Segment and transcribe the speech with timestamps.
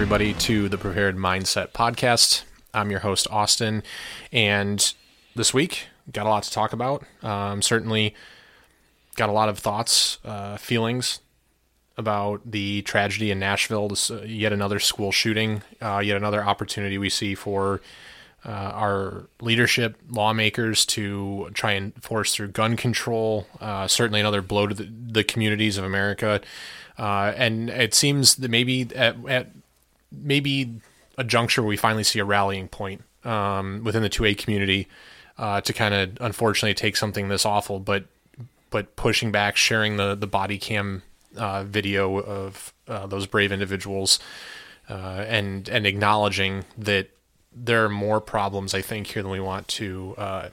[0.00, 2.44] everybody, to the Prepared Mindset Podcast.
[2.72, 3.82] I'm your host, Austin,
[4.32, 4.94] and
[5.36, 7.04] this week, got a lot to talk about.
[7.22, 8.14] Um, certainly,
[9.16, 11.20] got a lot of thoughts, uh, feelings
[11.98, 13.88] about the tragedy in Nashville.
[13.88, 17.82] This, uh, yet another school shooting, uh, yet another opportunity we see for
[18.46, 23.46] uh, our leadership, lawmakers to try and force through gun control.
[23.60, 26.40] Uh, certainly, another blow to the, the communities of America.
[26.98, 29.48] Uh, and it seems that maybe at, at
[30.12, 30.80] maybe
[31.18, 34.88] a juncture where we finally see a rallying point um, within the 2A community
[35.38, 38.04] uh, to kind of unfortunately take something this awful, but
[38.70, 41.02] but pushing back, sharing the the body cam
[41.36, 44.18] uh, video of uh, those brave individuals,
[44.88, 47.10] uh, and and acknowledging that
[47.52, 50.48] there are more problems I think here than we want to uh,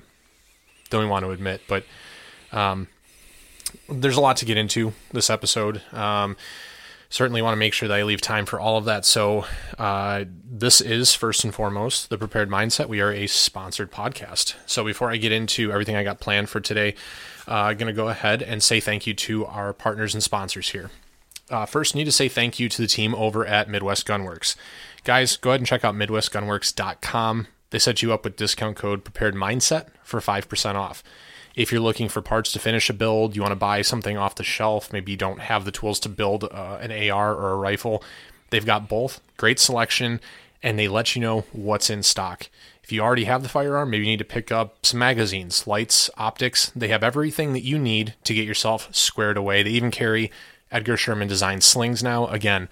[0.90, 1.62] than we want to admit.
[1.68, 1.84] But
[2.52, 2.88] um,
[3.90, 5.82] there's a lot to get into this episode.
[5.94, 6.38] Um,
[7.10, 9.06] certainly want to make sure that I leave time for all of that.
[9.06, 9.46] So,
[9.78, 12.88] uh, this is first and foremost the Prepared Mindset.
[12.88, 14.56] We are a sponsored podcast.
[14.66, 16.96] So, before I get into everything I got planned for today,
[17.48, 20.70] uh, I'm going to go ahead and say thank you to our partners and sponsors
[20.70, 20.92] here.
[21.50, 24.56] Uh, first, need to say thank you to the team over at Midwest Gunworks.
[25.04, 27.48] Guys, go ahead and check out MidwestGunworks.com.
[27.70, 31.04] They set you up with discount code Prepared Mindset for 5% off.
[31.58, 34.36] If you're looking for parts to finish a build, you want to buy something off
[34.36, 37.56] the shelf, maybe you don't have the tools to build uh, an AR or a
[37.56, 38.04] rifle,
[38.52, 39.20] they've got both.
[39.38, 40.22] Great selection,
[40.62, 42.48] and they let you know what's in stock.
[42.84, 46.12] If you already have the firearm, maybe you need to pick up some magazines, lights,
[46.16, 46.72] optics.
[46.76, 49.64] They have everything that you need to get yourself squared away.
[49.64, 50.32] They even carry
[50.72, 52.28] Edgar Sherman designed slings now.
[52.28, 52.70] Again,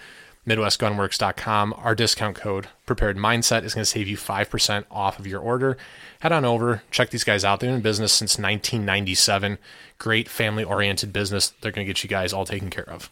[0.47, 1.73] MidwestGunworks.com.
[1.77, 5.77] Our discount code, Prepared Mindset, is going to save you 5% off of your order.
[6.19, 7.59] Head on over, check these guys out.
[7.59, 9.57] They're in business since 1997.
[9.97, 11.53] Great family oriented business.
[11.61, 13.09] They're going to get you guys all taken care of.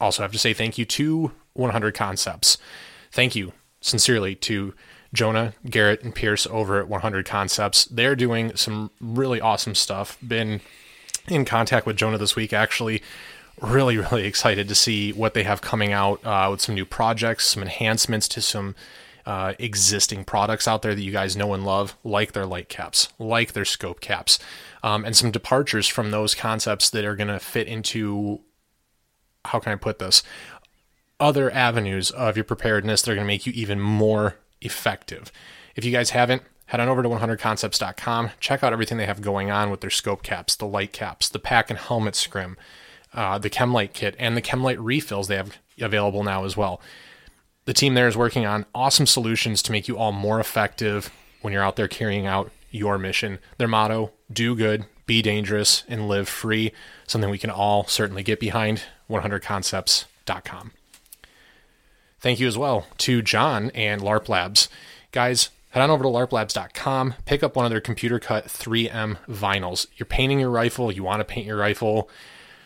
[0.00, 2.58] Also, I have to say thank you to 100 Concepts.
[3.12, 4.74] Thank you sincerely to
[5.12, 7.84] Jonah, Garrett, and Pierce over at 100 Concepts.
[7.84, 10.18] They're doing some really awesome stuff.
[10.26, 10.60] Been
[11.28, 13.00] in contact with Jonah this week, actually
[13.60, 17.46] really, really excited to see what they have coming out uh, with some new projects,
[17.46, 18.74] some enhancements to some
[19.26, 23.08] uh, existing products out there that you guys know and love, like their light caps,
[23.18, 24.38] like their scope caps,
[24.82, 28.40] um, and some departures from those concepts that are going to fit into
[29.46, 30.22] how can I put this?
[31.20, 35.30] Other avenues of your preparedness that are going to make you even more effective.
[35.76, 38.30] If you guys haven't, head on over to 100concepts.com.
[38.40, 41.38] Check out everything they have going on with their scope caps, the light caps, the
[41.38, 42.56] pack and helmet scrim
[43.14, 46.80] uh, the Chemlight kit and the Chemlight refills they have available now as well.
[47.64, 51.10] The team there is working on awesome solutions to make you all more effective
[51.40, 53.38] when you're out there carrying out your mission.
[53.56, 56.72] Their motto do good, be dangerous, and live free.
[57.06, 58.82] Something we can all certainly get behind.
[59.08, 60.72] 100concepts.com.
[62.20, 64.68] Thank you as well to John and LARP Labs.
[65.12, 69.86] Guys, head on over to larplabs.com, pick up one of their computer cut 3M vinyls.
[69.96, 72.08] You're painting your rifle, you want to paint your rifle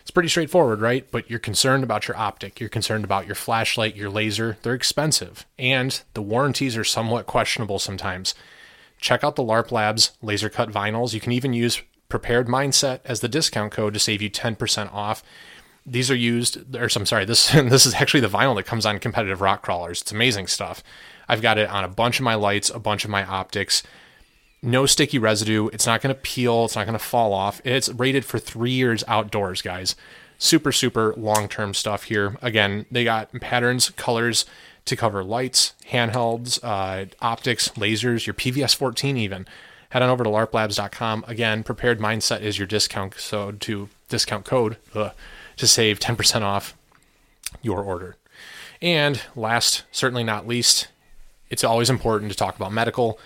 [0.08, 1.06] it's pretty straightforward, right?
[1.10, 4.56] But you're concerned about your optic, you're concerned about your flashlight, your laser.
[4.62, 8.34] They're expensive, and the warranties are somewhat questionable sometimes.
[9.02, 11.12] Check out the LARP Labs laser cut vinyls.
[11.12, 15.22] You can even use Prepared Mindset as the discount code to save you 10% off.
[15.84, 18.98] These are used, or I'm sorry, this this is actually the vinyl that comes on
[19.00, 20.00] competitive rock crawlers.
[20.00, 20.82] It's amazing stuff.
[21.28, 23.82] I've got it on a bunch of my lights, a bunch of my optics
[24.62, 25.68] no sticky residue.
[25.68, 26.64] It's not going to peel.
[26.64, 27.60] It's not going to fall off.
[27.64, 29.94] It's rated for three years outdoors, guys.
[30.38, 32.36] Super, super long term stuff here.
[32.42, 34.46] Again, they got patterns, colors
[34.84, 39.46] to cover lights, handhelds, uh, optics, lasers, your PVS 14 even.
[39.90, 41.24] Head on over to larplabs.com.
[41.26, 45.12] Again, prepared mindset is your discount so to discount code ugh,
[45.56, 46.76] to save 10% off
[47.62, 48.16] your order.
[48.80, 50.88] And last, certainly not least,
[51.50, 53.18] it's always important to talk about medical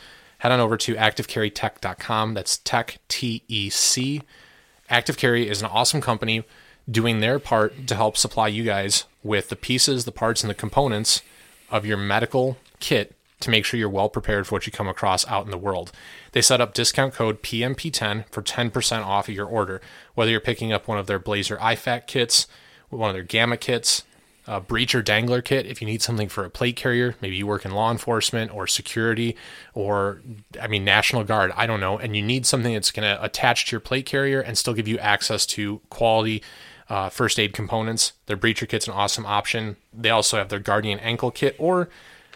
[0.43, 2.35] head on over to activecarrytec.com.
[2.35, 4.23] That's tech, T E C.
[4.91, 6.43] Active Carry is an awesome company
[6.91, 10.55] doing their part to help supply you guys with the pieces, the parts, and the
[10.55, 11.23] components
[11.71, 15.25] of your medical kit to make sure you're well prepared for what you come across
[15.29, 15.93] out in the world.
[16.33, 19.81] They set up discount code PMP10 for 10% off of your order,
[20.17, 22.49] whether you're picking up one of their Blazer IFAK kits,
[22.91, 24.03] one of their Gamma kits,
[24.47, 27.15] a breacher dangler kit if you need something for a plate carrier.
[27.21, 29.37] Maybe you work in law enforcement or security
[29.75, 30.21] or,
[30.61, 31.53] I mean, National Guard.
[31.57, 31.99] I don't know.
[31.99, 34.89] And you need something that's going to attach to your plate carrier and still give
[34.89, 36.43] you access to quality
[36.89, 38.13] uh, first aid components.
[38.27, 39.77] Their breacher kit's an awesome option.
[39.93, 41.89] They also have their Guardian ankle kit or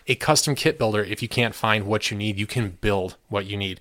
[0.06, 1.02] a custom kit builder.
[1.02, 3.80] If you can't find what you need, you can build what you need.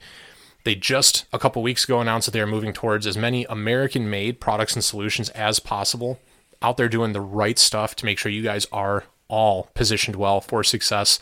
[0.64, 4.10] They just a couple weeks ago announced that they are moving towards as many American
[4.10, 6.20] made products and solutions as possible
[6.66, 10.42] out there doing the right stuff to make sure you guys are all positioned well
[10.42, 11.20] for success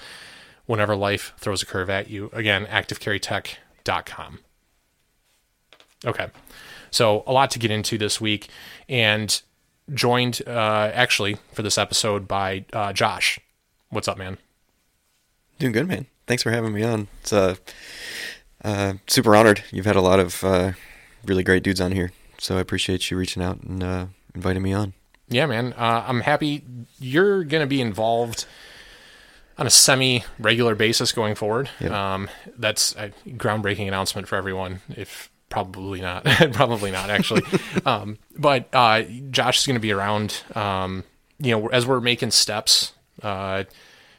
[0.65, 2.29] whenever life throws a curve at you.
[2.31, 4.39] Again, activecarrytec.com.
[6.05, 6.27] Okay.
[6.91, 8.47] So, a lot to get into this week,
[8.87, 9.41] and
[9.93, 13.39] joined uh, actually for this episode by uh, Josh.
[13.89, 14.37] What's up, man?
[15.59, 16.05] Doing good, man.
[16.25, 17.07] Thanks for having me on.
[17.21, 17.55] It's uh,
[18.63, 19.63] uh, super honored.
[19.71, 20.73] You've had a lot of uh,
[21.25, 24.05] really great dudes on here, so I appreciate you reaching out and uh,
[24.35, 24.93] inviting me on.
[25.29, 25.73] Yeah, man.
[25.73, 26.63] Uh, I'm happy
[26.99, 28.45] you're going to be involved
[29.57, 31.69] on a semi regular basis going forward.
[31.79, 31.91] Yep.
[31.91, 34.81] Um, that's a groundbreaking announcement for everyone.
[34.89, 37.43] If probably not, probably not actually.
[37.85, 40.43] um, but uh, Josh is going to be around.
[40.55, 41.03] Um,
[41.39, 43.63] you know, as we're making steps, uh,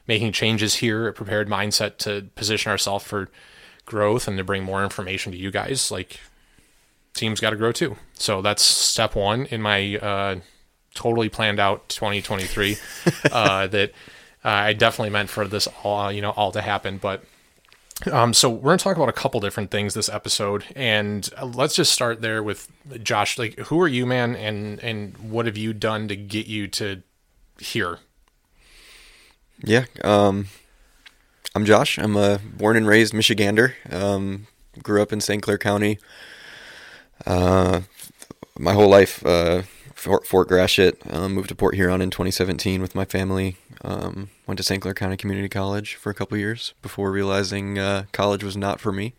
[0.06, 3.28] making changes here at Prepared Mindset to position ourselves for
[3.86, 5.90] growth and to bring more information to you guys.
[5.90, 6.20] Like,
[7.14, 7.96] team's got to grow too.
[8.14, 10.36] So that's step one in my uh,
[10.94, 12.76] totally planned out 2023
[13.32, 13.90] uh, that
[14.44, 16.98] uh, I definitely meant for this all, you know, all to happen.
[16.98, 17.24] But
[18.10, 21.76] um, so we're going to talk about a couple different things this episode, and let's
[21.76, 22.68] just start there with
[23.02, 23.38] Josh.
[23.38, 27.02] Like, who are you, man, and and what have you done to get you to
[27.58, 28.00] here?
[29.62, 30.48] Yeah, um,
[31.54, 31.98] I'm Josh.
[31.98, 33.74] I'm a born and raised Michigander.
[33.92, 34.48] Um,
[34.82, 35.42] grew up in St.
[35.42, 35.98] Clair County.
[37.24, 37.82] Uh,
[38.58, 39.62] my whole life, uh,
[40.04, 41.00] Fort, Fort Gratiot.
[41.10, 43.56] Um, moved to Port Huron in 2017 with my family.
[43.82, 44.80] Um, went to St.
[44.82, 48.92] Clair County Community College for a couple years before realizing uh, college was not for
[48.92, 49.14] me.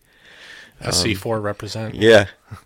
[0.81, 1.95] SC4 represent.
[1.95, 2.27] Yeah.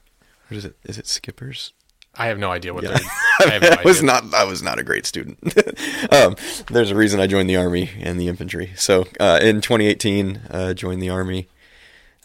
[0.49, 0.75] What is it?
[0.83, 1.73] Is it Skippers?
[2.15, 2.97] I have no idea what Yeah.
[2.97, 3.07] they're.
[3.53, 4.33] I no I was not.
[4.33, 5.37] I was not a great student.
[6.11, 6.35] um,
[6.71, 8.71] there's a reason I joined the army and the infantry.
[8.75, 11.47] So uh, in 2018, uh, joined the army.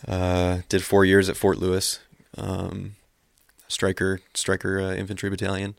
[0.08, 1.98] Uh, did four years at Fort Lewis,
[2.38, 2.96] um,
[3.68, 5.74] Stryker Stryker uh, infantry battalion.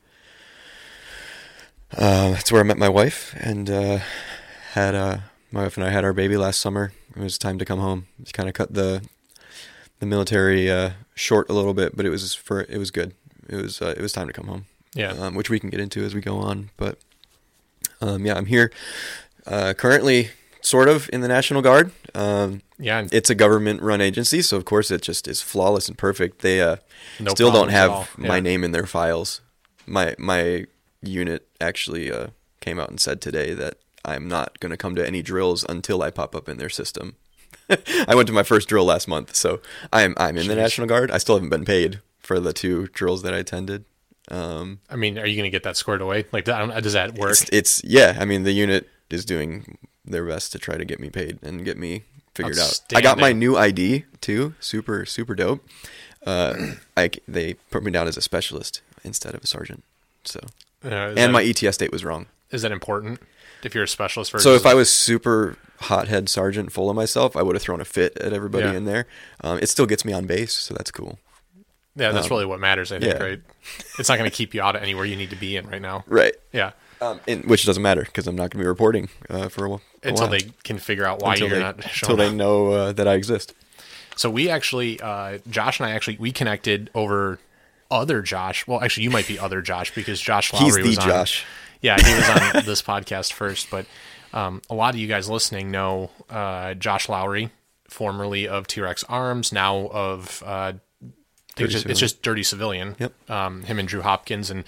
[1.98, 4.00] Uh, that's where I met my wife and uh,
[4.74, 5.18] had uh,
[5.52, 6.92] my wife and I had our baby last summer.
[7.16, 8.08] It was time to come home.
[8.22, 9.02] Just kind of cut the
[10.00, 13.14] the military uh, short a little bit, but it was for it was good.
[13.48, 15.12] It was uh, it was time to come home Yeah.
[15.12, 16.70] um, which we can get into as we go on.
[16.76, 16.98] But
[18.02, 18.72] um, yeah, I'm here
[19.48, 20.32] uh, currently,
[20.62, 21.92] sort of in the National Guard.
[22.14, 23.00] Um, yeah.
[23.00, 26.40] and it's a government-run agency, so of course it just is flawless and perfect.
[26.42, 26.78] They uh,
[27.22, 28.08] No still don't have all.
[28.18, 29.40] my name in their files.
[29.88, 30.66] My my
[31.08, 32.28] unit actually uh,
[32.62, 36.02] came out and said today that I'm not going to come to any drills until
[36.02, 37.16] I pop up in their system.
[38.08, 39.60] I went to my first drill last month, so
[39.92, 41.10] I'm I'm in the National Guard.
[41.10, 43.86] I still haven't been paid for the two drills that I attended.
[44.30, 46.26] Um, I mean, are you going to get that squared away?
[46.32, 47.32] Like, does that work?
[47.32, 48.18] it's, it's yeah.
[48.20, 51.66] I mean, the unit is doing their best to try to get me paid and
[51.66, 52.04] get me
[52.34, 52.82] figured out.
[52.94, 54.54] I got my new ID too.
[54.60, 55.66] Super super dope.
[56.26, 59.84] Uh, I they put me down as a specialist instead of a sergeant.
[60.24, 60.40] So
[60.94, 62.28] And that, my ETS date was wrong.
[62.52, 63.22] is that important?
[63.64, 67.36] If you're a specialist for So if I was super hothead sergeant full of myself,
[67.36, 68.74] I would have thrown a fit at everybody Yeah.
[68.74, 69.08] in there.
[69.42, 71.18] Um, it still gets me on base, so that's cool.
[71.96, 72.92] yeah, that's um, really what matters.
[72.92, 73.24] I think, yeah.
[73.24, 73.42] right?
[73.98, 75.82] It's not going to keep you out of anywhere you need to be in right
[75.82, 76.04] now.
[76.06, 76.36] Right.
[76.54, 76.72] Yeah,
[77.02, 79.72] Um, and, which doesn't matter because I'm not going to be reporting uh, for a,
[79.72, 80.30] a until while.
[80.30, 82.34] they can figure out why until you're they, not until they up.
[82.34, 83.54] know uh, that I exist.
[84.16, 87.40] So we actually, uh, Josh and I actually, we connected over
[87.92, 88.68] other Josh.
[88.68, 91.08] Well, actually, you might be other Josh because Josh Lowry He's the was on.
[91.08, 91.46] Josh.
[91.82, 93.86] Yeah, he was on this podcast first, but
[94.34, 97.52] um, a lot of you guys listening know uh, Josh Lowry,
[97.88, 101.14] formerly of T Rex Arms, now of uh, I think
[101.56, 102.96] Dirty it's, just, it's just Dirty Civilian.
[103.00, 103.30] Yep.
[103.30, 104.64] Um, him and Drew Hopkins and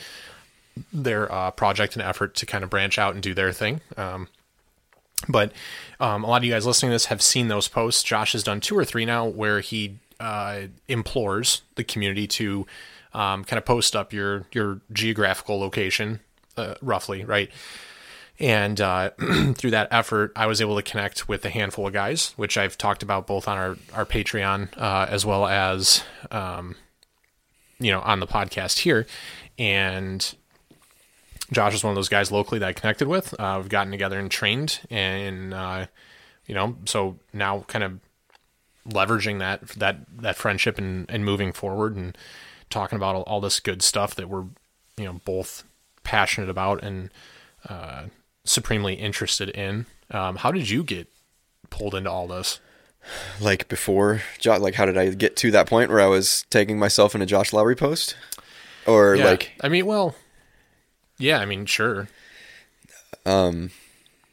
[0.94, 3.82] their uh, project and effort to kind of branch out and do their thing.
[3.98, 4.30] Um,
[5.28, 5.52] but
[6.00, 8.04] um, a lot of you guys listening to this have seen those posts.
[8.04, 12.66] Josh has done two or three now where he uh, implores the community to
[13.18, 16.20] um, kind of post up your your geographical location,
[16.56, 17.50] uh, roughly, right?
[18.40, 19.10] And uh,
[19.56, 22.78] through that effort, I was able to connect with a handful of guys, which I've
[22.78, 26.76] talked about both on our our Patreon uh, as well as um,
[27.80, 29.08] you know on the podcast here.
[29.58, 30.36] And
[31.52, 33.34] Josh is one of those guys locally that I connected with.
[33.40, 35.88] Uh, we've gotten together and trained, and uh,
[36.46, 38.00] you know, so now kind of
[38.88, 42.16] leveraging that that that friendship and and moving forward and
[42.70, 44.46] talking about all, all this good stuff that we're
[44.98, 45.64] you know both
[46.04, 47.10] passionate about and
[47.70, 48.04] uh,
[48.46, 49.86] supremely interested in.
[50.12, 51.08] Um, how did you get
[51.70, 52.60] pulled into all this?
[53.40, 57.16] like before like how did i get to that point where i was taking myself
[57.16, 58.18] in a josh lowry post
[58.86, 60.14] or Yeah, like I mean, well,
[61.18, 62.10] yeah, I mean, sure.
[63.26, 63.72] um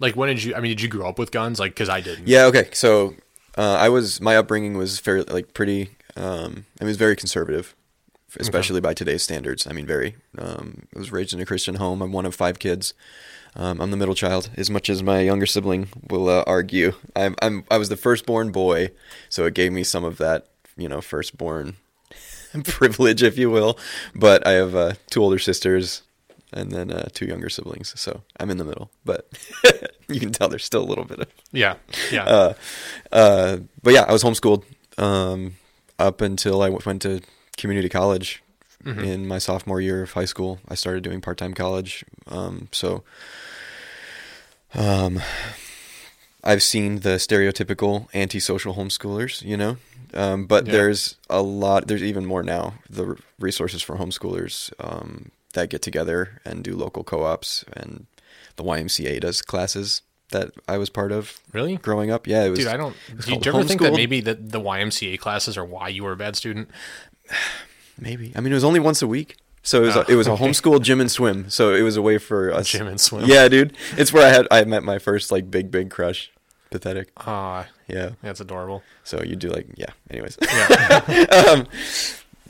[0.00, 0.54] Like, when did you?
[0.56, 1.60] I mean, did you grow up with guns?
[1.60, 2.26] Like, because I didn't.
[2.26, 3.14] yeah okay so
[3.56, 7.14] uh, i was my upbringing was fairly like pretty um i mean it was very
[7.14, 7.76] conservative
[8.38, 9.66] especially by today's standards.
[9.66, 10.16] I mean, very.
[10.38, 12.02] Um, I was raised in a Christian home.
[12.02, 12.94] I'm one of five kids.
[13.56, 16.92] Um, I'm the middle child, as much as my younger sibling will uh, argue.
[17.14, 18.90] I'm, I'm I was the firstborn boy,
[19.28, 21.76] so it gave me some of that, you know, firstborn
[22.64, 23.78] privilege, if you will.
[24.14, 26.02] But I have uh, two older sisters
[26.54, 28.90] and then uh, two younger siblings, so I'm in the middle.
[29.04, 29.28] But
[30.08, 31.74] you can tell there's still a little bit of Yeah.
[32.10, 32.24] Yeah.
[32.26, 32.54] uh,
[33.12, 34.64] uh, but yeah, I was homeschooled
[34.96, 35.56] um,
[35.98, 37.20] up until I went to
[37.56, 38.42] community college
[38.84, 39.04] Mhm.
[39.06, 40.60] in my sophomore year of high school.
[40.68, 42.04] I started doing part time college.
[42.26, 43.02] Um, so
[44.74, 45.20] um,
[46.42, 49.76] I've seen the stereotypical antisocial homeschoolers, you know,
[50.12, 50.72] um, but Yeah.
[50.72, 52.74] there's a lot, there's even more now.
[52.90, 58.06] The resources for homeschoolers um, that get together and do local co ops, and
[58.56, 61.76] the YMCA does classes that I was part of really?
[61.76, 62.26] growing up.
[62.26, 62.58] Yeah, it was.
[62.58, 62.96] Dude, I don't.
[63.08, 65.88] Do you, called do you ever think that maybe the, the YMCA classes are why
[65.88, 66.68] you were a bad student?
[67.98, 68.32] Maybe.
[68.34, 70.26] I mean, it was only once a week, so it was Oh, a, it was
[70.26, 71.48] a homeschool gym and swim.
[71.50, 72.68] So it was a way for us.
[72.68, 73.24] Gym and swim.
[73.26, 73.76] Yeah, dude.
[73.96, 76.30] It's where I had I met my first like big big crush.
[76.70, 77.12] Pathetic.
[77.18, 78.10] Ah, Yeah.
[78.20, 78.82] that's adorable.
[79.04, 79.90] So you do like yeah.
[80.10, 80.36] Anyways.
[80.42, 81.26] Yeah.
[81.50, 81.66] um,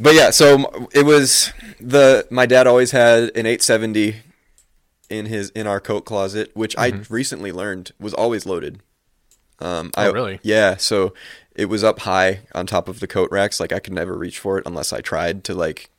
[0.00, 4.16] but yeah, so it was the my dad always had an 870
[5.10, 7.10] in his in our coat closet, which I Mhm.
[7.10, 8.80] recently learned was always loaded.
[9.60, 10.40] Um, Oh, I, really?
[10.42, 11.12] Yeah, so
[11.54, 13.60] it was up high on top of the coat racks.
[13.60, 15.90] Like I could never reach for it unless I tried to like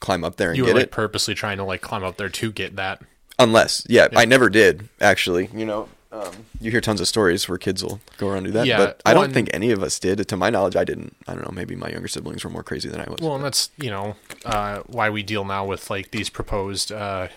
[0.00, 0.66] climb up there and get it.
[0.68, 0.90] you were like it.
[0.92, 3.02] purposely trying to like climb up there to get that.
[3.38, 4.18] Unless, yeah, Yeah.
[4.20, 5.48] I never did actually.
[5.54, 8.52] You know, um, you hear tons of stories where kids will go around and do
[8.52, 10.26] that, Yeah, but I don't one- think any of us did.
[10.28, 11.16] To my knowledge, I didn't.
[11.28, 11.52] I don't know.
[11.54, 13.20] Maybe my younger siblings were more crazy than I was.
[13.20, 17.28] Well, and that's you know uh, why we deal now with like these proposed uh,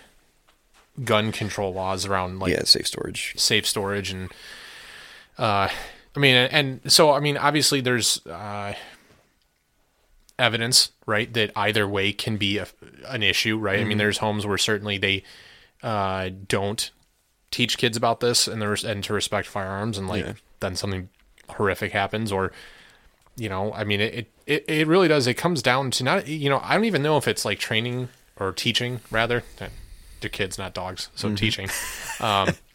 [1.04, 3.34] gun control laws around like yeah, safe storage.
[3.38, 4.32] safe storage and
[5.38, 5.68] uh
[6.16, 8.74] i mean and so i mean obviously there's uh
[10.40, 12.68] evidence right that either way can be a,
[13.08, 13.86] an issue right Mm-hmm.
[13.86, 15.24] i mean there's homes where certainly they
[15.84, 16.92] uh don't
[17.52, 20.34] teach kids about this and there's and to respect firearms and like Yeah.
[20.60, 21.10] then something
[21.50, 22.52] horrific happens or
[23.36, 26.50] you know i mean it, it it really does it comes down to not you
[26.50, 29.44] know i don't even know if it's like training or teaching rather
[30.20, 31.36] they're kids not dogs so Mm-hmm.
[31.36, 31.70] teaching
[32.22, 32.56] um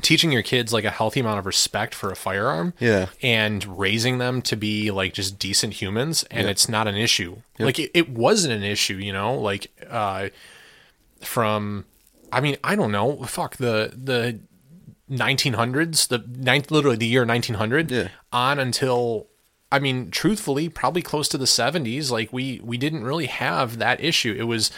[0.00, 3.06] teaching your kids like a healthy amount of respect for a firearm Yeah.
[3.22, 6.50] and raising them to be like just decent humans and Yeah.
[6.50, 10.28] it's not an issue like it, it wasn't an issue you know like uh
[11.20, 11.84] from
[12.32, 14.40] i mean i don't know fuck the the
[15.10, 18.08] 1900s the ninth literally the year 1900 Yeah.
[18.32, 19.26] on until
[19.70, 24.02] i mean truthfully probably close to the 70s like we we didn't really have that
[24.02, 24.70] issue it was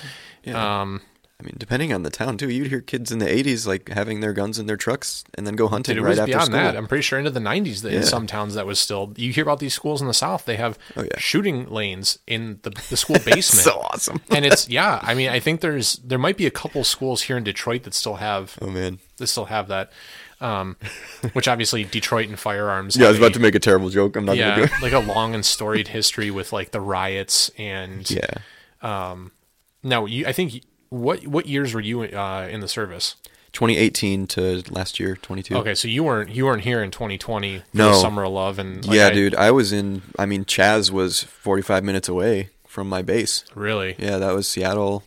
[0.53, 1.03] um
[1.41, 4.21] I mean, depending on the town too, you'd hear kids in the '80s like having
[4.21, 6.45] their guns in their trucks and then go hunting Dude, it right was after beyond
[6.47, 6.57] school.
[6.59, 6.77] that.
[6.77, 9.13] I'm pretty sure into the 90s that in some towns that was still.
[9.17, 11.19] You hear about these schools in the South, they have Oh, yeah.
[11.19, 13.45] shooting lanes in the, the school basement.
[13.65, 14.21] so awesome.
[14.31, 17.37] and it's yeah, I mean, I think there's there might be a couple schools here
[17.37, 19.01] in Detroit that still have oh man.
[19.17, 19.91] that still have that.
[20.41, 20.77] Um,
[21.33, 22.97] which obviously Detroit and firearms.
[22.99, 24.15] Yeah, I was about a- to make a terrible joke.
[24.17, 24.83] I'm not yeah, gonna do it.
[24.83, 28.09] like a long and storied history with like the riots and
[28.83, 29.17] Yeah.
[29.83, 33.17] no, you I think what what years were you uh, in the service?
[33.53, 35.57] 2018 to last year, 22.
[35.59, 37.91] Okay, so you weren't you weren't here in 2020 for No.
[37.91, 39.35] the summer of love and like, yeah, I- dude.
[39.37, 40.03] I was in.
[40.19, 43.45] I mean, Chaz was 45 minutes away from my base.
[43.55, 43.95] Really?
[43.99, 45.05] Yeah, that was Seattle.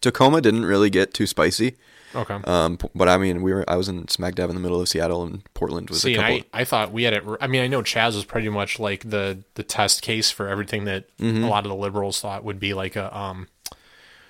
[0.00, 1.74] Tacoma didn't really get too spicy.
[2.14, 2.38] Okay.
[2.44, 3.64] Um, but I mean, we were.
[3.68, 6.20] I was in smack dab in the middle of Seattle, and Portland was See, a
[6.20, 6.50] and couple.
[6.54, 7.24] I, I thought we had it.
[7.40, 10.84] I mean, I know Chaz was pretty much like the the test case for everything
[10.84, 11.42] that Mm-hmm.
[11.44, 13.14] a lot of the liberals thought would be like a.
[13.16, 13.48] Um,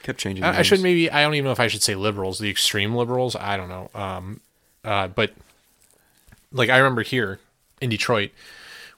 [0.09, 0.45] kept changing.
[0.45, 2.95] I, I should maybe I don't even know if I should say liberals, the extreme
[2.95, 3.37] liberals.
[3.37, 3.91] I don't know.
[3.95, 4.41] Um,
[4.85, 5.33] uh, but
[6.50, 7.38] like I remember here
[7.81, 8.31] in Detroit,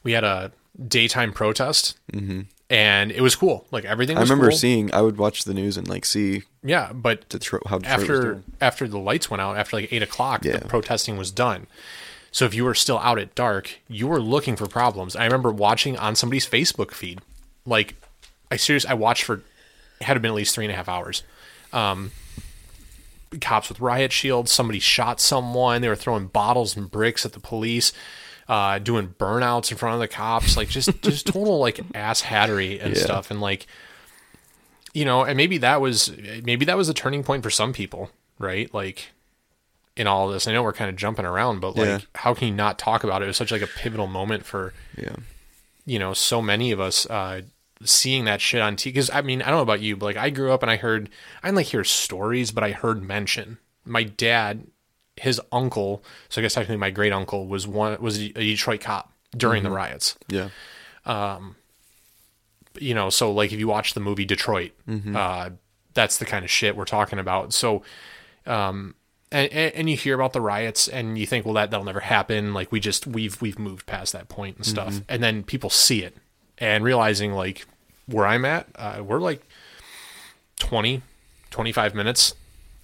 [0.03, 0.51] we had a
[0.87, 2.41] daytime protest, mm-hmm.
[2.69, 3.65] and it was cool.
[3.71, 4.17] Like everything.
[4.17, 4.57] I remember cool.
[4.57, 4.93] seeing.
[4.93, 8.87] I would watch the news and like see Yeah, but Detroit, how Detroit after after
[8.87, 10.57] the lights went out after like eight o'clock Yeah.
[10.57, 11.67] the protesting was done
[12.33, 15.51] so if you were still out at dark you were looking for problems i remember
[15.51, 17.19] watching on somebody's facebook feed
[17.65, 17.95] like
[18.49, 19.41] i seriously, i watched for
[20.01, 21.23] it had been at least three and a half hours
[21.71, 22.11] um
[23.39, 27.39] cops with riot shields somebody shot someone they were throwing bottles and bricks at the
[27.39, 27.93] police
[28.49, 32.77] uh doing burnouts in front of the cops like just just total like ass hattery
[32.81, 33.01] and Yeah.
[33.03, 33.67] stuff and like
[34.93, 36.11] you know, and maybe that was
[36.43, 38.73] maybe that was a turning point for some people, right?
[38.73, 39.11] Like
[39.95, 40.49] in all of this.
[40.49, 41.99] I know we're kind of jumping around, but like Yeah.
[42.13, 43.25] how can you not talk about it?
[43.25, 45.15] It was such like a pivotal moment for, Yeah.
[45.85, 47.43] you know, so many of us uh
[47.83, 48.85] seeing that shit on TV.
[48.85, 50.77] Because I mean, I don't know about you, but like I grew up and I
[50.77, 51.09] heard
[51.41, 53.57] I didn't like hear stories, but I heard mention.
[53.85, 54.67] My dad,
[55.15, 59.11] his uncle, so I guess technically my great uncle was one was a Detroit cop
[59.35, 60.49] during the riots Yeah.
[61.05, 61.55] Um.
[62.79, 64.71] You know, so like if you watch the movie Detroit,
[65.15, 65.49] uh,
[65.93, 67.51] that's the kind of shit we're talking about.
[67.51, 67.83] So,
[68.45, 68.95] um,
[69.29, 71.99] and, and and you hear about the riots and you think, well, that that'll never
[71.99, 72.53] happen.
[72.53, 75.01] Like we just we've we've moved past that point and stuff.
[75.09, 76.15] And then people see it
[76.61, 77.65] and realizing like
[78.05, 79.45] where I'm at, uh, we're like
[80.59, 81.01] 20,
[81.49, 82.33] 25 minutes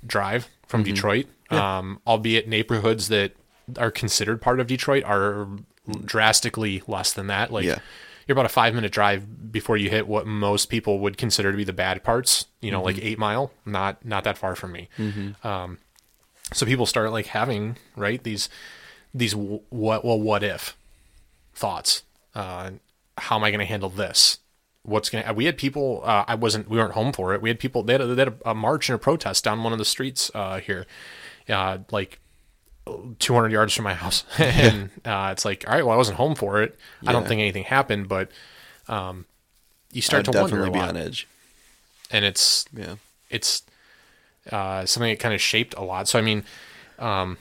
[0.05, 0.93] drive from Mm-hmm.
[0.93, 1.25] Detroit.
[1.49, 3.31] Um, albeit neighborhoods that
[3.77, 5.47] are considered part of Detroit are
[6.03, 7.53] drastically less than that.
[7.53, 7.79] Like Yeah.
[8.27, 11.57] you're about a five minute drive before you hit what most people would consider to
[11.57, 12.47] be the bad parts.
[12.59, 14.89] You know, like eight mile, not not that far from me.
[15.43, 15.77] Um,
[16.51, 18.49] so people start like having right these
[19.13, 20.75] these w- what well what if
[21.55, 22.03] thoughts.
[22.35, 22.71] Uh,
[23.17, 24.39] how am I going to handle this?
[24.83, 25.33] What's going to?
[25.33, 26.01] We had people.
[26.03, 26.69] Uh, I wasn't.
[26.69, 27.41] We weren't home for it.
[27.41, 27.83] We had people.
[27.83, 29.85] They had a, they had a, a march and a protest down one of the
[29.85, 30.85] streets uh, here,
[31.49, 32.19] uh, like
[33.19, 34.23] 200 yards from my house.
[34.37, 36.77] and uh, it's like, all right, well, I wasn't home for it.
[37.05, 38.31] I don't think anything happened, but
[38.87, 39.25] um,
[39.91, 40.89] you I'd start to wonder a be lot.
[40.89, 41.27] on edge.
[42.09, 42.95] and it's Yeah.
[43.29, 43.63] it's
[44.51, 46.07] uh, something that kind of shaped a lot.
[46.07, 46.45] So I mean,
[46.97, 47.37] um,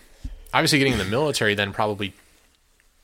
[0.52, 2.12] obviously, getting in the military then probably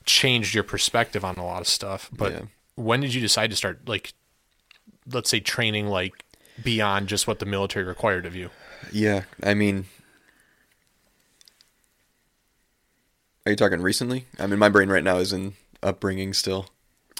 [0.05, 2.09] changed your perspective on a lot of stuff.
[2.11, 2.41] But Yeah.
[2.75, 4.13] When did you decide to start like,
[5.11, 6.25] let's say, training like
[6.63, 8.49] beyond just what the military required of you?
[8.91, 9.85] Yeah, I mean,
[13.45, 14.25] are you talking recently?
[14.39, 16.67] I mean, my brain right now is in upbringing still.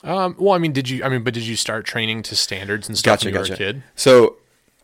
[0.03, 1.03] Um, well, I mean, did you?
[1.03, 3.51] I mean, but did you start training to standards and stuff Gotcha, when you gotcha.
[3.51, 3.83] were a kid?
[3.95, 4.37] So,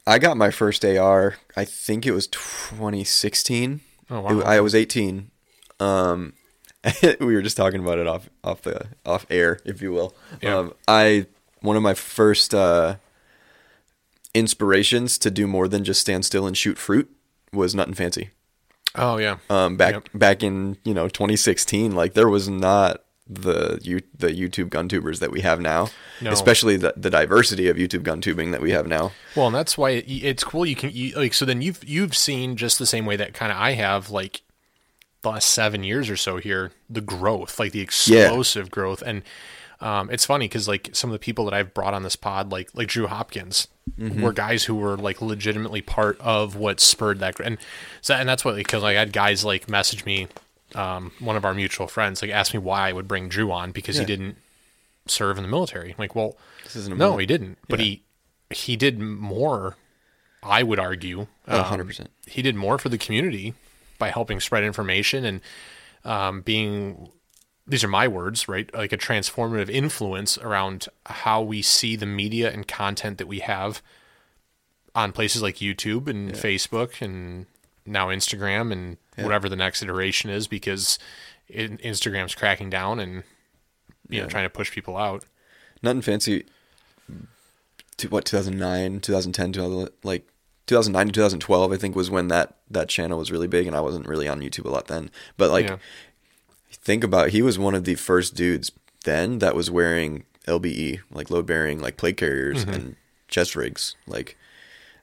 [0.08, 1.36] I got my first AR.
[1.58, 3.82] I think it was 2016.
[4.10, 4.40] Oh, wow.
[4.40, 5.32] It- I was 18.
[5.80, 6.34] Um,
[7.20, 10.16] we were just talking about it off off the off air, if you will.
[10.42, 10.58] Yeah.
[10.58, 11.26] Um, I
[11.62, 12.96] one of my first uh,
[14.34, 17.10] inspirations to do more than just stand still and shoot fruit
[17.52, 18.30] was Nothing Fancy.
[18.96, 19.38] Oh yeah.
[19.50, 20.10] um, back Yep.
[20.14, 25.20] back in you know 2016 like there was not the you the YouTube gun tubers
[25.20, 25.90] that we have now
[26.22, 26.32] No.
[26.32, 29.78] especially the, the diversity of YouTube gun tubing that we have now Well, and that's
[29.78, 30.65] why it, it's cool.
[30.65, 31.46] You can you, like so.
[31.46, 34.42] Then you've you've seen just the same way that kind of I have like
[35.21, 39.23] the last seven years or so here the growth, like the explosive growth, and
[39.82, 42.51] um, it's funny because like some of the people that I've brought on this pod,
[42.51, 43.67] like like Drew Hopkins,
[44.21, 47.58] were guys who were like legitimately part of what spurred that, and
[48.01, 50.27] so and that's what because like I had guys like message me,
[50.75, 53.71] um, one of our mutual friends like asked me why I would bring Drew on
[53.71, 54.38] because he didn't
[55.08, 55.89] serve in the military.
[55.91, 57.58] I'm like, well, this isn't no, he didn't.
[57.67, 58.03] But he
[58.49, 59.75] he did more.
[60.41, 61.27] I would argue.
[61.49, 62.08] Oh, um, 100%.
[62.25, 63.55] He did more for the community
[64.00, 65.42] by helping spread information and
[66.04, 67.10] um, being.
[67.68, 68.74] These are my words, right?
[68.74, 73.84] Like a transformative influence around how we see the media and content that we have
[74.96, 77.46] on places like YouTube and Facebook and
[77.86, 80.98] now Instagram and whatever the next iteration is, because
[81.48, 83.24] it, Instagram's cracking down and
[84.10, 85.26] you know trying to push people out.
[85.84, 86.46] Nothing fancy
[87.98, 90.28] to what 2009 2010 2000, like
[90.69, 93.82] 2009 to 2012 I think was when that that channel was really big and I
[93.82, 95.77] wasn't really on YouTube a lot then but like Yeah.
[96.71, 98.71] think about he was one of the first dudes
[99.05, 102.73] then that was wearing LBE like load bearing like plate carriers Mm-hmm.
[102.73, 102.95] and
[103.27, 104.38] chest rigs like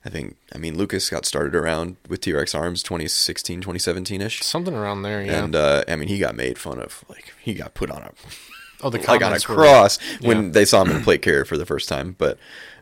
[0.05, 4.74] I think I mean Lucas got started around with T-Rex arms 2016 2017 ish Something
[4.74, 5.42] around there, yeah.
[5.44, 8.12] and uh, I mean he got made fun of like he got put on a
[8.83, 10.50] oh, the like on a comments were- cross when yeah.
[10.50, 12.14] they saw him in a plate carrier for the first time.
[12.18, 12.38] But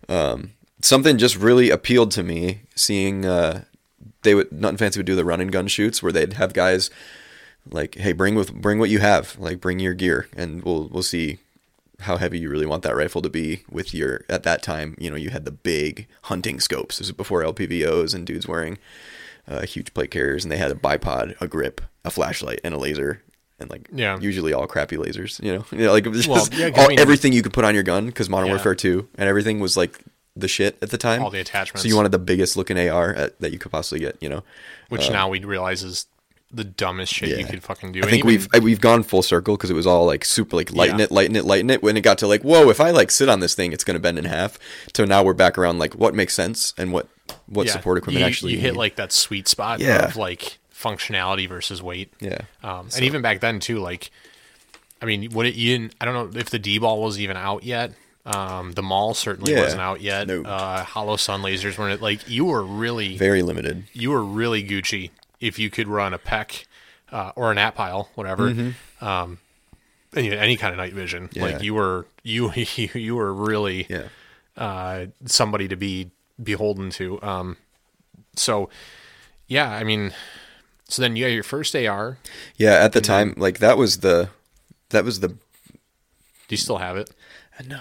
[0.08, 0.50] um,
[0.84, 3.64] something just really appealed to me seeing uh,
[4.22, 6.90] they would Nothing Fancy would do the run and gun shoots where they'd have guys
[7.70, 11.02] like, hey, bring with bring what you have, like bring your gear, and we'll we'll
[11.02, 11.38] see
[12.00, 15.08] how heavy you really want that rifle to be with your at that time you
[15.08, 18.76] know you had the big hunting scopes this was before lpvos and dudes wearing
[19.46, 22.78] uh, huge plate carriers and they had a bipod a grip a flashlight and a
[22.78, 23.22] laser
[23.60, 24.18] and like Yeah.
[24.18, 27.32] usually all crappy lasers you know, you know like Well, yeah, 'cause I mean- everything
[27.32, 28.54] you could put on your gun because modern Yeah.
[28.54, 30.00] warfare 2 and everything was like
[30.36, 31.82] the shit at the time All the attachments.
[31.82, 34.42] so you wanted the biggest looking ar at, that you could possibly get you know
[34.88, 36.06] which now we realize is
[36.52, 37.98] the dumbest shit you could fucking do.
[37.98, 40.24] I And think even- we've uh, we've gone full circle because it was all like
[40.24, 41.06] super like lighten Yeah.
[41.06, 41.82] it, lighten it, lighten it.
[41.82, 43.98] When it got to like, whoa, if I like sit on this thing, it's gonna
[43.98, 44.56] bend in half.
[44.94, 47.08] So now we're back around like what makes sense and what
[47.46, 48.78] what yeah, support equipment you, actually you hit need.
[48.78, 50.04] like that sweet spot Yeah.
[50.06, 52.12] of like functionality versus weight.
[52.20, 54.10] yeah Um, and even back then too, like,
[55.02, 57.36] I mean, what it you didn't, I don't know if the D ball was even
[57.36, 57.92] out yet.
[58.26, 59.62] Um, the MAWL certainly Yeah.
[59.62, 60.26] wasn't out yet.
[60.28, 60.42] No.
[60.44, 62.00] Uh, Holosun lasers weren't.
[62.00, 63.84] Like you were really, very limited.
[63.92, 65.10] you were really Gucci
[65.40, 66.64] if you could run a PEQ
[67.12, 68.48] uh, or an ATPIAL, whatever.
[69.02, 69.38] Um,
[70.16, 71.28] and had any kind of night vision.
[71.28, 71.38] Mm-hmm.
[71.38, 71.44] Yeah.
[71.44, 72.50] Like you were, you
[72.94, 74.08] you were really Yeah,
[74.56, 76.10] uh, somebody to be
[76.42, 77.20] beholden to.
[77.22, 77.56] Um,
[78.36, 78.70] so,
[79.46, 80.12] yeah, I mean,
[80.88, 82.16] so then you got your first AR.
[82.56, 82.72] yeah.
[82.82, 84.30] At the time, like that was the
[84.90, 85.36] that was the Do
[86.48, 87.10] you still have it?
[87.66, 87.80] no.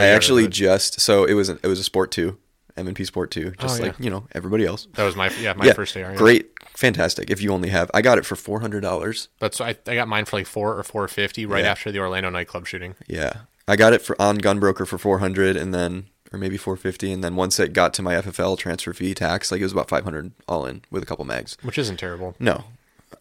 [0.00, 2.38] I actually but- just so it was a, it was a Sport Two,
[2.76, 4.04] M and P Sport Two, just Oh, like yeah.
[4.04, 4.86] you know everybody else.
[4.94, 6.02] that was my yeah my yeah, first AR.
[6.12, 6.14] yeah.
[6.16, 7.30] great, fantastic.
[7.30, 9.28] If you only have, I got it for four hundred dollars.
[9.40, 12.30] That's I, I got mine for like four or four fifty right after the Orlando
[12.30, 12.94] nightclub shooting.
[13.06, 13.32] Yeah,
[13.68, 17.12] I got it for on Gunbroker for four hundred, and then or maybe four fifty,
[17.12, 19.88] and then once it got to my FFL transfer fee tax, like it was about
[19.90, 21.58] five hundred all in with a couple mags.
[21.62, 22.34] which isn't terrible.
[22.40, 22.64] No,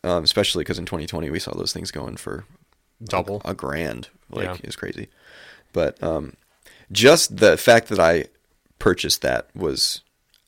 [0.05, 2.45] um, especially because in 2020 we saw those things going for
[3.03, 3.41] Double.
[3.43, 4.07] a grand.
[4.29, 4.53] Like Yeah.
[4.53, 5.09] it was crazy.
[5.73, 6.35] But um,
[6.91, 8.25] just the fact that I
[8.79, 10.01] purchased that was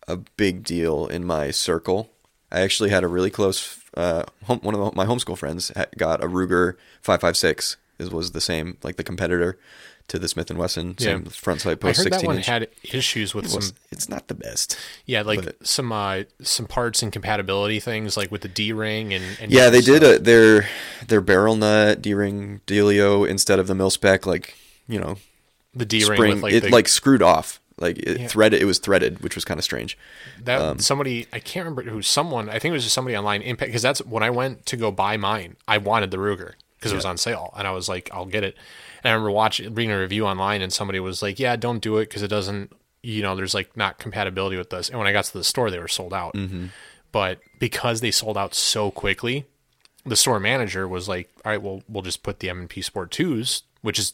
[0.07, 2.09] a big deal in my circle.
[2.51, 6.23] I actually had a really close uh, home, one of the, my homeschool friends got
[6.23, 7.77] a Ruger 556.
[7.99, 9.57] It was the same like the competitor
[10.09, 11.29] to the Smith and Wesson same Yeah.
[11.29, 12.45] front sight I post heard 16 that one inch.
[12.47, 14.77] had issues with It was- some it's not the best.
[15.05, 19.13] yeah like but- some uh some parts and compatibility things like with the D ring
[19.13, 20.67] and, and Yeah, they did a, their
[21.07, 24.55] their barrel nut D-ring dealio instead of the mil spec like
[24.89, 25.15] you know
[25.75, 26.33] the D ring spring.
[26.35, 27.59] with like it the, like screwed off.
[27.79, 28.27] Like it Yeah.
[28.27, 29.97] threaded it was threaded which was kind of strange.
[30.43, 33.41] That um, somebody I can't remember who someone I think it was just somebody online
[33.41, 36.91] impact because that's when I went to go buy mine I wanted the Ruger because
[36.91, 38.55] it was on sale and I was like I'll get it.
[39.03, 41.97] And I remember watching reading a review online and somebody was like yeah don't do
[41.97, 44.89] it because it doesn't you know there's like not compatibility with this.
[44.89, 46.35] And when I got to the store they were sold out.
[46.35, 46.67] Mm-hmm.
[47.11, 49.45] but because they sold out so quickly
[50.05, 53.63] the store manager was like all right well we'll just put the M&P Sport 2s
[53.81, 54.13] which is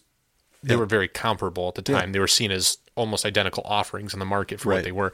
[0.63, 2.11] they were very comparable at the time.
[2.11, 5.13] They were seen as almost identical offerings in the market for what they were.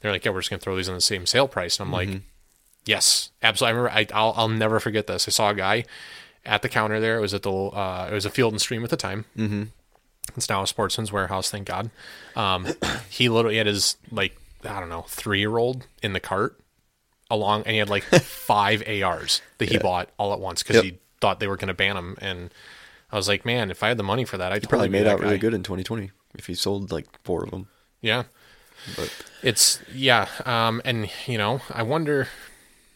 [0.00, 1.78] They're like, yeah, we're just gonna throw these on the same sale price.
[1.78, 2.12] And I'm Mm-hmm.
[2.12, 2.22] like,
[2.86, 3.74] yes, absolutely.
[3.74, 4.12] I remember.
[4.14, 5.28] I, I'll I'll never forget this.
[5.28, 5.84] I saw a guy
[6.44, 7.18] at the counter there.
[7.18, 9.26] It was at the uh, it was a Field and Stream at the time.
[9.36, 9.64] Mm-hmm.
[10.36, 11.50] It's now a Sportsman's Warehouse.
[11.50, 11.90] Thank God.
[12.36, 12.66] Um,
[13.10, 16.58] he literally had his like I don't know three year old in the cart
[17.30, 20.84] along, and he had like five ARs that he bought all at once because Yep.
[20.84, 22.50] he thought they were gonna ban them and.
[23.12, 24.92] I was like, man, if I had the money for that, I'd probably totally be
[24.92, 27.68] made that out really good in 2020 if he sold like four of them
[28.00, 28.24] Yeah,
[28.96, 32.28] but it's yeah, um, and you know, I wonder,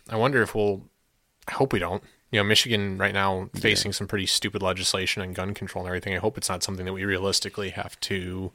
[0.08, 0.82] I wonder if we'll.
[1.48, 2.02] I hope we don't.
[2.30, 6.14] You know, Michigan right now facing some pretty stupid legislation and gun control and everything.
[6.14, 8.50] I hope it's not something that we realistically have to.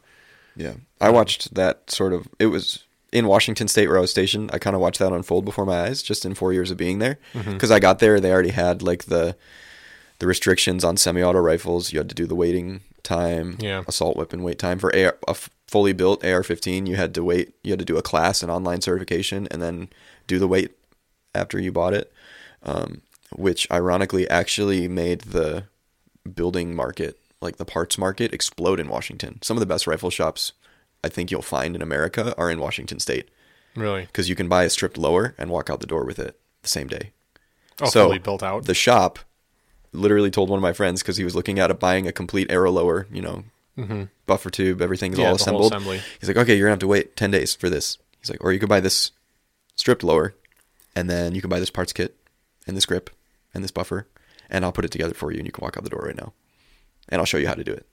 [0.56, 4.50] yeah I watched that sort of it was in Washington State where I was stationed
[4.54, 7.00] I kind of watched that unfold before my eyes just in 4 years of being
[7.00, 7.54] there Mm-hmm.
[7.54, 9.36] because I got there they already had like the
[10.20, 11.92] the restrictions on semi-auto rifles.
[11.94, 13.84] You had to do the waiting time Yeah.
[13.88, 14.78] assault weapon wait time.
[14.80, 15.36] For AR, a
[15.68, 18.82] fully built AR-15 you had to wait you had to do a class and online
[18.82, 19.88] certification and then
[20.28, 20.72] do the wait
[21.36, 22.12] after you bought it
[22.64, 23.02] um,
[23.36, 25.64] which ironically actually made the
[26.36, 29.40] building market like the parts market explode in Washington.
[29.44, 30.54] Some of the best rifle shops
[31.04, 33.30] I think you'll find in America are in Washington state.
[33.76, 36.38] Really, because you can buy a stripped lower and walk out the door with it
[36.64, 37.12] the same day.
[37.80, 38.66] Oh, So, fully built out.
[38.66, 39.20] the shop
[39.92, 42.52] literally told one of my friends because he was looking at it, buying a complete
[42.52, 43.44] Aero lower, you know,
[44.26, 45.22] buffer tube, everything's Mm-hmm.
[45.22, 45.74] Yeah, all assembled.
[46.20, 47.98] He's like, okay, you're gonna have to wait ten days for this.
[48.20, 49.12] He's like, or you could buy this
[49.76, 50.36] stripped lower,
[50.96, 52.16] and then you can buy this parts kit
[52.68, 53.10] and this grip
[53.54, 54.08] and this buffer,
[54.50, 56.16] and I'll put it together for you, and you can walk out the door right
[56.18, 56.34] now,
[57.08, 57.86] and I'll show you how to do it.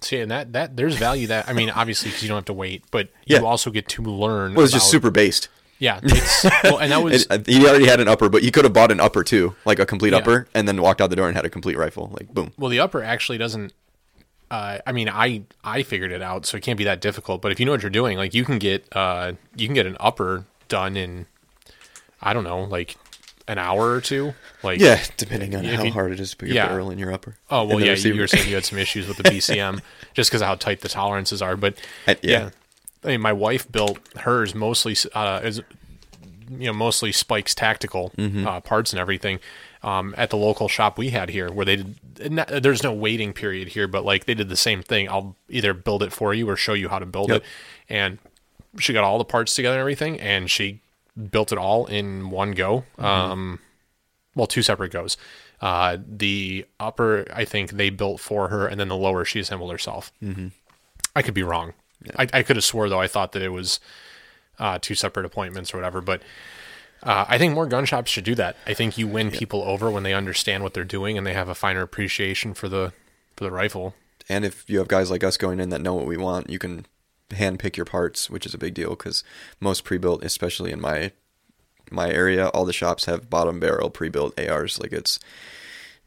[0.00, 2.52] See, and that that there's value that I mean, obviously, because you don't have to
[2.52, 3.42] wait, but you Yeah.
[3.42, 4.54] also get to learn.
[4.54, 5.48] Well, it's just super based.
[5.80, 8.50] Yeah, it's well, and that was It, uh, he already had an upper, but you
[8.50, 10.18] could have bought an upper too, like a complete Yeah.
[10.18, 12.10] upper, and then walked out the door and had a complete rifle.
[12.18, 12.52] Like boom.
[12.58, 13.72] Well, the upper actually doesn't.
[14.50, 17.42] Uh, I mean, I I figured it out, so it can't be that difficult.
[17.42, 19.86] But if you know what you're doing, like you can get uh you can get
[19.86, 21.26] an upper done in,
[22.20, 22.96] I don't know, like
[23.46, 24.34] an hour or two.
[24.62, 26.66] Like Yeah, depending on how you- hard it is to put your yeah.
[26.68, 27.36] barrel in your upper.
[27.50, 27.90] Oh well, yeah.
[27.92, 28.14] receiver.
[28.16, 29.80] You were saying you had some issues with the BCM
[30.14, 31.56] just because of how tight the tolerances are.
[31.56, 31.74] But
[32.06, 32.30] I- yeah.
[32.44, 32.50] yeah.
[33.08, 35.62] I mean, my wife built hers mostly uh, is
[36.50, 38.46] you know mostly Spikes tactical Mm-hmm.
[38.46, 39.38] uh, parts and everything
[39.82, 42.32] um, at the local shop we had here, where they did.
[42.32, 45.08] Not, there's no waiting period here, but like they did the same thing.
[45.08, 47.42] I'll either build it for you or show you how to build Yep.
[47.42, 47.46] it.
[47.88, 48.18] And
[48.78, 50.80] she got all the parts together and everything, and she
[51.30, 52.84] built it all in one go.
[52.98, 53.04] Mm-hmm.
[53.04, 53.58] Um,
[54.34, 55.16] well, two separate goes.
[55.60, 59.72] Uh, the upper, I think they built for her, and then the lower she assembled
[59.72, 60.12] herself.
[60.22, 60.48] Mm-hmm.
[61.16, 61.72] I could be wrong.
[62.16, 63.00] I, I could have swore though.
[63.00, 63.80] I thought that it was
[64.58, 66.00] uh, two separate appointments or whatever.
[66.00, 66.22] But
[67.02, 68.56] uh, I think more gun shops should do that.
[68.66, 71.48] I think you win people over when they understand what they're doing and they have
[71.48, 72.92] a finer appreciation for the
[73.36, 73.94] for the rifle.
[74.28, 76.58] and if you have guys like us going in that know what we want, you
[76.58, 76.86] can
[77.30, 79.22] hand pick your parts, which is a big deal because
[79.60, 81.12] most pre-built, especially in my
[81.90, 84.78] my area, all the shops have bottom barrel pre-built ARs.
[84.80, 85.18] Like it's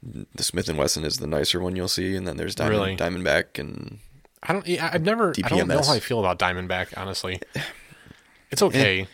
[0.03, 2.97] the Smith and Wesson is the nicer one you'll see, and then there's Diamond, Really?
[2.97, 3.99] Diamondback and
[4.43, 4.67] I don't.
[4.67, 5.33] I've never.
[5.43, 6.97] I don't know how I feel about Diamondback.
[6.97, 7.39] Honestly,
[8.49, 9.07] it's okay.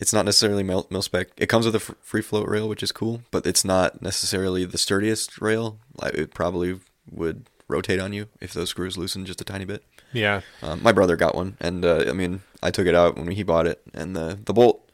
[0.00, 1.28] it's not necessarily mil, mil spec.
[1.36, 4.78] It comes with a free float rail, which is cool, but it's not necessarily the
[4.78, 5.78] sturdiest rail.
[6.00, 9.84] Like, It probably would rotate on you if those screws loosen just a tiny bit.
[10.12, 10.40] Yeah.
[10.62, 13.42] Um, my brother got one, and uh, I mean, I took it out when he
[13.42, 14.88] bought it, and the the bolt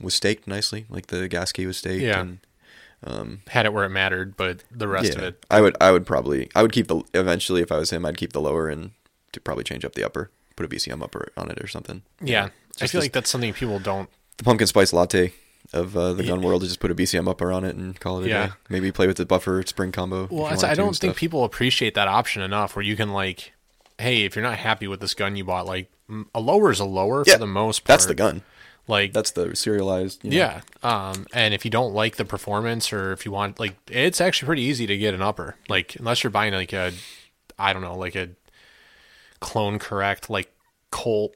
[0.00, 2.02] was staked nicely, like the gas key was staked.
[2.02, 2.20] Yeah.
[2.20, 2.38] And,
[3.04, 5.44] um, Had it where it mattered, but the rest of it.
[5.50, 8.16] I would I would probably I would keep the eventually if I was him I'd
[8.16, 8.92] keep the lower and
[9.32, 12.02] to probably change up the upper, put a BCM upper on it or something.
[12.20, 12.48] Yeah.
[12.80, 14.08] I feel like that's something people don't.
[14.38, 15.32] The pumpkin spice latte
[15.72, 16.30] of uh, the Yeah.
[16.30, 18.46] gun world is just put a BCM upper on it and call it a Yeah.
[18.48, 18.52] day.
[18.68, 20.28] Maybe play with the buffer spring combo.
[20.30, 23.52] Well, I don't think people appreciate that option enough where you can, like,
[23.98, 25.90] hey, if you're not happy with this gun you bought, like,
[26.34, 27.86] a lower is a lower Yeah, for the most part.
[27.88, 28.42] That's the gun.
[28.86, 30.22] Like, That's the serialized.
[30.24, 30.60] You know, Yeah.
[30.82, 34.46] Um, and if you don't like the performance or if you want like it's actually
[34.46, 35.56] pretty easy to get an upper.
[35.68, 36.92] Like unless you're buying like a
[37.58, 38.28] I don't know, like a
[39.40, 40.50] clone correct, like
[40.90, 41.34] Colt,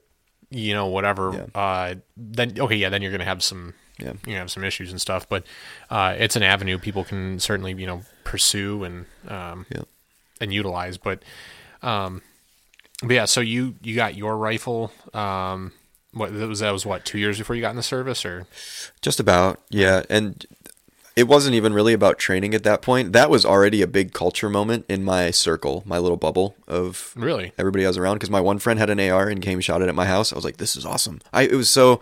[0.50, 4.12] you know, whatever, uh then okay, yeah, then you're gonna have some Yeah.
[4.26, 5.28] you're have some issues and stuff.
[5.28, 5.44] But
[5.90, 9.82] uh it's an avenue people can certainly, you know, pursue and um Yeah.
[10.40, 10.96] and utilize.
[10.98, 11.22] But
[11.82, 12.22] um
[13.02, 15.72] but yeah, so you you got your rifle, um
[16.18, 18.46] what that was that was what, two years before you got in the service or
[19.00, 20.02] Just about, yeah.
[20.11, 20.44] And
[21.16, 23.12] it wasn't even really about training at that point.
[23.12, 27.52] That was already a big culture moment in my circle, my little bubble of really?
[27.59, 28.16] everybody I was around.
[28.16, 30.33] Because my one friend had an AR and came shot it at my house.
[30.33, 31.20] I was like, this is awesome.
[31.33, 32.00] I it was so.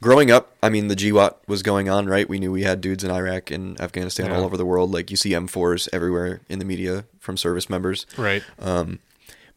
[0.00, 2.28] Growing up, I mean, the GWOT was going on, right?
[2.28, 4.36] We knew we had dudes in Iraq and Afghanistan Yeah.
[4.36, 4.92] all over the world.
[4.92, 8.06] Like you see M4s everywhere in the media from service members.
[8.16, 8.44] Right.
[8.60, 9.00] Um,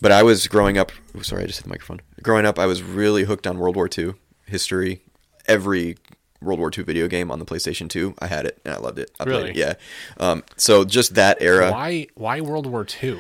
[0.01, 0.91] but I was growing up.
[1.17, 2.01] oh, sorry, I just hit the microphone.
[2.23, 4.13] Growing up, I was really hooked on World War II
[4.45, 5.01] history.
[5.47, 5.97] Every
[6.41, 8.99] World War II video game on the PlayStation 2, I had it and I loved
[8.99, 9.11] it.
[9.19, 9.49] I played Really?
[9.51, 9.73] it, yeah.
[10.17, 11.71] Um, so just that era.
[11.71, 13.19] why why World War II?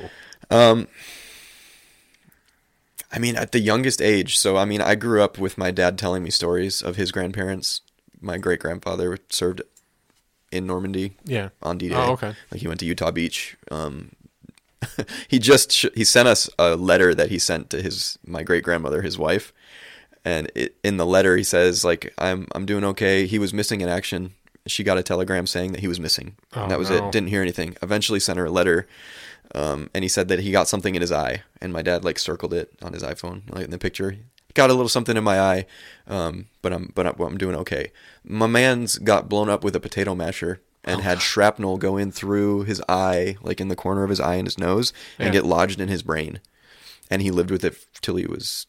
[0.49, 0.87] Um,
[3.11, 4.37] I mean, at the youngest age.
[4.37, 7.81] So I mean, I grew up with my dad telling me stories of his grandparents.
[8.21, 9.61] My great grandfather served
[10.51, 11.49] in Normandy Yeah.
[11.61, 11.95] on D Day.
[11.95, 12.33] Oh, okay.
[12.51, 13.57] Like he went to Utah Beach.
[13.71, 14.11] Um,
[15.27, 18.63] he just sh- he sent us a letter that he sent to his my great
[18.63, 19.53] grandmother, his wife,
[20.23, 23.25] and it, in the letter he says like I'm I'm doing okay.
[23.25, 24.33] He was missing in action.
[24.67, 26.35] She got a telegram saying that he was missing.
[26.53, 27.07] Oh, and that was no.
[27.07, 27.11] it.
[27.11, 27.75] Didn't hear anything.
[27.81, 28.87] Eventually sent her a letter.
[29.53, 32.17] Um, and he said that he got something in his eye, and my dad like
[32.17, 34.17] circled it on his iPhone, like in the picture.
[34.53, 35.65] Got a little something in my eye,
[36.07, 37.91] um, but I'm but I'm, I'm doing okay.
[38.23, 42.63] My man's got blown up with a potato masher and had shrapnel go in through
[42.63, 45.31] his eye, like in the corner of his eye and his nose, and Yeah.
[45.41, 46.39] get lodged in his brain.
[47.09, 48.67] And he lived with it till he was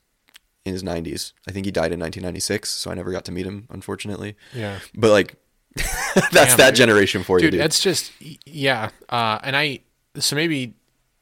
[0.65, 1.33] in his 90s.
[1.49, 4.37] I think he died in 1996, so I never got to meet him, unfortunately.
[4.55, 4.79] Yeah.
[4.95, 5.35] But like,
[5.75, 6.75] that's Damn, that dude.
[6.77, 7.61] generation for you, Dude, dude.
[7.61, 8.13] that's just
[8.45, 8.91] yeah.
[9.09, 9.81] Uh, and I
[10.19, 10.75] so maybe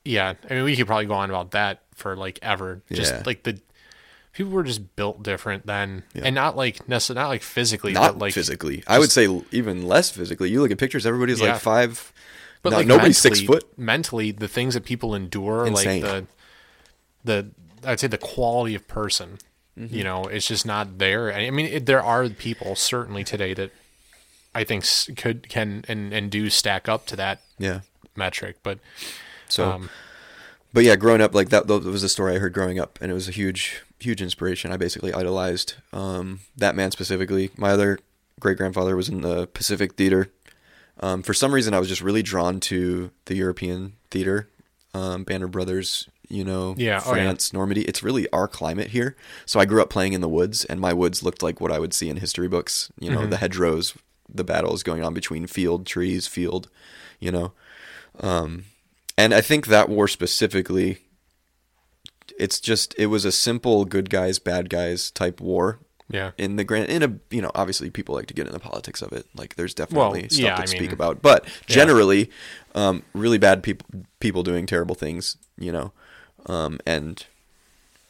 [0.05, 0.35] yeah.
[0.51, 2.83] I mean, we could probably go on about that for like ever.
[2.91, 3.23] Just Yeah.
[3.25, 3.61] like the
[4.33, 8.19] people were just built different then, and not like necessarily not like physically, not but
[8.21, 8.83] like physically.
[8.87, 10.51] I would say even less physically.
[10.51, 11.53] You look at pictures, everybody's Yeah.
[11.53, 12.13] like five.
[12.63, 13.65] But like nobody's six foot.
[13.79, 16.03] Mentally, the things that people endure, Insane.
[16.03, 16.27] like the
[17.25, 17.51] the
[17.89, 19.39] I'd say the quality of person,
[19.79, 19.95] Mm-hmm.
[19.95, 21.33] you know, it's just not there.
[21.33, 23.71] I mean, it, there are people certainly today that
[24.55, 24.85] I think
[25.17, 27.81] could can and and do stack up to that Yeah.
[28.17, 28.79] metric, but
[29.49, 29.91] So, um,
[30.75, 33.11] but yeah, growing up like that, that was a story I heard growing up, and
[33.11, 34.73] it was a huge, huge inspiration.
[34.73, 37.51] I basically idolized um, that man specifically.
[37.57, 37.99] My other
[38.39, 40.29] great grandfather was in the Pacific Theater.
[41.01, 44.49] Um, for some reason, I was just really drawn to the European theater,
[44.93, 47.23] um, Band of Brothers, you know, Yeah, oh, yeah.
[47.25, 47.83] France, Normandy.
[47.83, 49.17] It's really our climate here.
[49.47, 51.79] So I grew up playing in the woods, and my woods looked like what I
[51.79, 52.91] would see in history books.
[52.99, 53.31] You know, Mm-hmm.
[53.31, 53.95] the hedgerows,
[54.33, 56.69] the battles going on between field, trees, field,
[57.19, 57.53] you know.
[58.21, 58.65] Um,
[59.17, 60.99] and I think that war specifically,
[62.39, 65.79] it's just it was a simple good guys bad guys type war.
[66.09, 68.59] yeah, In the grand, in a you know, obviously people like to get in the
[68.59, 69.27] politics of it.
[69.35, 72.31] Like there's definitely Well, stuff yeah, to I speak mean- about, but generally,
[72.75, 73.87] um, really bad people
[74.19, 75.37] people doing terrible things.
[75.59, 75.93] You know,
[76.47, 77.25] um, and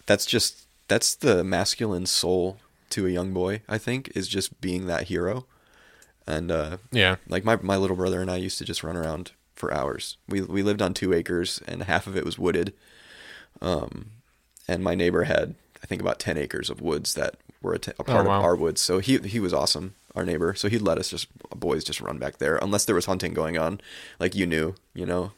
[0.07, 2.59] that's just that's the masculine soul
[2.91, 3.63] to a young boy.
[3.69, 5.47] I think is just being that hero,
[6.27, 9.33] and uh, yeah, like my my little brother and I used to just run around
[9.55, 10.17] for hours.
[10.27, 12.73] We we lived on two acres and half of it was wooded.
[13.61, 14.07] Um,
[14.69, 17.93] and my neighbor had I think about ten acres of woods that were a, t-
[17.99, 18.39] a part Oh, wow.
[18.39, 18.81] of our woods.
[18.81, 20.55] So he he was awesome, our neighbor.
[20.55, 23.59] So he'd let us just boys just run back there unless there was hunting going
[23.59, 23.81] on,
[24.19, 25.33] like you knew, you know.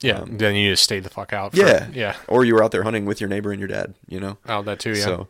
[0.00, 0.20] yeah.
[0.20, 1.52] Um, then you just stayed the fuck out.
[1.52, 2.16] For, Yeah, yeah.
[2.28, 4.38] Or you were out there hunting with your neighbor and your dad, you know.
[4.48, 4.92] Oh, that too.
[4.94, 5.04] Yeah.
[5.04, 5.28] So,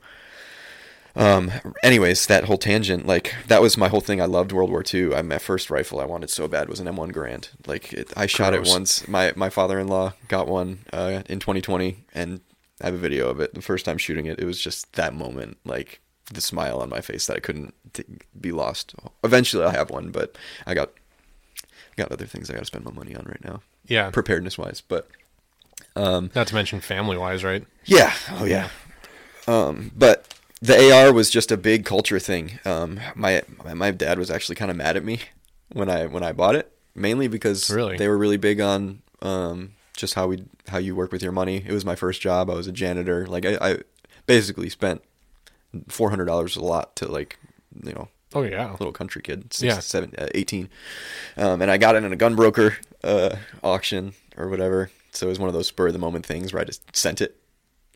[1.19, 1.51] um,
[1.83, 4.21] anyways, that whole tangent, like that was my whole thing.
[4.21, 5.15] I loved World War II.
[5.15, 7.49] I, my first rifle I wanted so bad was an M1 Garand.
[7.67, 8.69] Like it, I shot Gross.
[8.69, 9.09] it once.
[9.09, 12.41] My my father-in-law got one uh, in 2020, and
[12.81, 13.55] I have a video of it.
[13.55, 16.01] The first time shooting it, it was just that moment, like
[16.33, 18.05] the smile on my face that I couldn't t-
[18.41, 18.95] be lost.
[19.25, 20.91] Eventually, I'll have one, but I got
[21.97, 24.11] got other things I got to spend my money on right now yeah.
[24.11, 24.81] preparedness wise.
[24.81, 25.09] But
[25.97, 27.67] Um, Not to mention family wise, right?
[27.87, 28.13] yeah.
[28.33, 28.69] Oh yeah.
[29.49, 32.59] Um, but the AR was just a big culture thing.
[32.65, 35.21] Um, my my- my dad was actually kind of mad at me
[35.73, 37.97] when I when I bought it, mainly because Really?
[37.97, 41.63] they were really big on um, just how we how you work with your money.
[41.67, 42.51] It was my first job.
[42.51, 43.27] I was a janitor.
[43.27, 43.79] Like I, I
[44.27, 45.03] basically spent
[45.89, 47.39] four hundred dollars a lot to like
[47.85, 48.73] you know Oh yeah.
[48.73, 49.81] little country kid, six, Yeah.
[49.81, 50.69] seven, uh, 18.
[51.39, 54.91] Um, and I got it in a GunBroker uh, auction or whatever.
[55.13, 57.23] So it was one of those spur of the moment things where I just sent
[57.23, 57.37] it.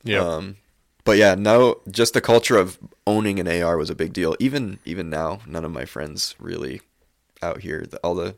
[0.04, 0.20] Yeah.
[0.26, 0.56] Um,
[1.04, 4.36] but yeah, no, just the culture of owning an AR was a big deal.
[4.38, 6.80] Even even now, none of my friends really
[7.42, 8.36] out here, the, all the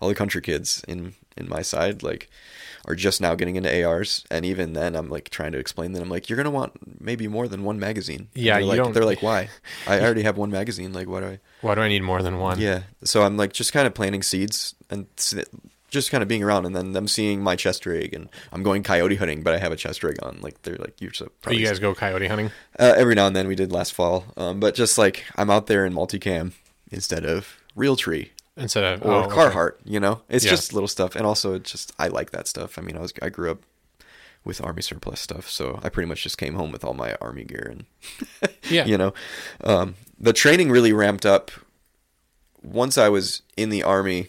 [0.00, 2.28] all the country kids in in my side, like
[2.88, 4.24] are just now getting into ARs.
[4.30, 7.26] And even then, I'm like trying to explain that I'm like, you're gonna want maybe
[7.28, 8.28] more than one magazine.
[8.34, 9.48] And Yeah, they're you like, don't- They're like, why?
[9.88, 10.92] I already have one magazine.
[10.92, 11.38] Like, why do I?
[11.62, 12.60] Why do I need more than one?
[12.60, 12.82] Yeah.
[13.04, 15.06] So I'm like just kind of planting seeds and
[15.88, 18.82] just kind of being around, and then them seeing my chest rig, and I'm going
[18.82, 20.38] coyote hunting, but I have a chest rig on.
[20.42, 21.26] Like they're like, you're so.
[21.28, 22.50] Oh, probably you guys go coyote hunting?
[22.78, 25.66] uh, every now and then we did last fall, um, but just like I'm out
[25.66, 26.52] there in multicam
[26.90, 29.76] instead of Realtree Instead of or oh, okay.
[29.84, 30.50] You know, it's Yeah.
[30.52, 32.78] just little stuff, and also it's just I like that stuff.
[32.78, 33.58] I mean, I was I grew up
[34.44, 37.44] with army surplus stuff, so I pretty much just came home with all my army
[37.44, 38.86] gear and Yeah.
[38.86, 39.12] you know,
[39.62, 41.50] um, the training really ramped up.
[42.62, 44.28] Once I was in the army,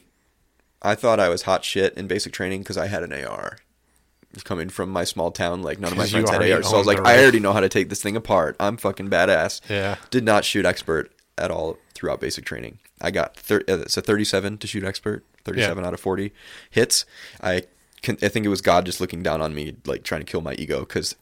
[0.81, 3.57] I thought I was hot shit in basic training because I had an AR.
[4.43, 6.85] Coming from my small town, like none of my friends had ARs, so I was
[6.87, 8.55] like, I already know how to take this thing apart.
[8.59, 9.61] I'm fucking badass.
[9.67, 9.95] Yeah.
[10.11, 12.77] Did not shoot expert at all throughout basic training.
[13.01, 16.33] I got thir- uh, it's a 37 to shoot expert, 37 out of 40
[16.69, 17.05] hits.
[17.41, 17.63] I
[18.03, 20.41] can, I think it was God just looking down on me, like trying to kill
[20.41, 21.15] my ego, because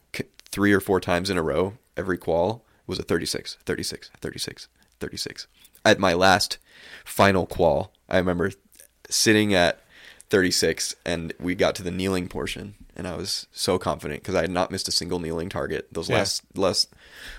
[0.50, 4.68] three or four times in a row, every qual was a 36, 36, 36,
[5.00, 5.46] 36.
[5.84, 6.58] At my last
[7.04, 8.50] final qual, I remember
[9.08, 9.80] sitting at
[10.30, 14.40] 36 and we got to the kneeling portion and I was so confident because I
[14.40, 15.86] had not missed a single kneeling target.
[15.92, 16.16] Those Yeah.
[16.16, 16.88] last last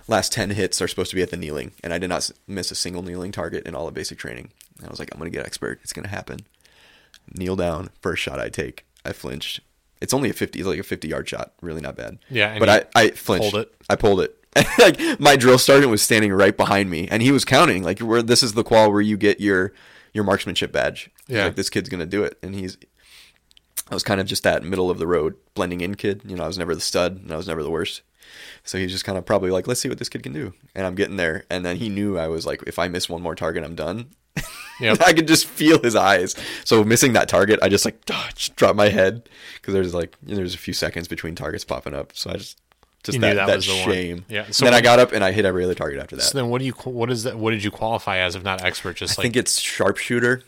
[0.08, 2.72] last 10 hits are supposed to be at the kneeling and I did not miss
[2.72, 4.52] a single kneeling target in all of basic training.
[4.78, 5.80] And I was like I'm going to get expert.
[5.84, 6.40] It's going to happen.
[7.36, 8.86] Kneel down, first shot I take.
[9.04, 9.60] I flinched.
[10.00, 12.20] It's only a 50 it's like a 50 yard shot, really not bad.
[12.30, 13.52] Yeah, But I I flinched.
[13.52, 13.74] pulled it?
[13.90, 14.34] I pulled it.
[14.80, 17.84] like my drill sergeant was standing right behind me, and he was counting.
[17.84, 19.72] Like, where this is the qual where you get your
[20.18, 21.10] your marksmanship badge.
[21.28, 21.46] Yeah.
[21.46, 22.78] like this kid's gonna do it, and he's.
[23.90, 26.24] I was kind of just that middle of the road blending in kid.
[26.26, 28.02] You know, I was never the stud, and I was never the worst.
[28.66, 30.54] So he's just kind of probably like, let's see what this kid can do.
[30.76, 33.22] And I'm getting there, and then he knew I was like, if I miss one
[33.22, 34.10] more target, I'm done.
[34.80, 35.02] Yep.
[35.02, 36.36] I could just feel his eyes.
[36.64, 40.34] So missing that target, I just like just dropped my head because there's like you
[40.34, 42.12] know, there's a few seconds between targets popping up.
[42.16, 42.60] So I just
[43.08, 43.84] just You that, knew that that, was the one.
[43.86, 44.26] shame.
[44.30, 46.22] Yeah, So then I got up and I hit every other target after that.
[46.22, 46.74] So then, what do you?
[46.84, 47.38] What is that?
[47.38, 48.96] What did you qualify as if not expert?
[48.98, 50.44] Just I like think it's sharpshooter.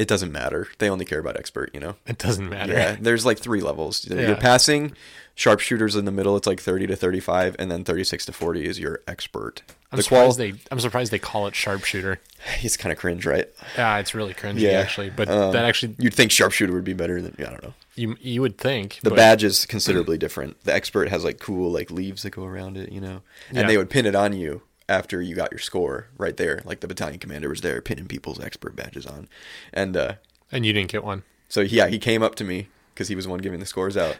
[0.00, 0.66] It doesn't matter.
[0.78, 1.70] They only care about expert.
[1.74, 1.96] You know.
[2.06, 2.72] it doesn't matter.
[2.72, 2.96] Yeah.
[2.98, 4.06] There's like three levels.
[4.10, 4.28] Yeah.
[4.28, 4.92] You're passing.
[5.34, 6.36] Sharpshooters in the middle.
[6.36, 9.62] It's like 30 to 35, and then 36 to 40 is your expert.
[9.92, 10.48] I'm the surprised qual.
[10.52, 10.54] they.
[10.70, 12.20] I'm surprised they call it sharpshooter.
[12.62, 13.48] It's kind of cringe, right?
[13.76, 14.72] Yeah, it's really cringy Yeah.
[14.80, 15.10] actually.
[15.10, 17.34] But Um, that actually, You'd think sharpshooter would be better than.
[17.38, 17.74] I don't know.
[17.94, 20.62] you you would think The but badge is considerably different.
[20.64, 23.66] The expert has like cool like leaves that go around it, you know, and Yeah.
[23.66, 26.60] they would pin it on you after you got your score right there.
[26.66, 29.28] Like the battalion commander was there pinning people's expert badges on,
[29.72, 30.14] and uh,
[30.52, 31.22] and you didn't get one.
[31.48, 33.96] so yeah, he came up to me because he was the one giving the scores
[33.96, 34.18] out.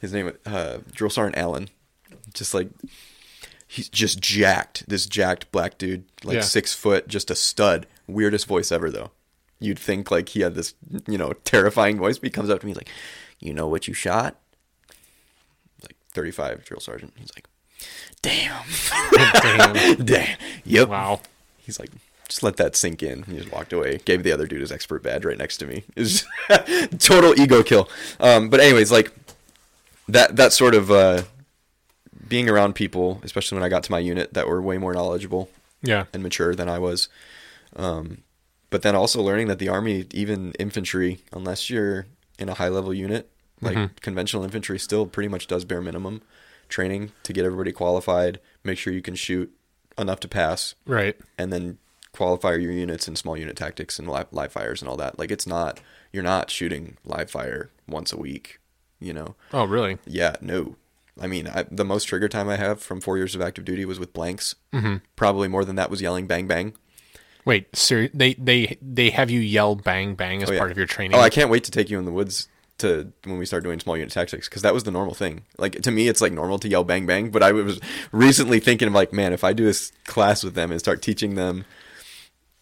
[0.00, 1.68] His name, uh, Drill Sergeant Allen,
[2.32, 2.68] just like
[3.66, 4.88] he's just jacked.
[4.88, 6.40] This jacked black dude, like Yeah.
[6.42, 7.86] six foot, just a stud.
[8.06, 9.10] Weirdest voice ever though.
[9.60, 10.74] You'd think like he had this,
[11.06, 12.88] you know, terrifying voice, but he comes up to me he's like,
[13.38, 14.36] "You know what you shot?"
[15.82, 17.12] Like thirty-five drill sergeant.
[17.16, 17.46] He's like,
[18.22, 18.64] "Damn,
[19.42, 19.96] Damn.
[20.04, 21.20] damn, yep." Wow.
[21.58, 21.90] He's like,
[22.28, 23.22] just let that sink in.
[23.24, 23.98] He just walked away.
[24.04, 25.84] Gave the other dude his expert badge right next to me.
[25.96, 26.24] Was
[26.98, 27.88] total ego kill.
[28.20, 29.12] Um, but anyways, like
[30.08, 31.22] that that sort of uh,
[32.28, 35.50] being around people, especially when I got to my unit that were way more knowledgeable
[35.82, 36.04] Yeah.
[36.12, 37.08] and mature than I was.
[37.76, 38.18] Um,
[38.70, 42.06] but then also learning that the army, even infantry, unless you're
[42.38, 43.28] in a high level unit,
[43.60, 43.90] like Mhm.
[44.00, 46.22] conventional infantry, still pretty much does bare minimum
[46.72, 49.52] training to get everybody qualified, make sure you can shoot
[49.96, 51.16] enough to pass, Right.
[51.38, 51.78] and then
[52.12, 55.18] qualify your units in small unit tactics and live, live fires and all that.
[55.18, 55.80] Like it's not
[56.12, 58.58] you're not shooting live fire once a week,
[59.00, 59.34] you know.
[59.52, 59.98] Oh, really?
[60.06, 60.76] Yeah, no.
[61.20, 63.84] I mean, I, the most trigger time I have from four years of active duty
[63.84, 64.54] was with blanks.
[64.72, 66.74] hmm Probably more than that was yelling bang bang.
[67.44, 70.58] Wait, sir, they they they have you yell bang bang as Oh, yeah.
[70.58, 71.16] part of your training.
[71.16, 72.48] Oh, I can't wait to take you in the woods
[72.78, 75.42] to when we start doing small unit tactics because that was the normal thing.
[75.58, 77.30] Like to me, it's like normal to yell bang bang.
[77.30, 77.80] But I was
[78.12, 81.34] recently thinking of like, man, if I do this class with them and start teaching
[81.34, 81.64] them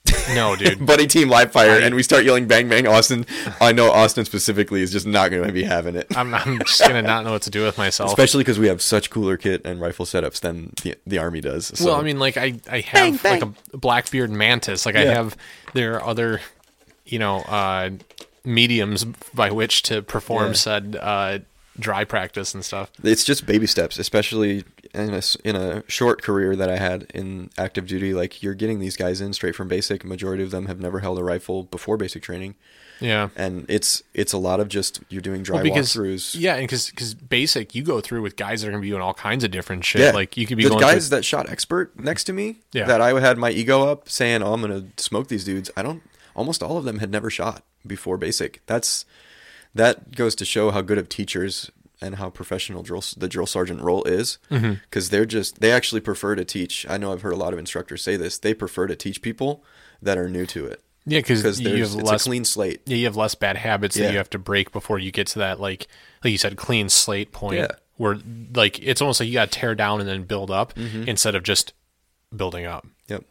[0.35, 0.85] No, dude.
[0.87, 3.27] buddy team live fire, I- and we start yelling bang bang Austin.
[3.61, 6.07] I know Austin specifically is just not going to be having it.
[6.17, 8.11] I'm, I'm just gonna not know what to do with myself.
[8.11, 11.67] Especially because we have such cooler kit and rifle setups than the, the army does.
[11.79, 11.87] So.
[11.87, 14.87] Well, I mean, like I, I have Bang, like a Blackbeard Mantis.
[14.87, 15.37] Like I have
[15.75, 16.41] there are other,
[17.05, 17.91] you know, uh,
[18.45, 20.53] mediums by which to perform Yeah.
[20.55, 21.39] said uh,
[21.79, 22.91] dry practice and stuff.
[23.03, 27.49] it's just baby steps, especially in a, in a short career that I had in
[27.57, 28.13] active duty.
[28.13, 30.05] Like you're getting these guys in straight from basic.
[30.05, 32.57] Majority of them have never held a rifle before basic training,
[33.01, 33.29] Yeah.
[33.37, 36.35] and it's it's a lot of just you're doing dry Well, because walkthroughs.
[36.39, 39.15] yeah, and because basic you go through with guys that are gonna be doing all
[39.15, 40.03] kinds of different shit.
[40.03, 42.57] Yeah, Like you could be the going guys through, that shot expert next to me.
[42.73, 42.87] Yeah.
[42.87, 46.03] that I had my ego up, saying, "Oh, I'm gonna smoke these dudes." I don't.
[46.35, 48.61] Almost all of them had never shot before basic.
[48.67, 49.05] That's
[49.75, 51.71] that goes to show how good of teachers
[52.03, 54.39] and how professional drill the drill sergeant role is.
[54.51, 54.75] Mm-hmm.
[54.85, 56.87] Because they're just they actually prefer to teach.
[56.89, 58.39] I know I've heard a lot of instructors say this.
[58.39, 59.63] They prefer to teach people
[60.03, 62.81] that are new to it yeah, because you have less a clean slate.
[62.87, 65.39] yeah, you have less bad habits that you have to break before you get to
[65.41, 65.87] that like
[66.25, 67.69] like you said clean slate point Yeah.
[67.97, 68.19] where
[68.55, 71.03] like it's almost like you got to tear down and then build up Mm-hmm.
[71.09, 71.75] instead of just
[72.35, 72.87] building up.
[73.09, 73.25] Yep.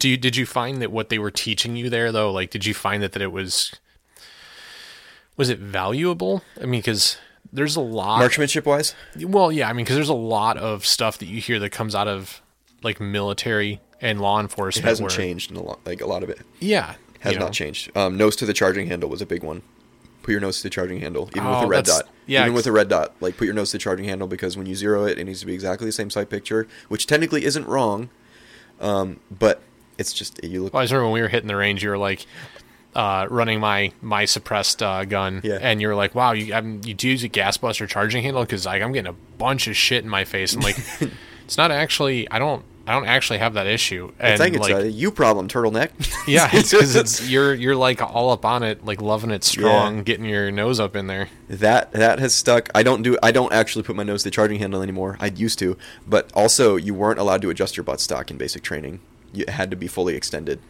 [0.00, 2.32] Do you did you find that what they were teaching you there though?
[2.32, 3.72] Like, did you find that that it was
[5.36, 6.42] was it valuable?
[6.60, 7.16] I mean, because
[7.52, 8.18] there's a lot.
[8.18, 11.58] Marksmanship wise, well, yeah, I mean, because there's a lot of stuff that you hear
[11.60, 12.40] that comes out of
[12.82, 14.86] like military and law it enforcement.
[14.88, 15.80] hasn't where- changed in a lot.
[15.86, 17.46] Like a lot of it Yeah, has you know.
[17.46, 17.94] not changed.
[17.96, 19.62] Um, nose to the charging handle was a big one.
[20.22, 22.08] Put your nose to the charging handle, even with a red dot.
[22.26, 24.56] yeah, even with a red dot, like put your nose to the charging handle because
[24.56, 27.44] when you zero it, it needs to be exactly the same sight picture, which technically
[27.44, 28.08] isn't wrong.
[28.80, 29.60] Um, but
[30.00, 30.72] it's just you look.
[30.74, 32.26] Well, I remember when we were hitting the range, you were like
[32.94, 35.58] uh, running my my suppressed uh, gun, Yeah.
[35.60, 38.42] and you were like, "Wow, you um, you do use a gas buster charging handle?"
[38.42, 40.54] Because like I'm getting a bunch of shit in my face.
[40.54, 40.76] I'm like,
[41.44, 42.28] it's not actually.
[42.30, 42.64] I don't.
[42.86, 44.10] I don't actually have that issue.
[44.18, 45.90] And I think it's like, a you problem, turtleneck.
[46.26, 50.02] yeah, it's because it's you're you're like all up on it, like loving it strong,
[50.02, 51.28] getting your nose up in there.
[51.48, 52.68] that that has stuck.
[52.74, 53.16] I don't do.
[53.22, 55.16] I don't actually put my nose to the charging handle anymore.
[55.20, 55.76] I used to,
[56.08, 58.98] but also you weren't allowed to adjust your butt stock in basic training.
[59.34, 60.60] It had to be fully extended.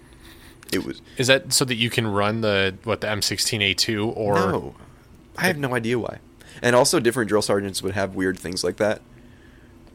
[0.72, 4.74] It was Is that so that you can run the what the M16A2 or no.
[5.36, 6.18] I have no idea why.
[6.62, 9.00] And also, different drill sergeants would have weird things like that.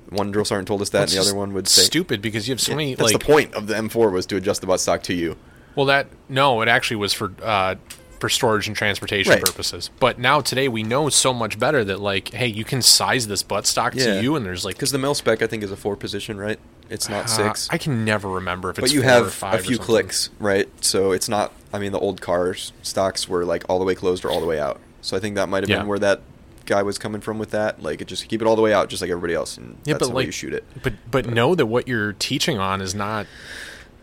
[0.09, 2.53] One drill sergeant told us that, and the other one would say, stupid because you
[2.53, 4.67] have so Yeah, many That's like the point of the M4 was to adjust the
[4.67, 5.35] buttstock to you.
[5.75, 7.75] Well, that no, it actually was for uh,
[8.19, 9.43] for storage and transportation Right.
[9.43, 9.89] purposes.
[9.99, 13.43] But now today we know so much better that like, hey, you can size this
[13.43, 14.05] butt stock Yeah.
[14.15, 16.37] to you, and there's like Because the mil spec, I think, is a four position,
[16.37, 16.59] right?
[16.89, 17.67] It's not uh, six.
[17.71, 20.29] I can never remember if it's but you four have or five a few clicks,
[20.39, 20.69] right?
[20.83, 21.51] So it's not.
[21.73, 24.45] I mean, the old cars stocks were like all the way closed or all the
[24.45, 24.79] way out.
[25.01, 25.79] So I think that might have Yeah.
[25.79, 26.21] been where that
[26.65, 27.81] guy was coming from with that.
[27.83, 29.93] Like, it just keep it all the way out, just like everybody else, and Yeah,
[29.95, 30.63] that's but way like you shoot it.
[30.83, 33.25] But but know that what you're teaching on is not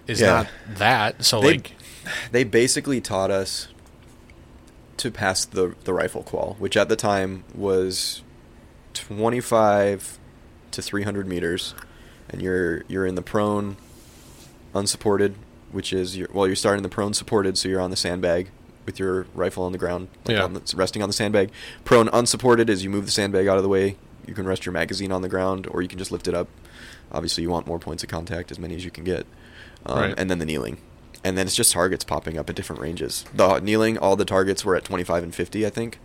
[0.06, 0.26] is Yeah.
[0.32, 0.46] not
[0.78, 1.24] that.
[1.24, 1.72] So They- like
[2.32, 3.68] They basically taught us
[5.02, 8.22] to pass the the rifle qual, which at the time was
[8.94, 10.18] twenty five
[10.72, 11.74] to three hundred meters,
[12.28, 13.76] and you're you're in the prone,
[14.74, 15.34] unsupported,
[15.70, 18.50] which is your well you're starting the prone supported, so you're on the sandbag
[18.86, 20.42] with your rifle on the ground, like Yeah.
[20.44, 21.50] on the, it's resting on the sandbag.
[21.84, 23.96] Prone unsupported is you move the sandbag out of the way.
[24.26, 26.48] You can rest your magazine on the ground, or you can just lift it up.
[27.12, 29.24] Obviously, you want more points of contact, as many as you can get,
[29.86, 30.14] um, Right.
[30.16, 30.78] and then the kneeling,
[31.24, 33.24] and then it's just targets popping up at different ranges.
[33.34, 35.98] The kneeling, all the targets were at 25 and 50, I think.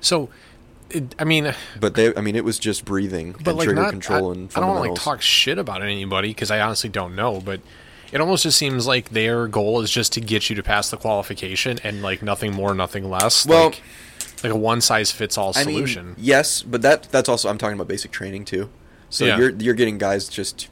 [0.00, 0.28] so.
[0.90, 3.80] It, I mean, But they, I mean, it was just breathing but and like trigger
[3.82, 3.90] not.
[3.90, 6.90] control I, and I don't want to like talk shit about anybody because I honestly
[6.90, 7.60] don't know, but
[8.12, 10.98] it almost just seems like their goal is just to get you to pass the
[10.98, 13.46] qualification and like nothing more, nothing less.
[13.46, 13.82] Well- like,
[14.44, 16.14] like a one size fits all I mean, solution.
[16.18, 18.68] yes, but that that's also I'm talking about basic training too.
[19.08, 19.38] So Yeah.
[19.38, 20.68] you're you're getting guys just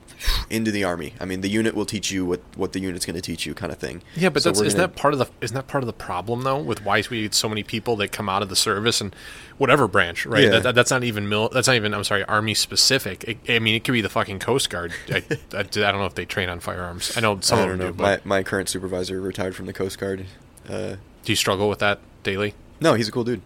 [0.51, 1.15] into the army.
[1.21, 3.55] I mean, the unit will teach you what what the unit's going to teach you,
[3.55, 4.03] kind of thing.
[4.15, 5.93] Yeah, but So that's isn't gonna- that part of the isn't that part of the
[5.93, 9.01] problem though with why we get so many people that come out of the service
[9.01, 9.15] and
[9.59, 10.45] whatever branch, right?
[10.45, 10.51] Yeah.
[10.51, 13.25] That, that- that's not even mil, that's not even I'm sorry, army specific.
[13.25, 14.93] It, I mean, it could be the fucking Coast Guard.
[15.11, 17.17] I, I, I don't know if they train on firearms.
[17.17, 17.87] I know some I of them know.
[17.89, 20.27] do, but My my current supervisor retired from the Coast Guard.
[20.69, 22.55] Uh, do you struggle with that daily?
[22.81, 23.43] no, he's a cool dude.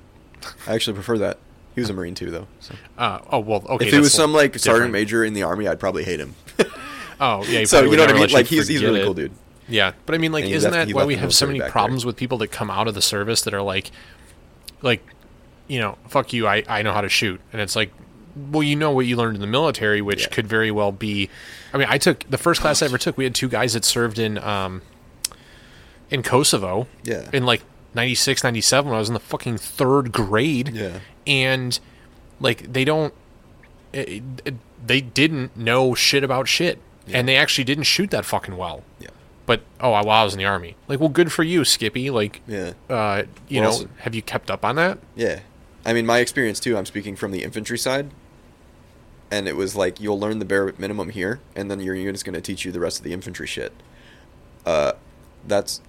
[0.66, 1.39] I actually prefer that.
[1.77, 2.49] He was a Marine too, though.
[2.59, 2.74] So.
[2.99, 3.87] Uh, oh well, okay.
[3.87, 4.62] if it was some like different.
[4.62, 6.35] sergeant major in the army, I'd probably hate him.
[7.18, 8.31] Oh yeah, he so you know what I mean?
[8.31, 9.05] Like he's he's a really it.
[9.05, 9.33] cool dude.
[9.68, 12.03] Yeah, but I mean, like, And isn't left- that why we have so many problems
[12.03, 12.09] there.
[12.09, 13.91] with people that come out of the service that are like,
[14.83, 15.03] like,
[15.66, 17.91] you know, fuck you, I, I know how to shoot, and it's like,
[18.37, 20.29] well, you know what you learned in the military, which Yeah.
[20.29, 21.31] could very well be.
[21.72, 23.16] I mean, I took the first class I ever took.
[23.16, 24.83] We had two guys that served in um,
[26.11, 26.87] in Kosovo.
[27.03, 27.29] Yeah.
[27.33, 27.62] In like
[27.95, 30.68] 96, 97, when I was in the fucking third grade.
[30.74, 30.99] Yeah.
[31.27, 31.79] And
[32.41, 33.12] like they don't,
[33.93, 34.55] it, it-
[34.87, 36.79] they didn't know shit about shit.
[37.12, 38.83] and they actually didn't shoot that fucking well.
[39.01, 39.09] Yeah.
[39.47, 42.11] But oh, while I was in the army, like, well, good for you, Skippy.
[42.11, 42.72] Like, Yeah.
[42.91, 44.99] uh, you Well, know, also- have you kept up on that?
[45.16, 45.41] Yeah.
[45.85, 48.11] I mean, my experience too, I'm speaking from the infantry side.
[49.31, 52.35] And it was like, you'll learn the bare minimum here, and then your unit's going
[52.35, 53.72] to teach you the rest of the infantry shit.
[54.64, 54.93] Uh,
[55.47, 55.81] that's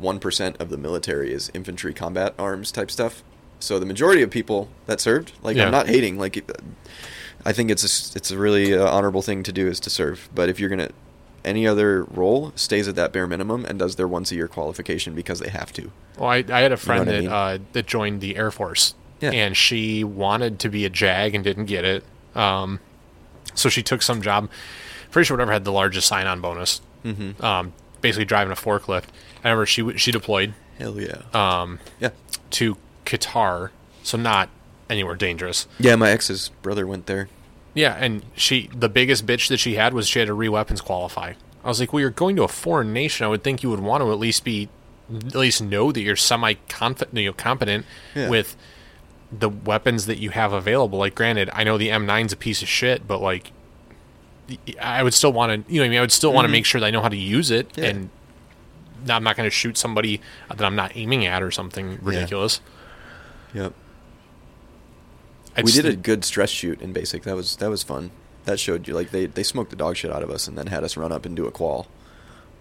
[0.00, 3.22] 1% of the military is infantry combat arms type stuff.
[3.60, 5.66] So the majority of people that served, like, Yeah.
[5.66, 6.18] I'm not hating.
[6.18, 6.44] Like,
[7.44, 10.28] I think it's a, it's a really uh, honorable thing to do is to serve.
[10.34, 10.90] But if you're going to,
[11.44, 15.14] any other role stays at that bare minimum and does their once a year qualification
[15.14, 15.90] because they have to.
[16.18, 17.30] Well, I, I had a friend what I that mean?
[17.32, 19.30] uh, that joined the Air Force, Yeah.
[19.30, 22.04] and she wanted to be a JAG and didn't get it.
[22.34, 22.80] Um,
[23.54, 24.50] so she took some job.
[25.10, 26.82] Pretty sure whatever had the largest sign-on bonus.
[27.04, 27.42] Mm-hmm.
[27.42, 29.04] Um, basically driving a forklift.
[29.42, 31.22] I remember she she deployed Hell yeah.
[31.32, 32.10] um, yeah.
[32.50, 32.76] to
[33.10, 33.70] Qatar,
[34.02, 34.48] so not
[34.88, 35.66] anywhere dangerous.
[35.78, 37.28] Yeah, my ex's brother went there.
[37.74, 41.34] Yeah, and she the biggest bitch that she had was she had to re-weapons qualify.
[41.64, 43.26] I was like, well, you're going to a foreign nation.
[43.26, 44.68] I would think you would want to at least be,
[45.14, 47.84] at least know that you're semi confident, you know, competent
[48.14, 48.28] Yeah.
[48.30, 48.56] with
[49.30, 50.98] the weapons that you have available.
[50.98, 53.52] Like, granted, I know the M9's a piece of shit, but like,
[54.80, 56.64] I would still want to, you know, I mean, I would still want to make
[56.66, 57.80] sure that I know how to use it, Mm-hmm.
[57.82, 57.88] Yeah.
[57.90, 58.10] and
[59.08, 62.60] I'm not going to shoot somebody that I'm not aiming at or something ridiculous.
[63.54, 63.72] Yep.
[65.56, 67.22] I we just- did a good stress shoot in basic.
[67.24, 68.10] That was that was fun.
[68.44, 70.68] That showed you like they they smoked the dog shit out of us and then
[70.68, 71.86] had us run up and do a qual.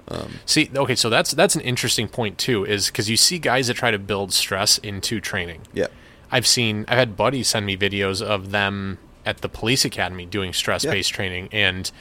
[0.07, 3.67] Um, See, okay, so that's that's an interesting point too, is because you see guys
[3.67, 5.61] that try to build stress into training.
[5.73, 5.87] yeah.
[6.31, 10.53] I've seen, I've had buddies send me videos of them at the police academy doing
[10.53, 11.91] stress based training, and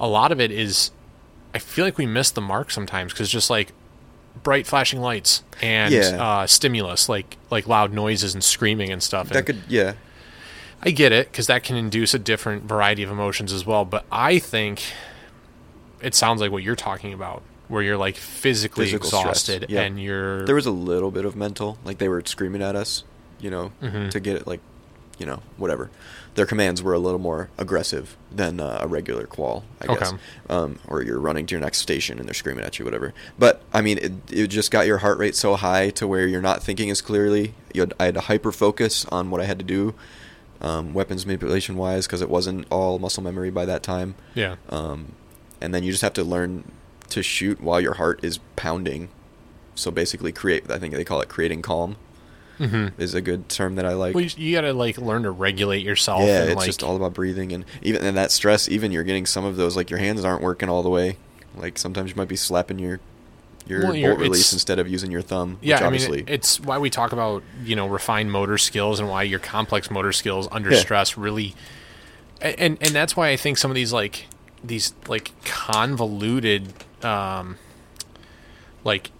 [0.00, 0.90] a lot of it is,
[1.54, 3.72] I feel like we miss the mark sometimes because just like
[4.42, 6.22] bright flashing lights and Yeah.
[6.22, 9.28] uh, stimulus, like like loud noises and screaming and stuff.
[9.28, 9.94] That And could yeah.
[10.82, 13.84] I get it because that can induce a different variety of emotions as well.
[13.84, 14.82] But I think
[16.02, 19.80] it sounds like what you're talking about, where you're like physically Physical exhausted yeah.
[19.82, 23.04] and you're There was a little bit of mental, like they were screaming at us,
[23.40, 24.10] you know, Mhm.
[24.10, 24.60] to get it like,
[25.18, 25.90] you know, whatever.
[26.36, 30.12] Their commands were a little more aggressive than uh, a regular qual, I guess.
[30.48, 33.12] Um, or you're running to your next station and they're screaming at you, whatever.
[33.38, 36.42] But I mean, it, it just got your heart rate so high to where you're
[36.42, 37.54] not thinking as clearly.
[37.74, 39.94] You had, I had to hyper focus on what I had to do,
[40.60, 44.14] um, weapons manipulation wise, because it wasn't all muscle memory by that time.
[44.34, 44.56] yeah.
[44.68, 45.12] Um,
[45.60, 46.70] and then you just have to learn
[47.08, 49.08] to shoot while your heart is pounding.
[49.74, 50.70] So basically, create.
[50.70, 51.96] I think they call it creating calm.
[52.58, 54.14] Hmm Is a good term that I like.
[54.14, 56.22] Well, you, you gotta like learn to regulate yourself.
[56.22, 58.68] yeah, and, it's like, just all about breathing and even and that stress.
[58.68, 61.16] Even you're getting some of those like your hands aren't working all the way.
[61.54, 63.00] Like sometimes you might be slapping your
[63.66, 65.58] your Well, bolt release instead of using your thumb.
[65.60, 68.58] Yeah, which I obviously, mean, it- it's why we talk about you know refined motor
[68.58, 70.78] skills and why your complex motor skills under Yeah.
[70.80, 71.54] stress really,
[72.40, 74.26] and and that's why I think some of these like
[74.64, 76.72] these like convoluted
[77.04, 77.56] um
[78.84, 79.10] like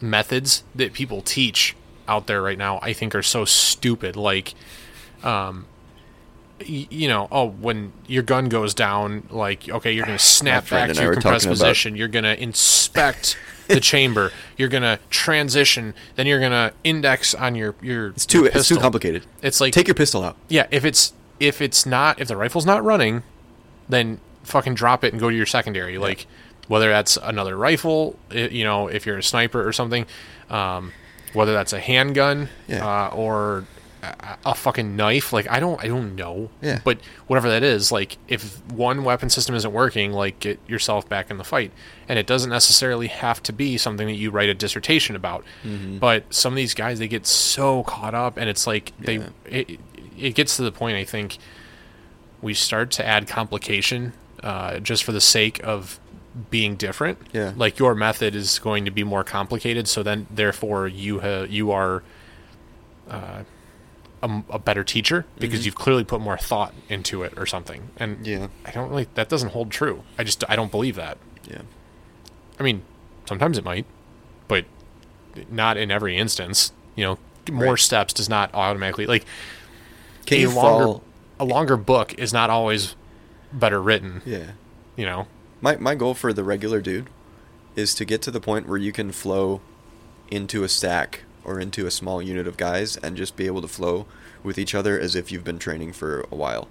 [0.00, 1.74] methods that people teach
[2.08, 4.16] out there right now I think are so stupid.
[4.16, 4.54] Like
[5.22, 5.66] um
[6.60, 10.68] y- you know oh when your gun goes down like okay you're going to snap
[10.70, 11.96] back to your compressed talking about- position.
[11.96, 13.36] You're going to inspect
[13.68, 14.32] the chamber.
[14.56, 15.94] You're going to transition.
[16.16, 19.24] Then you're going to index on your your it's too your it's too complicated.
[19.42, 20.36] it's like Take your pistol out.
[20.48, 23.22] yeah if it's if it's not if the rifle's not running
[23.88, 25.98] then fucking drop it and go to your secondary.
[25.98, 26.26] Like
[26.68, 30.04] whether that's another rifle you know if you're a sniper or something
[30.50, 30.92] um,
[31.34, 32.86] whether that's a handgun Yeah.
[32.86, 33.64] uh, or
[34.02, 36.78] a, a fucking knife like i don't i don't know Yeah.
[36.84, 41.30] but whatever that is like if one weapon system isn't working like get yourself back
[41.32, 41.72] in the fight
[42.08, 45.98] and it doesn't necessarily have to be something that you write a dissertation about Mm-hmm.
[45.98, 49.28] but some of these guys they get so caught up and it's like they Yeah.
[49.46, 49.80] it,
[50.16, 51.38] it gets to the point i think
[52.40, 54.12] we start to add complication
[54.44, 55.98] uh, just for the sake of
[56.50, 57.18] being different.
[57.32, 57.52] Yeah.
[57.56, 61.70] Like your method is going to be more complicated, so then therefore you ha- you
[61.70, 62.02] are
[63.10, 63.42] uh,
[64.22, 67.90] a, a better teacher because you've clearly put more thought into it or something.
[67.96, 68.24] And Mm-hmm.
[68.42, 68.48] Yeah.
[68.66, 70.02] I don't really that doesn't hold true.
[70.18, 71.18] I just I don't believe that.
[71.48, 71.62] Yeah.
[72.58, 72.82] I mean,
[73.26, 73.86] sometimes it might,
[74.48, 74.64] but
[75.50, 76.72] not in every instance.
[76.96, 77.18] You know,
[77.52, 77.78] more Right.
[77.78, 79.24] steps does not automatically like
[80.26, 81.02] Can a longer fall?
[81.40, 82.94] a longer book is not always
[83.52, 84.20] better written.
[84.26, 84.50] Yeah.
[84.96, 85.26] You know,
[85.60, 87.08] My my goal for the regular dude
[87.76, 89.60] is to get to the point where you can flow
[90.30, 93.68] into a stack or into a small unit of guys and just be able to
[93.68, 94.06] flow
[94.42, 96.68] with each other as if you've been training for a while.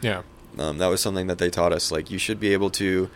[0.00, 0.22] yeah,
[0.58, 1.92] Um, that was something that they taught us.
[1.92, 3.10] Like you should be able to,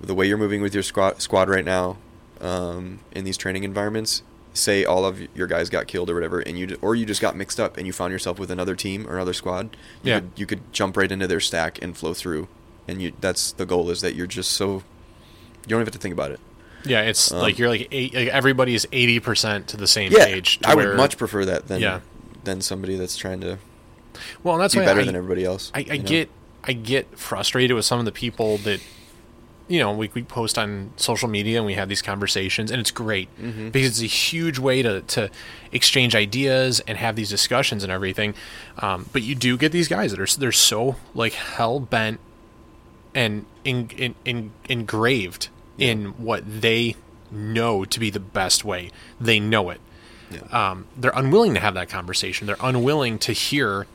[0.00, 1.96] the way you're moving with your squad squad right now,
[2.40, 4.22] um, in these training environments.
[4.54, 7.34] Say all of your guys got killed or whatever, and you or you just got
[7.36, 9.76] mixed up and you found yourself with another team or another squad.
[10.02, 10.20] You Yeah.
[10.20, 12.48] could, you could jump right into their stack and flow through
[12.88, 15.98] and you that's the goal is that you're just so you don't even have to
[15.98, 16.40] think about it.
[16.84, 20.10] Yeah, it's Um, like you're like, eight, like everybody is eighty percent to the same
[20.12, 20.58] Yeah, page.
[20.64, 22.00] I where- would much prefer that than Yeah.
[22.44, 23.58] than somebody that's trying to
[24.42, 25.70] well, and that's be why better I, than everybody else.
[25.74, 26.04] I, I you know?
[26.08, 26.30] get
[26.64, 28.80] I get frustrated with some of the people that
[29.68, 32.90] you know we, we post on social media and we have these conversations and it's
[32.90, 33.70] great Mm-hmm.
[33.70, 35.30] because it's a huge way to, to
[35.70, 38.34] exchange ideas and have these discussions and everything
[38.80, 42.18] um, but you do get these guys that are they're so like hell bent
[43.14, 45.48] and in, in, in, engraved
[45.78, 46.96] in what they
[47.30, 48.90] know to be the best way
[49.20, 49.80] they know it
[50.30, 50.40] Yeah.
[50.70, 52.46] um, they're unwilling to have that conversation.
[52.46, 53.86] They're unwilling to hear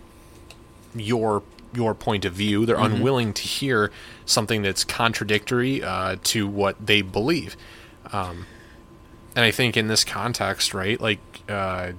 [0.96, 1.44] your
[1.76, 2.66] your point of view.
[2.66, 2.96] They're Mm-hmm.
[2.96, 3.92] unwilling to hear
[4.26, 7.56] something that's contradictory uh, to what they believe.
[8.12, 8.46] Um,
[9.36, 11.92] and I think in this context, right, like uh,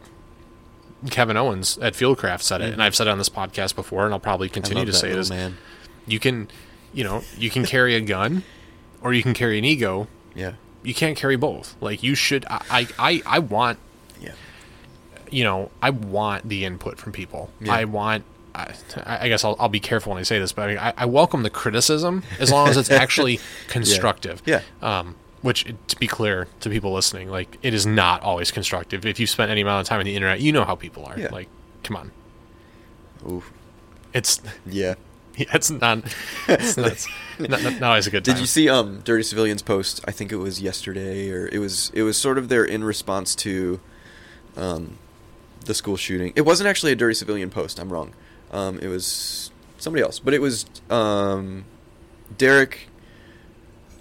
[1.11, 4.13] Kevin Owens at Fieldcraft said it, and I've said it on this podcast before, and
[4.15, 4.55] I'll probably Mm-hmm.
[4.55, 5.29] Continue to say it.
[5.31, 5.57] man.
[6.07, 6.49] you can,
[6.93, 8.43] you know, you can carry a gun,
[9.03, 10.09] or you can carry an ego.
[10.35, 10.53] Yeah.
[10.83, 11.77] You can't carry both.
[11.81, 12.45] Like you should.
[12.49, 13.79] I I, I, want
[14.21, 14.33] Yeah.
[15.31, 17.51] you know, I want the input from people.
[17.61, 17.73] Yeah.
[17.75, 18.25] I want.
[18.55, 18.75] I,
[19.07, 21.05] I guess I'll, I'll be careful when I say this, but I, mean, I, I
[21.07, 24.43] welcome the criticism as long as it's actually constructive.
[24.47, 24.63] Yeah.
[24.83, 29.07] Um, which, to be clear to people listening, like it is not always constructive.
[29.07, 31.17] If you've spent any amount of time on the internet, you know how people are.
[31.17, 31.29] Yeah.
[31.31, 31.49] Like,
[31.85, 32.11] come on,
[33.29, 33.45] Ooh.
[34.13, 34.95] it's Yeah.
[35.55, 36.03] it's not
[36.49, 37.09] it's not, it's
[37.39, 38.35] not, not, not always a good time.
[38.35, 40.01] Did you see um Dirty Civilians post?
[40.07, 43.35] I think it was yesterday or it was it was sort of their in response
[43.37, 43.81] to
[44.57, 44.99] um
[45.65, 46.33] the school shooting.
[46.35, 47.79] It wasn't actually a Dirty Civilian post.
[47.79, 48.15] I'm wrong.
[48.51, 51.65] Um it was somebody else, but it was um
[52.37, 52.89] Derek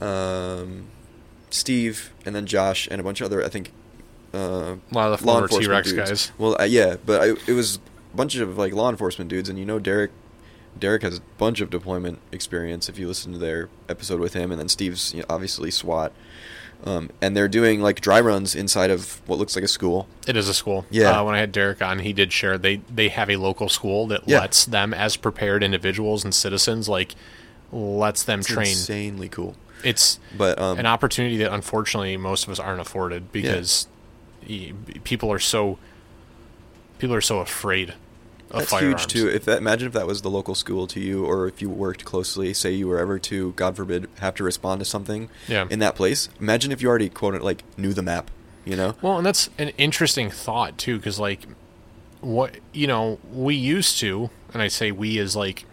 [0.01, 0.87] um
[1.49, 3.71] Steve and then Josh and a bunch of other I think
[4.33, 6.09] uh A lot of the law former enforcement T-Rex dudes.
[6.09, 6.31] guys.
[6.37, 7.79] Well, uh, yeah, but I, it was
[8.13, 10.11] a bunch of like law enforcement dudes, and you know Derek.
[10.79, 12.89] Derek has a bunch of deployment experience.
[12.89, 16.11] If you listen to their episode with him, and then Steve's you know, obviously SWAT,
[16.85, 20.07] um, and they're doing like dry runs inside of what looks like a school.
[20.27, 20.85] It is a school.
[20.89, 21.19] Yeah.
[21.19, 24.07] Uh, when I had Derek on, he did share they they have a local school
[24.07, 24.39] that Yeah.
[24.41, 27.15] lets them as prepared individuals and citizens like
[27.71, 28.67] lets them It's train.
[28.67, 29.55] insanely cool.
[29.83, 33.87] It's But um, an opportunity that unfortunately most of us aren't afforded because
[34.49, 34.73] y-
[35.03, 35.77] people are so
[36.99, 37.93] people are so afraid
[38.49, 39.01] that's firearms.
[39.03, 39.27] huge too.
[39.29, 42.05] If that, imagine if that was the local school to you, or if you worked
[42.05, 45.67] closely, say you were ever to, God forbid, have to respond to something Yeah.
[45.69, 46.29] in that place.
[46.39, 48.31] Imagine if you already quote it like knew the map.
[48.65, 48.95] You know?
[49.01, 51.41] Well, and that's an interesting thought too, because like,
[52.21, 55.65] what you know, we used to, and I say we as like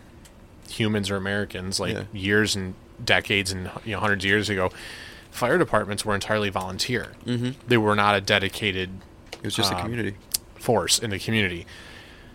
[0.68, 2.02] humans or Americans, like Yeah.
[2.12, 4.70] years and decades and you know hundreds of years ago,
[5.30, 7.12] fire departments were entirely volunteer.
[7.26, 7.50] Mm-hmm.
[7.66, 8.90] They were not a dedicated
[9.32, 10.16] It was just a Um, community.
[10.54, 11.66] force in the community.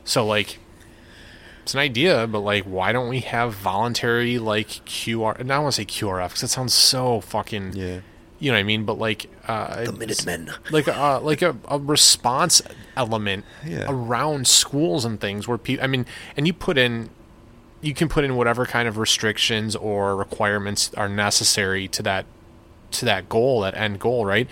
[0.10, 0.58] So like
[1.64, 5.64] it's an idea, but like why don't we have voluntary like QR and I don't
[5.66, 8.00] want to say QRF because it sounds so fucking Yeah.
[8.40, 10.52] you know what I mean, but like uh The Minutemen.
[10.72, 12.62] like a like a, a response
[12.98, 13.86] element Yeah.
[13.88, 17.10] around schools and things where people I mean and you put in
[17.82, 22.26] you can put in whatever kind of restrictions or requirements are necessary to that
[22.92, 24.48] to that goal, that end goal, right?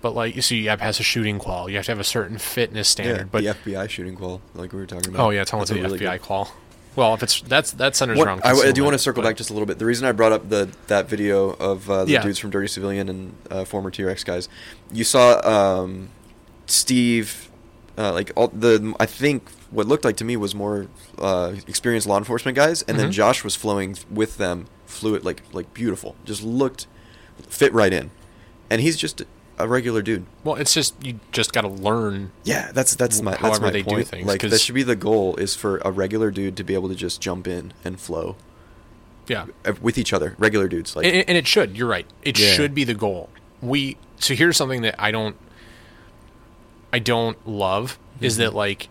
[0.00, 1.98] But like you see you have to pass a shooting qual, you have to have
[2.00, 3.16] a certain fitness standard.
[3.18, 5.26] Yeah, but the FBI shooting qual, like we were talking about.
[5.26, 6.52] oh yeah, tell me That's the really FBI good- qual.
[6.96, 8.40] Well, if it's that's that centers What- around.
[8.44, 9.78] I, I do want to circle but- back just a little bit.
[9.78, 12.22] The reason I brought up the that video of uh, the Yeah.
[12.22, 14.48] dudes from Dirty Civilian and uh, former T Rex guys,
[14.92, 16.08] you saw um,
[16.66, 17.48] Steve,
[17.96, 20.86] uh, like all the I think what looked like to me was more
[21.18, 23.12] uh, experienced law enforcement guys, and then Mhm.
[23.12, 26.86] Josh was flowing with them, fluid like like beautiful, just looked
[27.48, 28.10] fit right in,
[28.70, 29.22] and he's just
[29.58, 30.24] a regular dude.
[30.44, 32.30] Well, it's just you just got to learn.
[32.44, 34.08] Yeah, that's that's my that's However my they do point.
[34.08, 36.74] things, like that 'cause- should be the goal is for a regular dude to be
[36.74, 38.36] able to just jump in and flow
[39.28, 40.94] Yeah, uh, with each other, regular dudes.
[40.96, 41.76] Like and, and it should.
[41.76, 42.06] You're right.
[42.22, 42.52] It Yeah.
[42.52, 43.28] should be the goal.
[43.60, 45.36] We so here's something that I don't
[46.92, 48.42] I don't love is Mm-hmm.
[48.42, 48.88] that like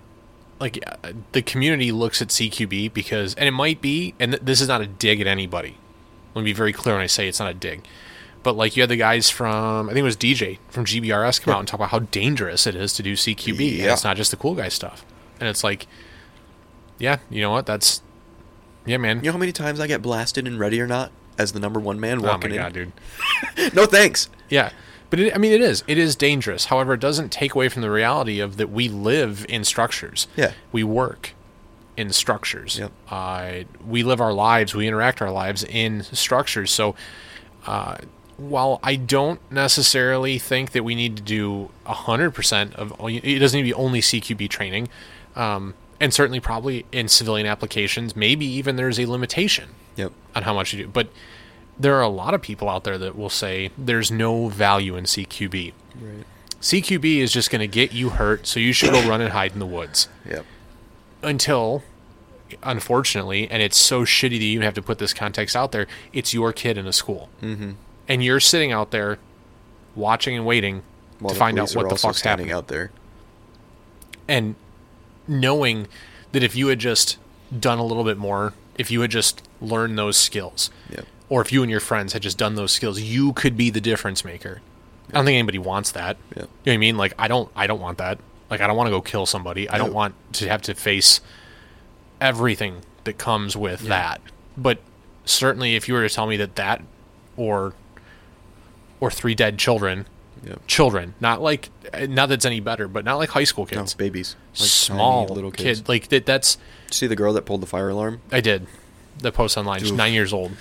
[0.59, 4.61] like uh, the community looks at CQB because and it might be and th- this
[4.61, 5.77] is not a dig at anybody.
[6.35, 7.83] Let me be very clear when I say it's not a dig.
[8.43, 11.53] But like you had the guys from I think it was DJ from GBRS come
[11.53, 13.49] out and talk about how dangerous it is to do CQB.
[13.71, 13.93] And Yeah.
[13.93, 15.05] it's not just the cool guy stuff.
[15.39, 15.87] And it's like
[16.99, 17.65] yeah, you know what?
[17.65, 18.01] That's
[18.85, 19.17] yeah, man.
[19.17, 21.79] You know how many times I get blasted in Ready or Not as the number
[21.79, 22.91] one man oh my walking god, dude.
[23.57, 23.71] in?
[23.73, 24.29] no thanks.
[24.49, 24.71] Yeah,
[25.09, 25.83] but it, I mean, it is.
[25.87, 26.65] It is dangerous.
[26.65, 30.27] However, it doesn't take away from the reality of that we live in structures.
[30.35, 30.53] Yeah.
[30.71, 31.33] we work
[31.97, 32.79] in structures.
[32.79, 32.91] Yep.
[33.09, 33.53] Uh,
[33.85, 34.73] we live our lives.
[34.73, 36.71] We interact our lives in structures.
[36.71, 36.95] So,
[37.65, 37.97] uh,
[38.37, 43.57] while I don't necessarily think that we need to do hundred percent of, it doesn't
[43.57, 44.89] need to be only CQB training.
[45.35, 50.11] Um, and certainly, probably in civilian applications, maybe even there's a limitation Yep.
[50.35, 50.87] on how much you do.
[50.89, 51.09] But
[51.79, 55.05] there are a lot of people out there that will say there's no value in
[55.05, 55.73] CQB.
[55.99, 56.25] Right.
[56.61, 59.53] CQB is just going to get you hurt, so you should go run and hide
[59.53, 60.45] in the woods Yep.
[61.23, 61.83] until
[62.63, 65.85] unfortunately and it's so shitty that you even have to put this context out there
[66.13, 67.71] it's your kid in a school mm-hmm.
[68.07, 69.17] And you're sitting out there
[69.95, 70.83] watching and waiting
[71.19, 72.51] While to find out what the fuck's happening.
[72.51, 72.91] out there.
[74.27, 74.55] and
[75.27, 75.87] knowing
[76.31, 77.17] that if you had just
[77.57, 81.05] done a little bit more if you had just learned those skills Yep.
[81.29, 83.81] or if you and your friends had just done those skills you could be the
[83.81, 84.61] difference maker.
[85.09, 86.17] I don't think anybody wants that.
[86.35, 86.37] Yep.
[86.37, 86.97] you know what i mean?
[86.97, 88.19] Like i don't i don't want that.
[88.49, 89.69] Like i don't want to go kill somebody.
[89.69, 91.19] I don't want to have to face
[92.21, 94.21] everything that comes with that.
[94.57, 94.79] But
[95.25, 96.81] certainly if you were to tell me that that
[97.35, 97.73] or
[98.99, 100.05] or three dead children
[100.65, 101.69] children not like
[102.07, 104.35] not that it's any better but not like high school No, kids babies.
[104.57, 105.81] Like small little kids.
[105.81, 106.57] kid like that that's
[106.91, 108.21] See the girl that pulled the fire alarm?
[108.31, 108.65] i did
[109.19, 110.51] the post online she's nine years old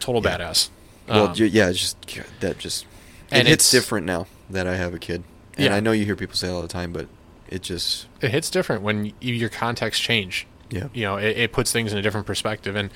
[0.00, 0.36] total Yeah.
[0.38, 0.68] badass
[1.08, 1.96] Well, Um, yeah, just
[2.40, 2.84] that just
[3.30, 5.22] And it hits it's- different now that I have a kid.
[5.56, 5.74] And Yeah.
[5.76, 7.06] I know you hear people say it all the time, but
[7.48, 10.46] it just it hits different when y your context change.
[10.70, 10.88] Yeah.
[10.92, 12.76] You know, it, it puts things in a different perspective.
[12.76, 12.90] And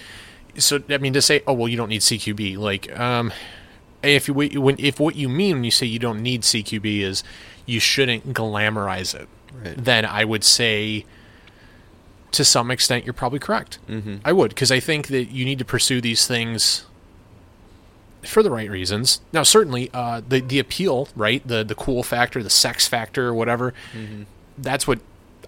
[0.59, 3.33] so, I mean, to say, oh, well, you don't need CQB, like, um,
[4.07, 7.23] if you, when, if what you mean when you say you don't need CQB is
[7.67, 9.77] you shouldn't glamorize it, Right.
[9.77, 11.05] then I would say
[12.33, 13.79] to some extent you're probably correct.
[13.89, 14.17] Mm-hmm.
[14.25, 16.85] I would, because I think that you need to pursue these things
[18.25, 19.21] for the right reasons.
[19.33, 23.35] Now, certainly, uh, the the appeal, right, the the cool factor, the sex factor, or
[23.35, 23.75] whatever.
[24.59, 24.99] That's what.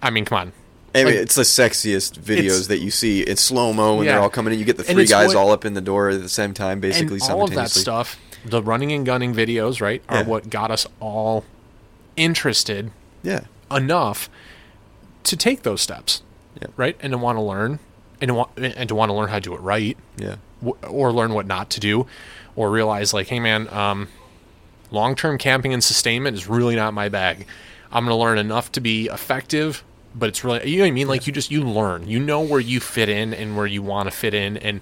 [0.01, 0.51] I mean, come on.
[0.95, 3.21] I mean, Like- it's the sexiest videos that you see.
[3.21, 4.13] It's slow mo when Yeah.
[4.13, 4.59] they're all coming in.
[4.59, 6.79] You get the three guys what- all up in the door at the same time,
[6.79, 8.17] basically and all of that stuff,
[8.49, 10.23] the running and gunning videos, right, are Yeah.
[10.25, 11.43] what got us all
[12.15, 12.91] interested
[13.23, 13.41] Yeah,
[13.71, 14.29] enough
[15.23, 16.21] to take those steps,
[16.61, 16.67] Yeah.
[16.77, 17.79] right, and to want to learn,
[18.21, 20.77] and to want and to want to learn how to do it right, yeah, w-
[20.87, 22.07] or learn what not to do,
[22.55, 24.07] or realize like, hey man, um,
[24.91, 27.45] long term camping and sustainment is really not my bag.
[27.91, 29.83] I'm going to learn enough to be effective,
[30.15, 31.07] but it's really you know what I mean.
[31.07, 34.09] Like you just you learn, you know where you fit in and where you want
[34.09, 34.81] to fit in, and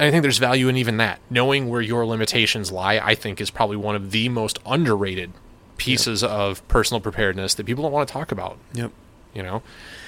[0.00, 1.20] I think there's value in even that.
[1.30, 5.32] Knowing where your limitations lie, I think, is probably one of the most underrated
[5.76, 8.90] pieces of personal preparedness that people don't want to talk about yep,
[9.32, 9.62] you know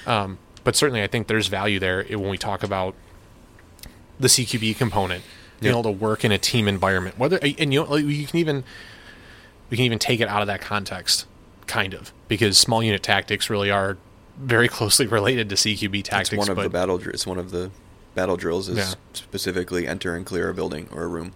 [0.05, 2.95] um, but certainly i think there's value there when we talk about
[4.19, 5.23] the cqb component
[5.59, 8.63] being able to work in a team environment whether and you know you can even
[9.69, 11.25] we can even take it out of that context
[11.65, 13.97] kind of because small unit tactics really are
[14.37, 16.99] very closely related to cqb tactics it's one of the battle.
[17.03, 17.71] It's one of the
[18.17, 18.93] battle drills is Yeah.
[19.13, 21.33] specifically enter and clear a building or a room.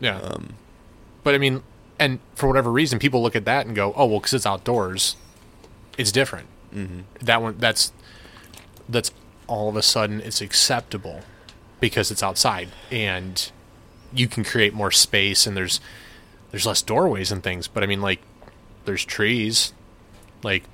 [0.00, 0.54] yeah Um,
[1.24, 1.62] but i mean
[1.98, 5.16] and for whatever reason people look at that and go oh well because it's outdoors
[5.96, 7.04] it's different mhm.
[7.20, 7.92] that one that's
[8.88, 9.10] that's
[9.46, 11.20] all of a sudden it's acceptable
[11.80, 13.50] because it's outside and
[14.12, 15.80] you can create more space and there's
[16.50, 18.20] there's less doorways and things but i mean like
[18.84, 19.72] there's trees
[20.42, 20.64] like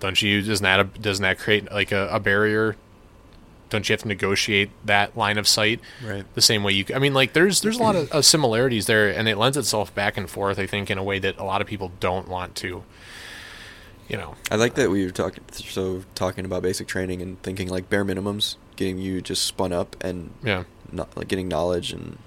[0.00, 2.76] don't you doesn't that doesn't that create like a, a barrier
[3.70, 6.24] don't you have to negotiate that line of sight Right.
[6.34, 9.08] the same way you i mean like there's there's a lot of, of similarities there
[9.08, 11.60] and it lends itself back and forth i think in a way that a lot
[11.60, 12.84] of people don't want to
[14.08, 17.68] you know I like that we were talking so talking about basic training and thinking
[17.68, 20.62] like bare minimums, getting you just spun up and yeah
[20.92, 22.18] not like getting knowledge and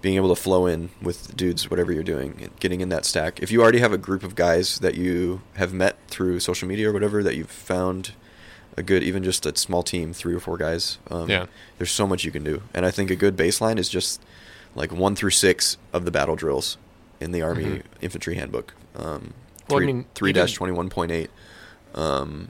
[0.00, 3.40] being able to flow in with dudes whatever you're doing and getting in that stack.
[3.42, 6.88] If you already have a group of guys that you have met through social media
[6.88, 8.12] or whatever that you've found
[8.76, 11.46] a good even just a small team, three or four guys, um, Yeah.
[11.78, 12.62] there's so much you can do.
[12.74, 14.22] And I think a good baseline is just
[14.74, 16.78] like 1 through 6 of the battle drills
[17.20, 17.82] in the army Mhm.
[18.00, 18.72] infantry handbook.
[18.96, 19.34] Um
[19.68, 21.30] Well, I three, mean, three dash twenty one point eight.
[21.94, 22.48] Um,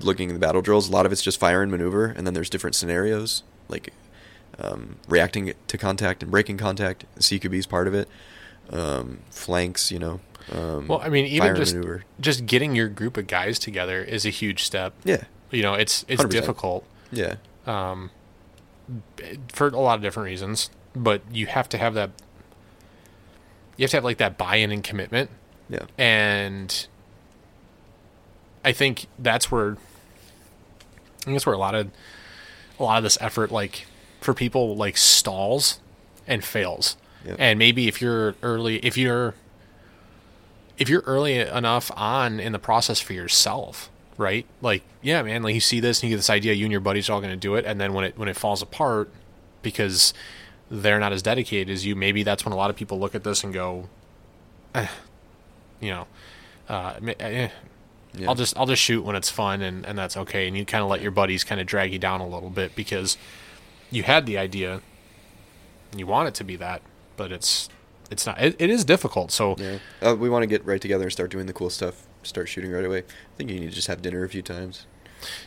[0.00, 2.34] looking at the battle drills, a lot of it's just fire and maneuver, and then
[2.34, 3.92] there's different scenarios like
[4.58, 7.04] um, reacting to contact and breaking contact.
[7.18, 8.08] CQB is part of it.
[8.70, 10.20] Um, flanks, you know.
[10.50, 12.04] Um, Well, I mean, even just maneuver.
[12.20, 14.92] just getting your group of guys together is a huge step.
[15.04, 16.30] Yeah, You know, it's it's 100%.
[16.30, 17.36] difficult yeah,
[17.66, 18.10] um,
[19.52, 22.10] for a lot of different reasons, but you have to have that.
[23.76, 25.30] You have to have like that buy-in and commitment,
[25.68, 26.86] yeah, and
[28.64, 29.72] I think that's where.
[31.20, 31.90] I think that's where a lot of
[32.78, 33.86] a lot of this effort, like
[34.20, 35.78] for people, like stalls
[36.26, 36.96] and fails.
[37.24, 37.36] Yep.
[37.38, 39.34] And maybe if you're early, if you're
[40.78, 44.46] if you're early enough on in the process for yourself, right?
[44.60, 46.80] Like, yeah, man, like you see this and you get this idea, you and your
[46.80, 49.10] buddies are all going to do it, and then when it when it falls apart
[49.62, 50.12] because
[50.70, 53.24] they're not as dedicated as you, maybe that's when a lot of people look at
[53.24, 53.88] this and go,
[54.74, 54.88] eh,
[55.80, 56.06] you know,
[56.68, 57.48] uh, ma- eh,
[58.14, 58.28] yeah.
[58.28, 60.82] I'll just I'll just shoot when it's fun and and that's okay, and you kind
[60.82, 63.16] of let your buddies kind of drag you down a little bit because
[63.90, 64.80] you had the idea,
[65.90, 66.82] and you want it to be that,
[67.16, 67.68] but it's
[68.12, 68.40] it's not.
[68.40, 69.32] It, it is difficult.
[69.32, 69.78] So Yeah.
[70.00, 72.06] Uh, we want to get right together and start doing the cool stuff.
[72.22, 72.98] Start shooting right away.
[73.00, 74.86] I think you need to just have dinner a few times,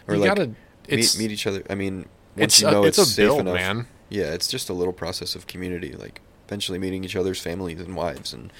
[0.07, 0.51] or You like gotta-
[0.89, 1.63] meet meet each other.
[1.69, 3.87] I mean, once it's you a- know it's it's, a safe build, enough, man.
[4.09, 5.93] Yeah, it's just a little process of community.
[5.93, 8.51] Like eventually meeting each other's families and wives, and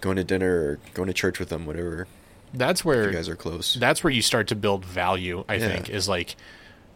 [0.00, 2.06] going to dinner or going to church with them, whatever.
[2.54, 3.74] that's where you guys are close.
[3.74, 5.68] that's where you start to build value i Yeah.
[5.68, 6.34] think is like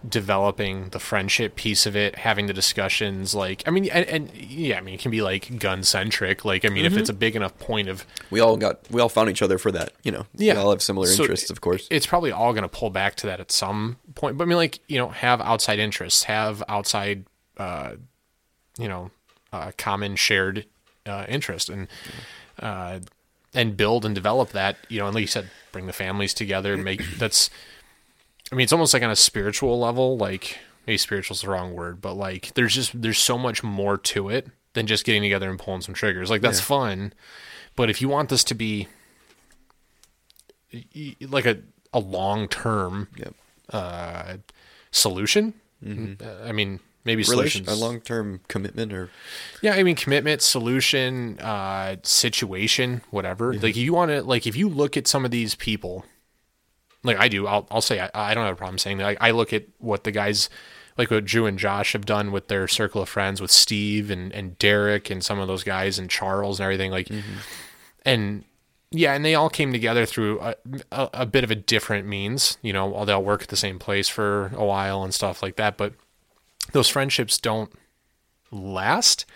[0.08, 4.76] developing the friendship piece of it having the discussions like i mean and, and yeah
[4.76, 6.94] i mean it can be like gun centric like i mean Mm-hmm.
[6.94, 9.56] if it's a big enough point of we all got we all found each other
[9.58, 9.92] for that.
[10.02, 11.88] You know, yeah we all have similar So interests, of course.
[11.90, 14.58] it's probably all going to pull back to that at some point but i mean
[14.58, 17.24] like you know have outside interests have outside
[17.56, 17.92] uh
[18.78, 19.10] you know
[19.52, 20.66] uh, common shared
[21.06, 21.86] uh, interest and
[22.60, 22.98] uh
[23.54, 26.76] and build and develop that you know and like you said bring the families together
[26.76, 27.50] make that's
[28.52, 32.00] i mean it's almost like on a spiritual level like maybe spiritual's the wrong word
[32.00, 35.58] but like there's just there's so much more to it than just getting together and
[35.58, 36.64] pulling some triggers like that's Yeah.
[36.66, 37.12] fun
[37.76, 38.88] but if you want this to be
[41.20, 41.58] like a
[41.92, 43.34] a long term Yep.
[43.72, 44.36] uh
[44.90, 45.54] solution
[45.86, 49.10] uh, i mean maybe Relation, solutions a long term commitment, or
[49.60, 53.52] yeah, I mean commitment, solution, uh, situation, whatever.
[53.52, 56.06] Like you want to like if you look at some of these people,
[57.04, 59.06] like I do, I'll I'll say I, I don't have a problem saying that.
[59.06, 60.48] I, I look at what the guys
[60.96, 64.32] like what Drew and Josh have done with their circle of friends with Steve and
[64.32, 67.38] and Derek and some of those guys and Charles and everything like, mm-hmm.
[68.04, 68.44] and
[68.90, 70.54] yeah, and they all came together through a,
[70.92, 72.58] a, a bit of a different means.
[72.62, 75.56] You know, they all work at the same place for a while and stuff like
[75.56, 75.94] that, but
[76.72, 77.72] those friendships don't
[78.50, 79.26] last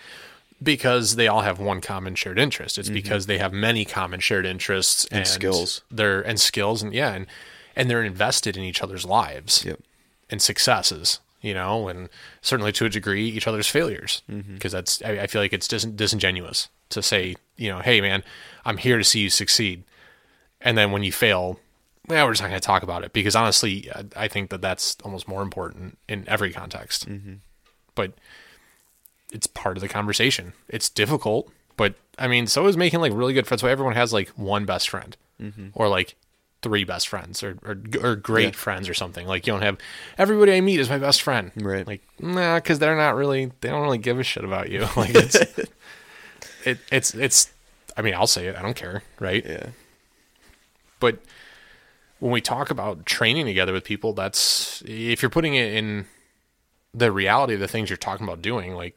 [0.62, 2.78] because they all have one common shared interest.
[2.78, 2.94] It's mm-hmm.
[2.94, 5.82] because they have many common shared interests and, skills.
[5.90, 7.26] They're and skills and yeah, and
[7.78, 9.80] and they're invested in each other's lives Yep.
[10.28, 11.20] and successes.
[11.40, 12.08] You know, and
[12.42, 14.22] certainly to a degree, each other's failures.
[14.28, 14.54] Mm-hmm.
[14.54, 18.24] Because that's I, I feel like it's dis- disingenuous to say, you know, hey man,
[18.64, 19.84] I'm here to see you succeed,
[20.60, 21.60] and then when you fail.
[22.08, 24.62] Well, we're just not going to talk about it because honestly, I- I think that
[24.62, 27.06] that's almost more important in every context.
[27.08, 27.34] Mm-hmm.
[27.94, 28.14] But
[29.30, 30.54] it's part of the conversation.
[30.68, 33.60] It's difficult, but I mean, so is making like really good friends.
[33.60, 35.68] So everyone has like one best friend, mm-hmm.
[35.74, 36.16] or like
[36.62, 38.60] three best friends, or or, or great Yeah.
[38.60, 39.26] friends, or something.
[39.26, 39.78] Like you don't have
[40.18, 41.86] everybody I meet is my best friend, Right.
[41.86, 43.52] Like nah, because they're not really.
[43.60, 44.86] They don't really give a shit about you.
[44.96, 45.34] Like it's
[46.64, 47.50] it, it's it's.
[47.96, 48.56] I mean, I'll say it.
[48.56, 49.44] I don't care, right?
[49.44, 49.66] yeah,
[51.00, 51.18] but
[52.20, 56.06] when we talk about training together with people that's if you're putting it in
[56.92, 58.96] the reality of the things you're talking about doing like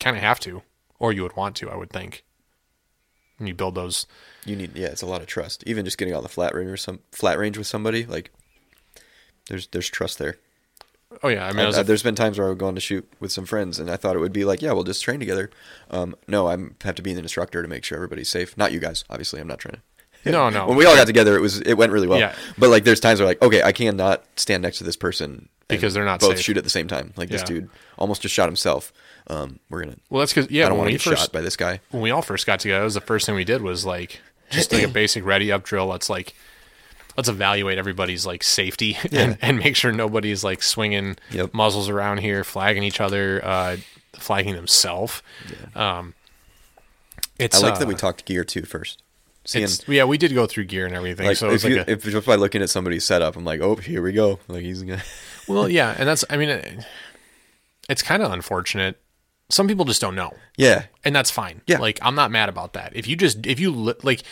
[0.00, 0.62] kind of have to
[1.00, 2.23] or you would want to i would think
[3.38, 4.06] when you build those
[4.44, 5.64] you need yeah, it's a lot of trust.
[5.66, 8.30] Even just getting on the flat range or some flat range with somebody, like
[9.48, 10.36] there's there's trust there.
[11.22, 12.74] oh yeah i mean I, I- a- there's been times where I would go on
[12.74, 15.02] to shoot with some friends, and I thought it would be like, yeah, we'll just
[15.02, 15.50] train together.
[15.90, 18.56] Um, no, I have to be the instructor to make sure everybody's safe.
[18.56, 19.40] Not you guys, obviously.
[19.40, 19.82] I'm not trying to.
[20.24, 20.66] No, no.
[20.66, 22.18] When we all got together, it was it went really well.
[22.18, 22.34] Yeah.
[22.58, 25.94] But like, there's times where like, okay, I cannot stand next to this person Because
[25.94, 26.44] they're not both safe.
[26.44, 27.12] shoot at the same time.
[27.16, 27.46] Like this Yeah.
[27.46, 28.92] dude almost just shot himself.
[29.26, 29.96] Um, we're gonna.
[30.10, 31.56] well that's because yeah I don't when want to we get first shot by this
[31.56, 31.80] guy.
[31.90, 34.20] when we all first got together that was the first thing we did was like
[34.50, 36.34] just like a basic ready up drill let's like
[37.16, 41.54] let's evaluate everybody's like safety and, and make sure nobody's like swinging Yep.
[41.54, 43.76] muzzles around here flagging each other uh
[44.12, 45.22] flagging themselves
[45.74, 46.12] um
[47.38, 49.02] it's I like uh, that we talked gear too first.
[49.46, 51.86] Seeing it's, yeah we did go through gear and everything like so if, it's like
[51.86, 54.38] a, if just by looking at somebody's setup, I'm like, oh, here we go.
[54.48, 55.02] Like he's gonna.
[55.48, 56.86] well yeah and that's i mean it,
[57.90, 58.98] it's kind of unfortunate
[59.50, 61.62] some people just don't know yeah, and that's fine.
[61.66, 61.78] Yeah.
[61.78, 62.94] Like I'm not mad about that.
[62.94, 64.22] If you just if you li- like,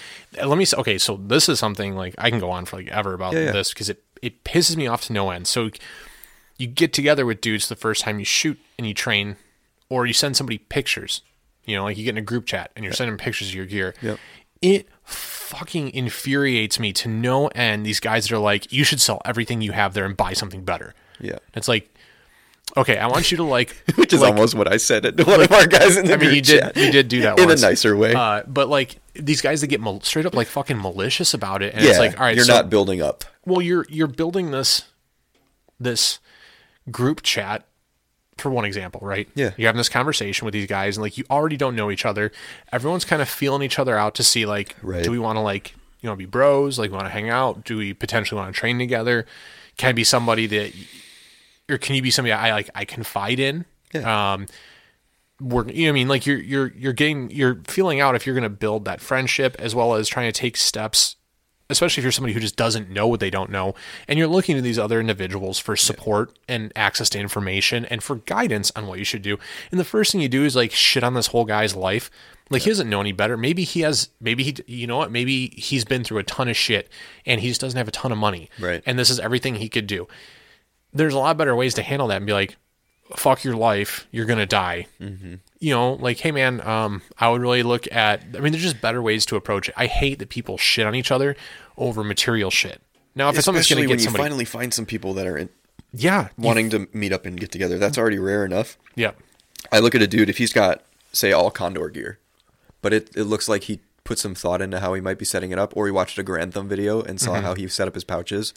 [0.45, 0.99] let me say okay.
[0.99, 3.53] So this is something like I can go on for like ever about Yeah, yeah.
[3.53, 5.49] this because it it pisses me off to no end.
[5.49, 5.71] So
[6.59, 9.37] you get together with dudes the first time you shoot and you train,
[9.89, 11.23] or you send somebody pictures.
[11.65, 13.67] You know, like you get in a group chat and you're sending pictures of your
[13.67, 13.95] gear.
[14.01, 14.19] Yep.
[14.61, 17.85] It fucking infuriates me to no end.
[17.85, 20.65] These guys that are like, you should sell everything you have there and buy something
[20.65, 20.95] better.
[21.21, 21.39] yeah.
[21.55, 21.93] It's like,
[22.77, 25.41] okay, I want you to like, Which is like, almost what I said to one
[25.43, 27.63] of our guys in the I mean, you did you did do that in once.
[27.63, 28.15] a nicer way.
[28.15, 31.75] Uh, but like these guys that get mal- straight up like fucking malicious about it,
[31.75, 33.25] and yeah, it's like, all right, you're so, not building up.
[33.45, 34.85] well, you're you're building this
[35.79, 36.19] this
[36.91, 37.67] group chat
[38.39, 39.29] for one example, right?
[39.35, 39.53] Yeah.
[39.57, 42.33] you're having this conversation with these guys, and like you already don't know each other.
[42.73, 45.05] Everyone's kind of feeling each other out to see like, Right.
[45.05, 46.79] do we want to like you know be bros?
[46.79, 47.65] Like, we want to hang out?
[47.65, 49.27] Do we potentially want to train together?
[49.77, 50.73] Can I be somebody that,
[51.71, 53.65] or can you be somebody I like I confide in?
[53.95, 54.33] Yeah.
[54.35, 54.47] Um,
[55.41, 58.35] we're you know I mean like you're you're you're getting you're feeling out if you're
[58.35, 61.17] going to build that friendship as well as trying to take steps
[61.73, 63.75] especially if you're somebody who just doesn't know what they don't know,
[64.07, 68.17] and you're looking to these other individuals for support and access to information and for
[68.17, 69.39] guidance on what you should do.
[69.71, 72.11] And the first thing you do is like shit on this whole guy's life.
[72.51, 73.37] Like he doesn't know any better.
[73.37, 74.11] Maybe he has.
[74.21, 74.57] Maybe he.
[74.67, 75.11] You know what?
[75.11, 76.91] Maybe he's been through a ton of shit,
[77.25, 78.51] and he just doesn't have a ton of money.
[78.61, 78.83] Right.
[78.85, 80.07] And this is everything he could do.
[80.93, 82.57] There's a lot better ways to handle that and be like,
[83.17, 84.07] "Fuck your life.
[84.11, 85.35] You're gonna die." Mm-hmm.
[85.61, 88.23] You know, like, hey man, um, I would really look at.
[88.35, 89.75] I mean, there's just better ways to approach it.
[89.77, 91.37] I hate that people shit on each other
[91.77, 92.81] over material shit.
[93.15, 95.27] Now, if it's something that's gonna when get you somebody, finally find some people that
[95.27, 95.51] are in,
[95.93, 97.79] yeah, wanting to meet up and get together.
[97.79, 98.79] That's already rare enough.
[98.97, 99.13] yeah,
[99.71, 100.83] I look at a dude if he's got
[101.13, 102.19] say all condor gear,
[102.81, 105.51] but it, it looks like he put some thought into how he might be setting
[105.53, 107.95] it up, or he watched a Garand Thumb video and saw how he set up
[107.95, 108.53] his pouches,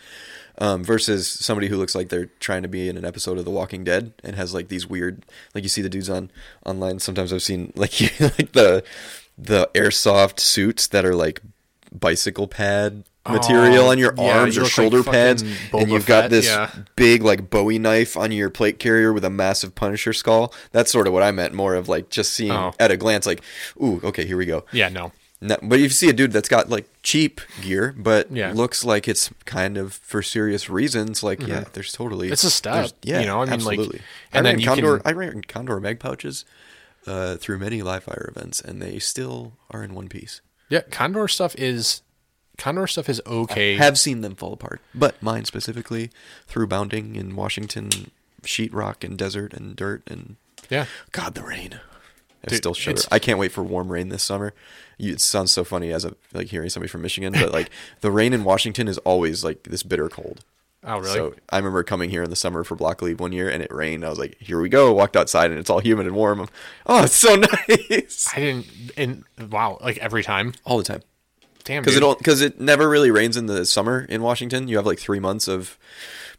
[0.58, 3.52] um, versus somebody who looks like they're trying to be in an episode of The
[3.52, 5.24] Walking Dead and has like these weird,
[5.54, 6.32] like you see the dudes on
[6.66, 7.00] online.
[7.00, 8.84] Sometimes I've seen like like the
[9.38, 11.42] the airsoft suits that are like
[11.92, 15.42] bicycle pad material Oh, on your yeah, arms you or look like shoulder pads,
[15.74, 16.72] and you've got Fett, this yeah.
[16.96, 20.54] big like Bowie knife on your plate carrier with a massive Punisher skull.
[20.72, 21.54] That's sort of what I meant.
[21.54, 22.74] More of like just seeing Oh.
[22.80, 23.42] at a glance, like,
[23.82, 24.66] ooh, okay, here we go.
[24.72, 25.12] yeah, no,
[25.48, 28.52] No, but if you see a dude that's got like cheap gear, but Yeah.
[28.54, 31.22] looks like it's kind of for serious reasons.
[31.24, 32.34] Like, yeah, there's totally Mm-hmm.
[32.34, 34.02] It's a step, Yeah, you know, I mean, like- absolutely.
[34.34, 35.00] and I then ran Condor.
[35.00, 36.46] can- I ran Condor mag pouches
[37.08, 40.42] uh, through many live fire events, and they still are in one piece.
[40.70, 40.82] yeah.
[40.90, 42.02] Condor stuff is
[42.58, 43.76] Condor stuff is okay.
[43.76, 46.10] Have seen them fall apart, but mine specifically
[46.48, 48.12] through bounding in Washington,
[48.44, 50.38] sheetrock and desert and dirt and
[50.70, 51.80] yeah, God, the rain.
[52.46, 53.02] I Dude, still shudder.
[53.12, 54.54] I can't wait for warm rain this summer.
[54.98, 57.70] You, it sounds so funny as a like hearing somebody from Michigan, but like
[58.02, 60.44] the rain in Washington is always like this bitter cold.
[60.88, 61.14] Oh, really?
[61.14, 63.74] So I remember coming here in the summer for block leave one year, and it
[63.74, 64.06] rained.
[64.06, 66.42] I was like, "Here we go!" Walked outside, and it's all humid and warm.
[66.42, 66.48] I'm,
[66.86, 67.36] oh, it's so
[67.68, 68.68] nice I didn't.
[68.96, 70.54] And wow, like every time.
[70.64, 71.02] all the time
[71.66, 74.68] Damn, because it because it never really rains in the summer in Washington.
[74.68, 75.80] You have like three months of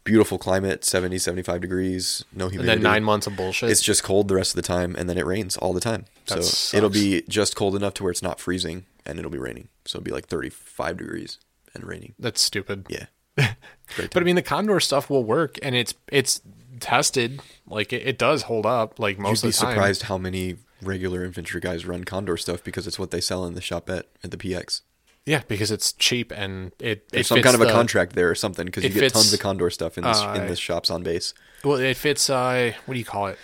[0.07, 3.69] beautiful climate, 70, 75 degrees, no humidity and then nine months of bullshit.
[3.69, 6.05] It's just cold the rest of the time, and then it rains all the time.
[6.27, 9.37] That so it'll be just cold enough to where it's not freezing, and it'll be
[9.37, 9.67] raining.
[9.85, 11.37] So it'll be like 35 degrees
[11.73, 12.15] and raining.
[12.17, 12.87] That's stupid.
[12.89, 13.05] Yeah.
[13.95, 16.41] Great But I mean, the Condor stuff will work, and it's it's
[16.79, 17.41] tested.
[17.67, 18.99] Like it, it does hold up.
[18.99, 19.73] Like most You'd be of the time.
[19.73, 23.53] surprised how many regular infantry guys run Condor stuff because it's what they sell in
[23.53, 24.81] the shopette at the PX.
[25.27, 28.29] Yeah, because it's cheap and it There's it some kind of a the- contract there
[28.29, 30.55] or something because you get fits, tons of Condor stuff in this in uh, the
[30.55, 31.33] shops on base.
[31.63, 32.29] Well, it fits.
[32.29, 33.37] Uh, what do you call it?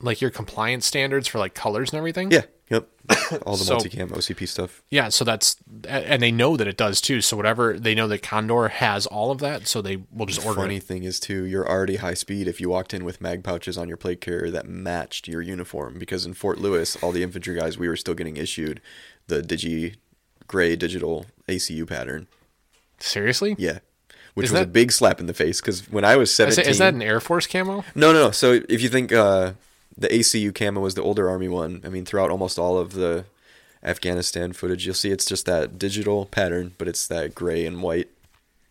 [0.00, 2.30] Like your compliance standards for like colors and everything.
[2.30, 2.42] Yeah.
[2.68, 2.88] Yep.
[3.46, 4.82] All the So- multicam OCP stuff.
[4.90, 5.56] Yeah, so that's
[5.88, 7.20] and they know that it does too.
[7.22, 10.60] So whatever they know that Condor has all of that, so they will just order
[10.60, 10.82] Funny it.
[10.82, 13.86] thing is too, you're already high speed if you walked in with mag pouches on
[13.88, 15.96] your plate carrier that matched your uniform.
[15.98, 18.82] Because in Fort Lewis, all the infantry guys, we were still getting issued
[19.28, 19.94] the digi
[20.46, 22.26] gray digital ACU pattern.
[22.98, 23.54] Seriously?
[23.58, 23.78] Yeah,
[24.34, 25.60] which Is was a big slap in the face.
[25.60, 27.84] Because when I was Is, seventeen, that- is that an Air Force camo?
[27.94, 28.30] no, no, no.
[28.30, 29.52] So if you think uh,
[29.96, 33.24] the ACU camo was the older Army one, I mean, throughout almost all of the
[33.82, 38.08] Afghanistan footage, you'll see it's just that digital pattern, but it's that gray and white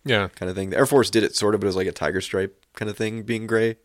[0.04, 0.28] Yeah.
[0.36, 0.72] kind of thing.
[0.72, 2.90] The Air Force did it sort of, but it was like a tiger stripe kind
[2.90, 3.78] of thing, being gray.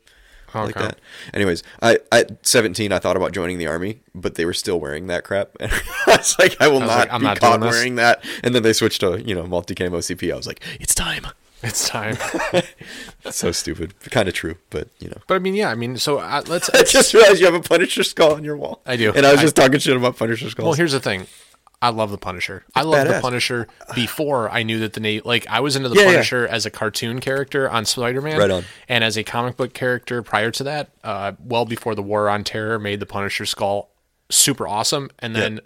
[0.55, 0.99] I like that.
[1.35, 5.07] Anyways, I at 17, I thought about joining the army, but they were still wearing
[5.09, 5.51] that crap.
[5.61, 8.25] And I was like, I will was not like, be not caught wearing that.
[8.43, 10.33] And then they switched to you know multicam OCP.
[10.33, 11.27] I was like, it's time.
[11.63, 12.17] It's time.
[13.31, 13.93] so stupid.
[14.11, 15.19] Kind of true, but you know.
[15.27, 16.71] but I mean, yeah, I mean, so uh, let's.
[16.71, 18.81] I just realized you have a Punisher skull on your wall.
[18.87, 19.13] I do.
[19.13, 20.65] And I was I- just talking shit about Punisher skulls.
[20.65, 21.27] Well, here's the thing.
[21.83, 22.65] I love the Punisher.
[22.75, 23.21] I love the.
[23.21, 25.23] Punisher before I knew that the name.
[25.25, 26.11] Like I was into the Yeah, yeah.
[26.13, 28.65] Punisher as a cartoon character on Spider-Man, Right on.
[28.89, 30.91] and as a comic book character prior to that.
[31.03, 33.91] Uh, well before the War on Terror made the Punisher skull
[34.31, 35.61] super awesome, and then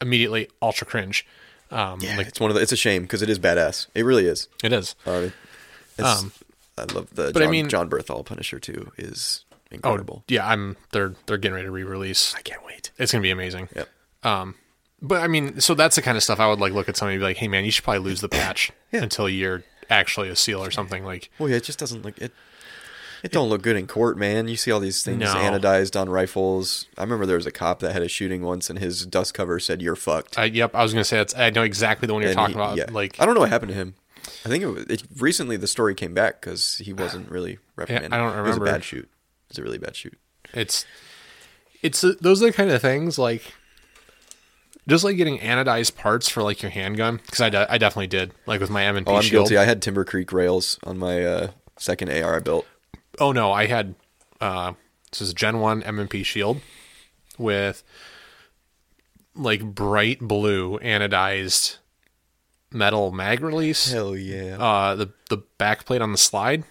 [0.00, 1.26] immediately ultra cringe.
[1.70, 2.62] Um, yeah, like it's one of the.
[2.62, 3.86] It's a shame because it is badass.
[3.94, 4.48] It really is.
[4.64, 4.94] it is.
[5.06, 5.28] Uh,
[5.98, 6.32] it's, Um,
[6.78, 7.30] I love the.
[7.32, 10.24] but I mean- Jon Bernthal Punisher too is Oh incredible.
[10.26, 10.76] yeah, I'm.
[10.92, 12.34] They're they're getting ready to re-release.
[12.34, 12.90] I can't wait.
[12.98, 13.68] It's gonna be amazing.
[13.76, 13.88] Yep.
[14.24, 14.54] Um,
[15.02, 17.14] but I mean, so that's the kind of stuff I would like look at somebody
[17.16, 19.02] and be like, hey man, you should probably lose the patch Yeah.
[19.02, 21.30] until you're actually a seal or something like.
[21.38, 22.32] Well, yeah, it just doesn't look it.
[23.22, 24.48] It don't look good in court, man.
[24.48, 25.34] You see all these things No.
[25.34, 26.86] anodized on rifles.
[26.96, 29.60] I remember there was a cop that had a shooting once, and his dust cover
[29.60, 31.34] said "You're fucked." I, yep, I was gonna say that's.
[31.36, 32.76] I know exactly the one you're And talking he- about.
[32.78, 32.86] yeah.
[32.90, 33.94] Like, I don't know what happened to him.
[34.44, 38.12] I think it, was, it recently the story came back because he wasn't really reprimanded.
[38.14, 38.64] I don't It was a remember.
[38.66, 39.04] bad shoot.
[39.04, 40.18] It was a really bad shoot.
[40.54, 40.86] it's,
[41.82, 43.42] it's uh, those are the kind of things like,
[44.88, 48.32] just like getting anodized parts for like your handgun because I, de- I definitely did
[48.46, 49.44] like with my M and P Oh, I'm shield.
[49.48, 49.58] guilty.
[49.58, 52.66] I had Timber Creek rails on my uh, second AR I built.
[53.18, 53.94] Oh no, I had
[54.40, 54.72] uh
[55.10, 56.60] this is a Gen 1 M&P shield
[57.36, 57.82] with
[59.34, 61.76] like bright blue anodized
[62.72, 63.90] metal mag release.
[63.90, 64.56] Hell yeah.
[64.58, 66.64] Uh, the the back plate on the slide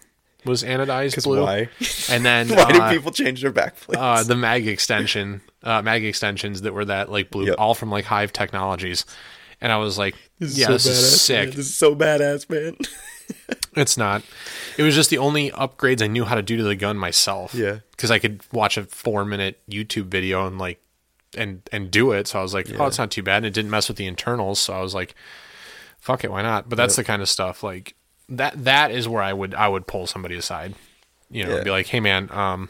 [0.45, 1.41] was anodized blue.
[1.43, 1.69] why?
[2.09, 3.99] And then Why do uh, people change their back plates?
[4.01, 7.55] uh, the mag extension, uh, mag extensions that were that like blue, Yep.
[7.57, 9.05] all from like Hyve Technologies.
[9.61, 11.47] And I was like, yeah, so this is sick.
[11.49, 11.55] man.
[11.57, 12.77] This is so badass, man.
[13.75, 14.23] It's not.
[14.77, 17.53] It was just the only upgrades I knew how to do to the gun myself.
[17.53, 17.79] Yeah.
[17.91, 20.81] Because I could watch a four minute YouTube video and like
[21.37, 22.27] and and do it.
[22.27, 23.37] So I was like, oh, it's not too bad.
[23.37, 24.59] And it didn't mess with the internals.
[24.59, 25.13] So I was like,
[25.99, 26.67] fuck it, why not?
[26.67, 27.95] But that's the kind of stuff like
[28.29, 28.63] that.
[28.63, 30.73] That is where I would I would pull somebody aside.
[31.29, 31.55] You know, Yeah.
[31.57, 32.69] and be like, hey man, um,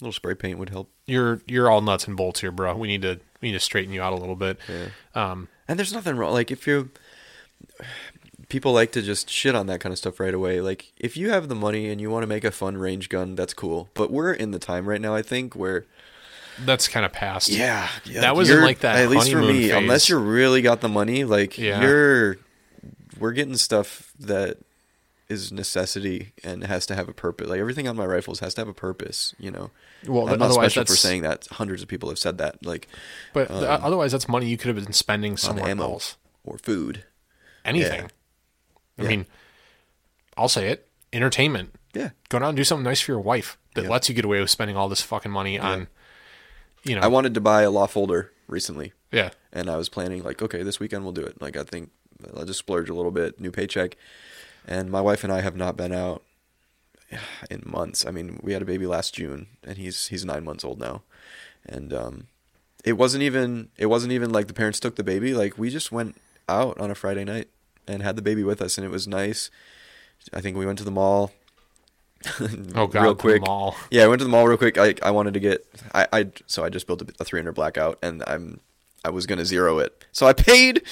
[0.00, 0.90] A little spray paint would help.
[1.08, 2.76] You're you're all nuts and bolts here, bro.
[2.76, 4.58] We need to we need to straighten you out a little bit.
[5.14, 6.32] Um, And there's nothing wrong.
[6.32, 6.90] Like if you,
[8.48, 10.60] people like to just shit on that kind of stuff right away.
[10.60, 13.34] Like if you have the money and you want to make a fun range gun,
[13.34, 13.88] that's cool.
[13.94, 15.84] But we're in the time right now, I think, where
[16.64, 17.48] that's kind of past.
[17.48, 19.72] yeah, yeah That was in, like, that At least for me, phase.
[19.72, 21.80] unless you really got the money, like Yeah.
[21.80, 22.38] you're,
[23.20, 24.56] we're getting stuff that
[25.28, 27.48] is necessity and has to have a purpose.
[27.48, 29.34] Like everything on my rifles has to have a purpose.
[29.38, 29.70] You know.
[30.06, 31.46] Well, I'm not otherwise special for that's- saying that.
[31.52, 32.64] Hundreds of people have said that.
[32.64, 32.88] Like
[33.34, 36.16] But th- um, otherwise, that's money you could have been spending on somewhere ammo else.
[36.44, 37.04] or food.
[37.64, 38.10] Anything.
[38.98, 39.08] I Yeah.
[39.08, 39.26] mean,
[40.36, 40.88] I'll say it.
[41.12, 41.74] Entertainment.
[41.94, 42.10] Yeah.
[42.28, 43.90] Go down and do something nice for your wife that Yeah.
[43.90, 45.88] lets you get away with spending all this fucking money on.
[46.84, 47.00] You know.
[47.02, 48.92] I wanted to buy a law folder recently.
[49.12, 49.30] yeah.
[49.52, 51.40] and I was planning like, okay, this weekend we'll do it.
[51.40, 51.90] Like I think
[52.36, 53.96] I'll just splurge a little bit, new paycheck,
[54.68, 56.22] and my wife and I have not been out
[57.50, 58.04] in months.
[58.06, 61.02] I mean, we had a baby last June, and he's he's nine months old now,
[61.66, 62.26] and um,
[62.84, 65.32] it wasn't even it wasn't even like the parents took the baby.
[65.34, 67.48] Like we just went out on a Friday night
[67.86, 69.50] and had the baby with us, and it was nice.
[70.32, 71.32] I think we went to the mall.
[72.74, 73.02] Oh God.
[73.02, 73.42] real the quick.
[73.42, 73.76] mall.
[73.90, 74.76] Yeah, I went to the mall real quick.
[74.76, 75.64] I I wanted to get
[75.94, 78.60] I I so I just built a, a 300 blackout and I'm
[79.04, 80.04] I was gonna zero it.
[80.12, 80.82] So I paid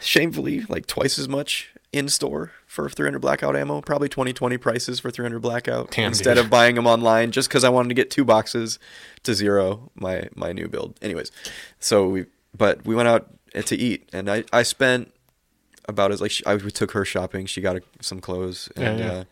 [0.00, 5.10] shamefully like twice as much in store for 300 blackout ammo, probably 2020 prices for
[5.10, 6.44] 300 blackout Damn, instead dude.
[6.44, 8.78] of buying them online just because I wanted to get two boxes
[9.24, 10.96] to zero my my new build.
[11.02, 11.32] Anyways,
[11.80, 12.26] so we
[12.56, 13.28] but we went out
[13.66, 15.12] to eat and I I spent
[15.88, 17.46] about as like she, I we took her shopping.
[17.46, 19.12] She got a, some clothes and Yeah, yeah.
[19.12, 19.24] Uh,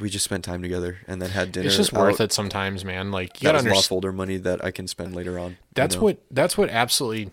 [0.00, 1.66] we just spent time together and then had dinner.
[1.66, 3.10] It's just worth it sometimes, man.
[3.12, 5.50] Like you That gotta law folder money that I can spend later on.
[5.52, 6.02] you That's know?
[6.02, 6.18] what.
[6.30, 7.30] That's what absolutely.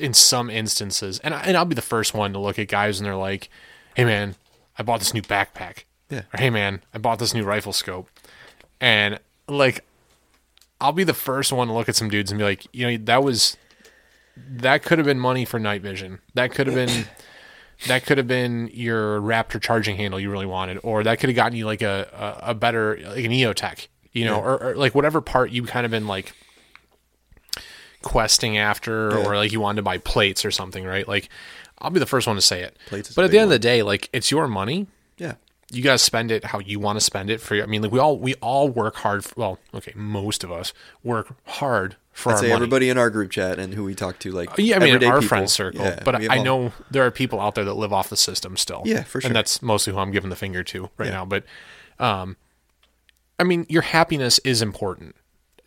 [0.00, 2.98] In some instances, and I, and I'll be the first one to look at guys
[2.98, 3.48] and they're like,
[3.94, 4.34] "Hey man,
[4.78, 6.22] I bought this new backpack." Yeah.
[6.32, 8.08] Or hey man, I bought this new rifle scope,
[8.80, 9.18] and
[9.48, 9.84] like,
[10.80, 13.04] I'll be the first one to look at some dudes and be like, you know,
[13.04, 13.56] that was,
[14.36, 16.18] that could have been money for night vision.
[16.34, 17.06] That could have been.
[17.88, 21.34] That could have been your Raptor charging handle you really wanted, or that could have
[21.34, 24.94] gotten you like a, a, a better like an EOTech, you know, or, or like
[24.94, 26.32] whatever part you kind of been like
[28.02, 29.26] questing after Yeah.
[29.26, 31.06] or like you wanted to buy plates or something, right?
[31.06, 31.28] Like
[31.84, 32.76] I'll be the first one to say it.
[32.86, 34.86] Plates but at the end of the day, like it's your money.
[35.18, 35.34] Yeah.
[35.70, 37.98] You guys spend it how you want to spend it for I mean like we
[37.98, 40.72] all we all work hard for, well, okay, most of us
[41.02, 42.54] work hard for I'd our say money.
[42.54, 45.00] everybody in our group chat and who we talk to, like Yeah, I mean our
[45.00, 45.22] people.
[45.22, 48.08] friend circle, Yeah, but I all- know there are people out there that live off
[48.08, 48.82] the system still.
[48.84, 49.28] Yeah, for sure.
[49.28, 51.12] And that's mostly who I'm giving the finger to right Yeah.
[51.12, 51.24] now.
[51.24, 51.44] But,
[51.98, 52.36] um,
[53.40, 55.16] I mean, your happiness is important.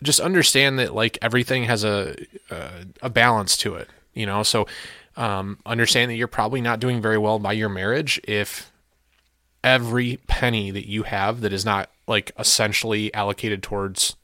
[0.02, 2.16] Just understand that like everything has a
[2.52, 2.70] a,
[3.02, 3.90] a balance to it.
[4.14, 4.68] You know, so
[5.18, 8.72] um, understand that you're probably not doing very well by your marriage if
[9.64, 14.16] every penny that you have that is not like essentially allocated towards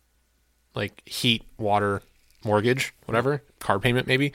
[0.76, 2.02] like heat, water,
[2.46, 4.32] mortgage, whatever, car payment maybe.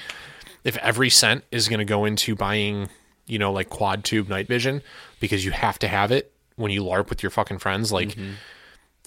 [0.65, 2.89] If every cent is going to go into buying,
[3.27, 4.83] you know, like quad tube night vision
[5.21, 8.17] because you have to have it when you LARP with your fucking friends, like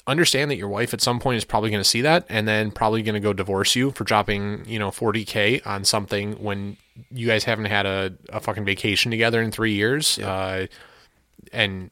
[0.08, 2.72] understand that your wife at some point is probably going to see that and then
[2.72, 6.78] probably going to go divorce you for dropping, you know, 40k on something when
[7.12, 10.20] you guys haven't had a, a fucking vacation together in 3 years.
[10.20, 10.68] Uh
[11.54, 11.92] and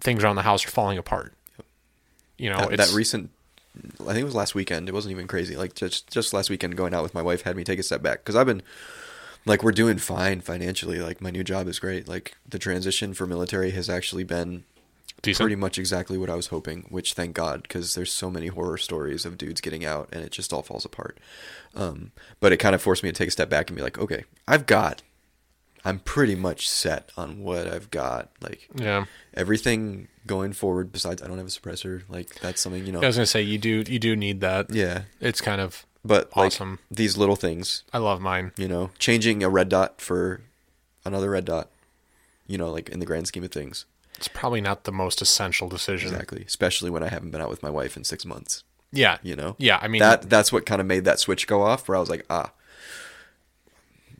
[0.00, 1.32] things around the house are falling apart.
[2.38, 3.30] You know, that, it's that recent.
[4.00, 4.88] I think it was last weekend.
[4.88, 5.56] It wasn't even crazy.
[5.56, 8.02] Like just just last weekend, going out with my wife had me take a step
[8.02, 8.62] back because I've been
[9.46, 10.98] like we're doing fine financially.
[11.00, 12.08] Like my new job is great.
[12.08, 14.64] Like the transition for military has actually been
[15.22, 15.42] decent.
[15.44, 18.78] pretty much exactly what I was hoping, which thank God, because there's so many horror
[18.78, 21.18] stories of dudes getting out and it just all falls apart.
[21.74, 23.98] Um, but it kind of forced me to take a step back and be like,
[23.98, 25.02] okay, I've got,
[25.84, 28.30] I'm pretty much set on what I've got.
[28.40, 29.04] Like yeah.
[29.34, 32.02] everything going forward, besides I don't have a suppressor.
[32.08, 33.00] Like that's something, you know.
[33.02, 34.72] I was gonna say you do you do need that.
[34.74, 35.02] yeah.
[35.20, 36.78] It's kind of But like Awesome.
[36.90, 38.52] these little things, I love mine.
[38.56, 40.42] you know, changing a red dot for
[41.04, 41.70] another red dot,
[42.46, 43.86] you know, like in the grand scheme of things.
[44.20, 46.12] It's probably not the most essential decision.
[46.12, 46.44] Exactly.
[46.46, 48.64] Especially when I haven't been out with my wife in six months.
[48.92, 49.18] Yeah.
[49.22, 51.86] you know Yeah, I mean that that's what kind of made that switch go off
[51.86, 52.50] where i was like ah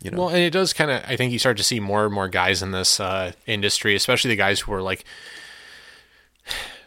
[0.03, 0.19] you know.
[0.19, 1.03] Well, and it does kind of.
[1.07, 4.31] I think you start to see more and more guys in this uh, industry, especially
[4.31, 5.05] the guys who are like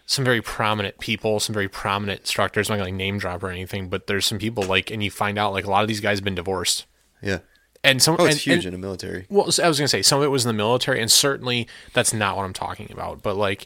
[0.05, 2.69] some very prominent people, some very prominent instructors.
[2.69, 5.11] I'm not gonna like name drop or anything, but there's some people like, and you
[5.11, 6.85] find out like a lot of these guys have been divorced,
[7.21, 7.39] yeah.
[7.83, 8.15] And some.
[8.19, 9.25] Oh, it's and- huge and- in the military.
[9.29, 12.13] well, I was gonna say some of it was in the military, and certainly that's
[12.13, 13.21] not what I'm talking about.
[13.21, 13.65] But like,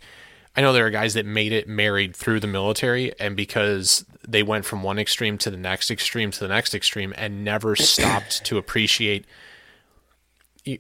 [0.56, 4.44] I know there are guys that made it married through the military, and because they
[4.44, 8.44] went from one extreme to the next extreme to the next extreme, and never stopped
[8.46, 9.26] to appreciate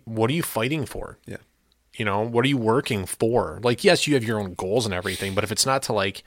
[0.03, 1.17] what are you fighting for?
[1.25, 1.37] Yeah.
[1.95, 3.59] You know, what are you working for?
[3.63, 6.23] Like, yes, you have your own goals and everything, but if it's not to like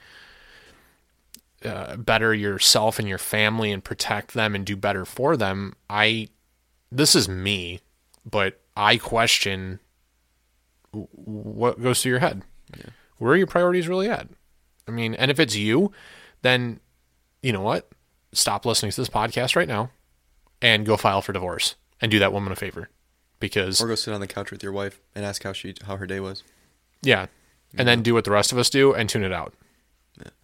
[1.63, 6.29] uh, better yourself and your family and protect them and do better for them, I
[6.91, 7.79] this is me,
[8.29, 9.79] but I question
[10.91, 12.43] what goes through your head.
[13.17, 14.27] Where are your priorities really at?
[14.87, 15.91] I mean, and if it's you,
[16.41, 16.79] then
[17.41, 17.89] you know what?
[18.33, 19.91] Stop listening to this podcast right now
[20.61, 22.89] and go file for divorce and do that woman a favor.
[23.39, 25.97] Because Or go sit on the couch with your wife and ask how she how
[25.97, 26.43] her day was.
[27.01, 27.27] yeah,
[27.77, 29.53] and then do what the rest of us do and tune it out.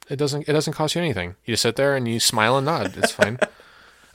[0.10, 0.48] It doesn't.
[0.48, 1.36] It doesn't cost you anything.
[1.46, 2.96] You just sit there and you smile and nod.
[2.98, 3.38] It's fine.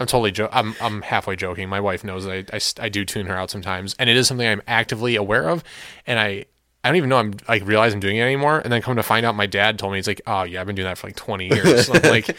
[0.03, 0.33] I'm totally.
[0.33, 0.75] Jo- I'm.
[0.81, 1.69] I'm halfway joking.
[1.69, 2.87] My wife knows that I, I.
[2.87, 5.65] I do tune her out sometimes, and it is something I'm actively aware of.
[6.07, 6.47] And I.
[6.85, 8.59] I don't even know I'm like realize I'm doing it anymore.
[8.59, 10.67] And then come to find out, my dad told me he's like, "Oh yeah, I've
[10.67, 12.37] been doing that for like 20 years." So I'm like,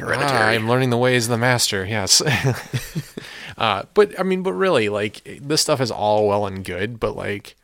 [0.00, 1.86] "Ah, I'm learning the ways of the master.
[1.86, 2.20] Yes.
[3.56, 7.16] uh, but I mean, but really, like this stuff is all well and good, but
[7.16, 7.54] like.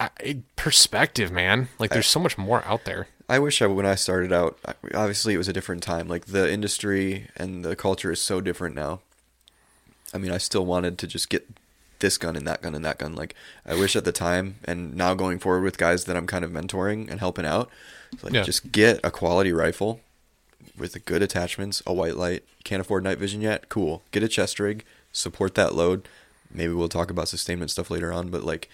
[0.00, 1.68] I, perspective, man.
[1.78, 3.06] Like, there's so much more out there.
[3.28, 4.58] I wish I, when I started out,
[4.94, 6.08] obviously it was a different time.
[6.08, 9.00] Like the industry and the culture is so different now.
[10.12, 11.48] I mean, I still wanted to just get
[12.00, 13.14] this gun and that gun and that gun.
[13.14, 13.34] Like
[13.64, 16.50] I wish at the time, and now going forward with guys that I'm kind of
[16.50, 17.70] mentoring and helping out,
[18.22, 18.42] like Yeah.
[18.42, 20.00] just get a quality rifle
[20.76, 22.44] with good attachments, a white light.
[22.62, 23.68] Can't afford night vision yet?
[23.68, 24.02] Cool.
[24.10, 26.06] Get a chest rig, support that load.
[26.52, 28.68] Maybe we'll talk about sustainment stuff later on, but like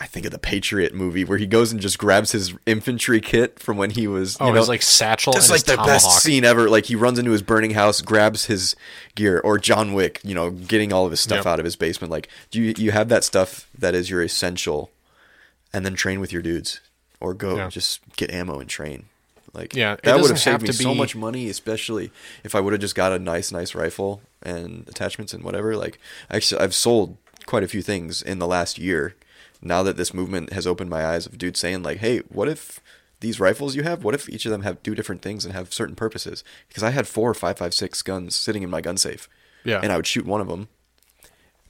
[0.00, 3.58] I think of the Patriot movie where he goes and just grabs his infantry kit
[3.58, 5.32] from when he was, oh, you Oh, know, like satchel.
[5.32, 5.86] that's like the tomahawk.
[5.94, 6.68] best scene ever.
[6.68, 8.74] Like he runs into his burning house, grabs his
[9.14, 11.46] gear, or John Wick, you know, getting all of his stuff Yep.
[11.46, 12.10] out of his basement.
[12.10, 14.90] Like, do you you have that stuff that is your essential,
[15.72, 16.80] and then train with your dudes,
[17.20, 17.68] or go Yeah.
[17.68, 19.04] just get ammo and train.
[19.54, 22.10] Like, Yeah, that would have saved have me to so much money, especially
[22.44, 25.74] if I would have just got a nice, nice rifle and attachments and whatever.
[25.74, 25.98] Like,
[26.30, 27.16] actually, I've sold
[27.46, 29.14] quite a few things in the last year.
[29.60, 32.80] Now that this movement has opened my eyes of dudes saying like, "Hey, what if
[33.20, 34.04] these rifles you have?
[34.04, 36.90] What if each of them have do different things and have certain purposes?" Because I
[36.90, 39.28] had four five five six guns sitting in my gun safe,
[39.64, 39.80] Yeah.
[39.82, 40.68] and I would shoot one of them,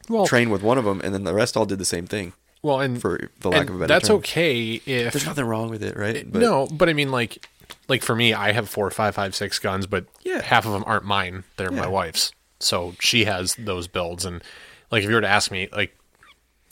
[0.08, 2.32] well, train with one of them, and then the rest all did the same thing.
[2.62, 4.16] well, and For the lack of a better that's term.
[4.18, 6.26] okay if There's nothing wrong with it, right?
[6.32, 7.46] no, but I mean, like,
[7.88, 10.42] like for me, I have four, five, five, six guns, but Yeah.
[10.42, 12.32] half of them aren't mine; they're my wife's.
[12.60, 14.42] So she has those builds, and
[14.90, 15.94] like, if you were to ask me, like,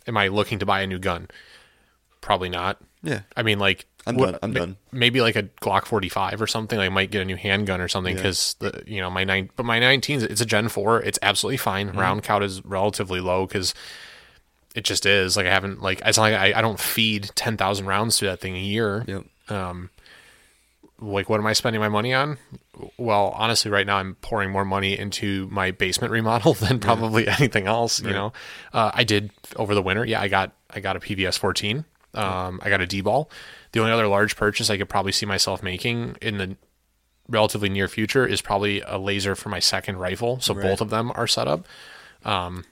[0.06, 1.28] am I looking to buy a new gun?
[2.20, 2.78] Probably not.
[3.02, 3.20] Yeah.
[3.36, 4.38] I mean, like, I'm what- done.
[4.42, 4.76] I'm ma- done.
[4.92, 6.78] Maybe like a Glock 45 or something.
[6.78, 8.22] I might get a new handgun or something Yeah.
[8.22, 11.02] because the you know my nine, but my 19s, it's a Gen 4.
[11.02, 11.88] It's absolutely fine.
[11.88, 11.98] Mm-hmm.
[11.98, 13.74] Round count is relatively low because
[14.74, 15.36] it just is.
[15.36, 18.40] Like I haven't like it's not like I, I don't feed 10,000 rounds to that
[18.40, 19.04] thing a year.
[19.06, 19.24] Yep.
[20.98, 22.38] Like what am I spending my money on?
[22.96, 27.66] Well, honestly, right now I'm pouring more money into my basement remodel than probably anything
[27.66, 28.00] else.
[28.00, 28.32] You know,
[28.72, 30.04] uh, I did over the winter.
[30.04, 31.84] Yeah, I got I got a PVS 14.
[32.14, 33.28] Um, I got a DBAL.
[33.72, 36.56] The only other large purchase I could probably see myself making in the
[37.28, 40.40] relatively near future is probably a laser for my second rifle.
[40.40, 41.66] So both of them are set up.
[42.24, 42.64] Um,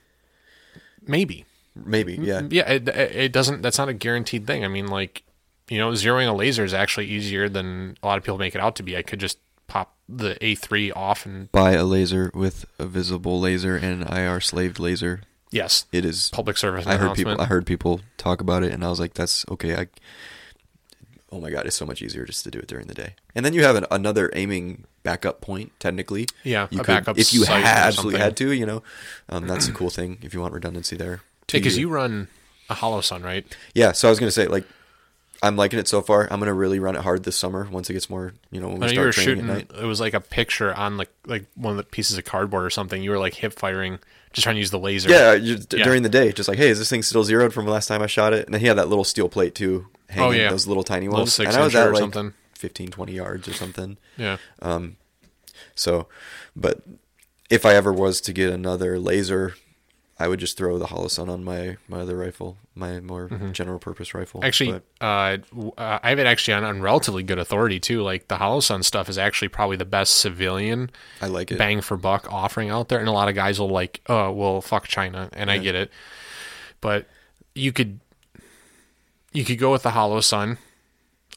[1.06, 1.44] maybe.
[1.76, 2.42] Maybe, yeah.
[2.48, 3.62] Yeah, it, it doesn't.
[3.62, 4.64] That's not a guaranteed thing.
[4.64, 5.24] I mean, like,
[5.69, 8.61] you know, zeroing a laser is actually easier than a lot of people make it
[8.61, 8.97] out to be.
[8.97, 13.77] I could just pop the A3 off and Buy a laser with a visible laser
[13.77, 15.23] and an IR slaved laser.
[15.51, 16.28] yes, It is.
[16.31, 17.41] public service I heard people.
[17.41, 19.89] I heard people talk about it, and I was like, "That's okay." I.
[21.32, 23.45] Oh my god, it's so much easier just to do it during the day, and
[23.45, 25.73] then you have an, another aiming backup point.
[25.81, 28.53] Technically, Yeah, you a could, backup if you had, absolutely had to.
[28.53, 28.82] You know,
[29.28, 31.23] um, that's a cool thing if you want redundancy there.
[31.51, 32.28] because you run
[32.70, 33.45] a Holosun, right?
[33.74, 34.65] Yeah, so I was gonna say like.
[35.46, 36.26] I'm liking it so far.
[36.32, 38.80] I'm gonna really run it hard this summer once it gets more, you know, when
[38.80, 39.50] we I know you were start training shooting.
[39.62, 39.82] at night.
[39.82, 42.70] It was like a picture on like like one of the pieces of cardboard or
[42.70, 43.02] something.
[43.02, 43.98] You were like hip firing,
[44.32, 45.10] just trying to use the laser.
[45.10, 45.84] Yeah, d Yeah.
[45.84, 48.00] during the day, just like, hey, is this thing still zeroed from the last time
[48.02, 48.46] I shot it?
[48.46, 50.50] And then he had that little steel plate too, hanging, Oh, yeah.
[50.50, 51.38] those little tiny Little ones.
[51.38, 52.32] and I was at like something.
[52.54, 53.98] 15, 20 yards or something.
[54.16, 54.38] yeah.
[54.62, 54.96] Um.
[55.74, 56.08] So,
[56.56, 56.80] but
[57.50, 59.54] if I ever was to get another laser,
[60.19, 64.15] I would just throw the Holosun on my my other rifle, my more general purpose
[64.15, 64.41] rifle.
[64.41, 64.47] Mm-hmm.
[64.47, 65.39] Actually, uh,
[65.77, 68.03] uh, I have it actually on, on relatively good authority too.
[68.03, 71.59] Like the Holosun stuff is actually probably the best civilian I like it.
[71.59, 74.61] bang for buck offering out there, and a lot of guys will like, oh, well,
[74.61, 75.91] fuck China, and I get it,
[76.81, 77.09] but
[77.55, 77.99] you could
[79.32, 80.59] you could go with the Holosun,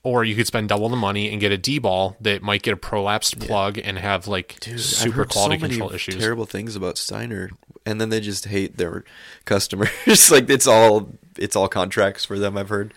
[0.04, 2.78] or you could spend double the money and get a DBAL that might get a
[2.78, 6.16] prolapsed plug and have like Dude, super quality so control issues.
[6.16, 7.50] Terrible things about Steiner,
[7.88, 9.04] and then they just hate their
[9.46, 9.90] customers.
[10.32, 12.58] like it's all it's all contracts for them.
[12.58, 12.94] I've heard,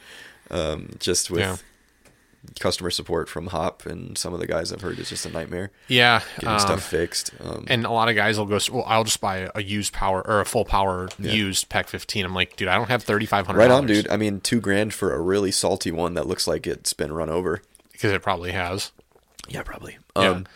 [0.51, 1.57] um, just with Yeah.
[2.59, 5.71] customer support from Hop and some of the guys I've heard is just a nightmare
[5.89, 7.33] yeah, getting um, stuff fixed.
[7.45, 10.27] Um, And a lot of guys will go, well, I'll just buy a used power
[10.27, 12.25] or a full power used PEQ 15.
[12.25, 13.55] I'm like, dude, I don't have $3,500.
[13.57, 14.09] right on, dude.
[14.09, 17.29] I mean, two grand for a really salty one that looks like it's been run
[17.29, 17.61] over.
[17.93, 18.91] Because it probably has.
[19.49, 19.99] Yeah, probably.
[20.17, 20.23] Yeah.
[20.31, 20.47] Um,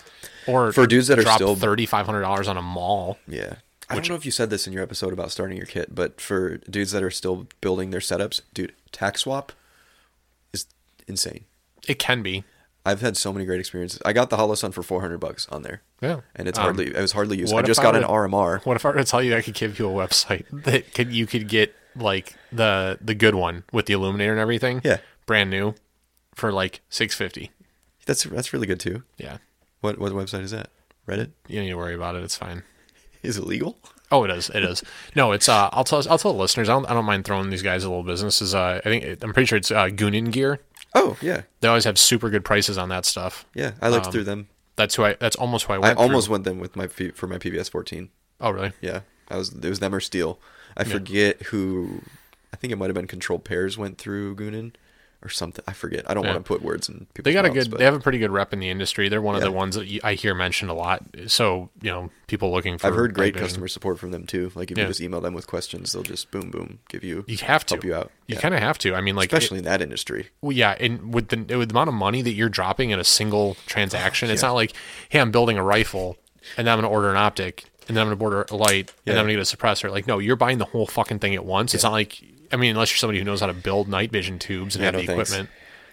[0.47, 3.19] Or for dudes that are still- $3,500 on a mall.
[3.28, 3.56] Yeah.
[3.90, 6.20] I don't know if you said this in your episode about starting your kit, but
[6.20, 9.51] for dudes that are still building their setups, dude, TacSwap
[10.52, 10.66] is
[11.06, 11.44] insane.
[11.86, 12.44] It can be.
[12.86, 14.01] I've had so many great experiences.
[14.05, 15.81] I got the Holosun for 400 bucks on there.
[16.02, 16.20] Yeah.
[16.36, 17.55] And it's Um, hardly it was hardly used.
[17.55, 18.65] I just I got an would- RMR.
[18.65, 21.11] What if I were to tell you I could give you a website that could
[21.12, 24.81] you could get like the the good one with the illuminator and everything?
[24.85, 24.98] Yeah.
[25.27, 25.74] Brand new
[26.35, 27.51] for like 650
[28.05, 29.02] That's that's really good too.
[29.16, 29.39] Yeah.
[29.81, 30.69] What what website is that?
[31.09, 31.31] Reddit?
[31.48, 32.23] You don't need to worry about it.
[32.23, 32.65] It's fine.
[33.25, 33.79] Is it legal?
[34.11, 34.51] Oh, it is.
[34.51, 34.83] It is.
[35.17, 35.49] No, it's.
[35.49, 36.03] Uh, I'll tell.
[36.09, 36.69] I'll tell the listeners.
[36.69, 36.87] I don't.
[36.87, 38.43] I don't mind throwing these guys a little business.
[38.43, 40.61] Is uh, I think I'm pretty sure it's uh, Goonin Gear.
[40.95, 41.43] Oh, yeah.
[41.61, 43.45] They always have super good prices on that stuff.
[43.55, 44.49] Yeah, I looked through them.
[44.77, 45.15] That's who I.
[45.15, 45.99] That's almost who I went.
[45.99, 46.33] I almost through.
[46.33, 48.11] went them with my for my PVS 14.
[48.41, 48.73] Oh, really?
[48.81, 49.01] Yeah.
[49.29, 50.39] I was it was them or Steele.
[50.77, 52.03] I forget who
[52.53, 54.75] I think it might have been Controlled Pairs went through Goonin
[55.25, 55.65] or something.
[55.67, 56.09] I forget.
[56.09, 56.33] I don't Yeah.
[56.35, 57.71] want to put words in people's They got a good.
[57.71, 59.09] but They have a pretty good rep in the industry.
[59.09, 59.47] They're one of Yeah.
[59.47, 61.03] the ones that I hear mentioned a lot.
[61.29, 62.87] So you know, people looking for.
[62.89, 63.45] I've heard great vision.
[63.45, 64.53] Uh, customer support from them too.
[64.55, 64.85] Like if Yeah.
[64.85, 67.75] you just email them with questions, they'll just boom boom give you You have to
[67.75, 68.11] help you out.
[68.27, 68.41] You Yeah.
[68.41, 68.95] kind of have to.
[68.95, 70.29] I mean, like, especially in that industry.
[70.41, 73.05] Well, yeah, and with the with the amount of money that you're dropping in a
[73.05, 74.73] single transaction, it's not like,
[75.09, 76.17] hey, I'm building a rifle,
[76.57, 78.57] and then I'm going to order an optic, and then I'm going to order a
[78.57, 79.91] light, and then I'm going to get a suppressor.
[79.91, 81.75] Like, no, you're buying the whole fucking thing at once.
[81.75, 82.23] It's not like,
[82.55, 84.86] I mean, unless you're somebody who knows how to build night vision tubes and Yeah,
[84.86, 85.31] have no the thanks.
[85.31, 85.51] equipment.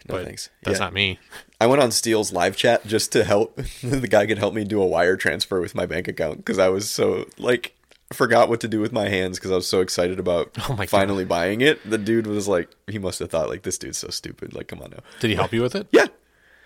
[0.08, 0.50] No but thanks.
[0.64, 0.86] That's Yeah.
[0.86, 1.20] not me.
[1.60, 3.56] I went on Steele's live chat just to help.
[3.84, 6.70] the guy could help me do a wire transfer with my bank account because I
[6.70, 7.74] was so like
[8.14, 10.86] forgot what to do with my hands because I was so excited about Oh my
[10.86, 10.90] God.
[10.90, 11.80] finally buying it.
[11.90, 14.54] The dude was like, he must have thought like this dude's so stupid.
[14.54, 15.00] Like, come on now.
[15.20, 15.88] Did he help you with it?
[15.92, 16.08] Yeah,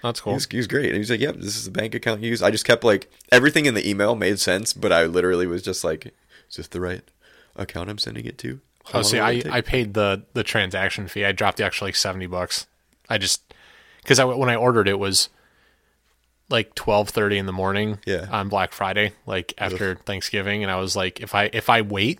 [0.02, 0.34] That's he cool.
[0.34, 0.86] was, he was great.
[0.86, 2.84] And he was like, "Yep, this is the bank account you use." I just kept
[2.84, 6.08] like everything in the email made sense, but I literally was just like,
[6.50, 7.04] "Is this the right
[7.56, 8.60] account I'm sending it to?"
[8.94, 9.42] Oh, see, I.
[9.50, 11.26] I paid the the transaction fee.
[11.26, 12.68] I dropped the extra like seventy bucks.
[13.10, 13.54] I just
[14.02, 15.30] because I when I ordered it was
[16.50, 18.00] like twelve thirty in the morning.
[18.06, 18.28] Yeah.
[18.32, 22.20] On Black Friday, like after Thanksgiving, and I was like, if I if I wait,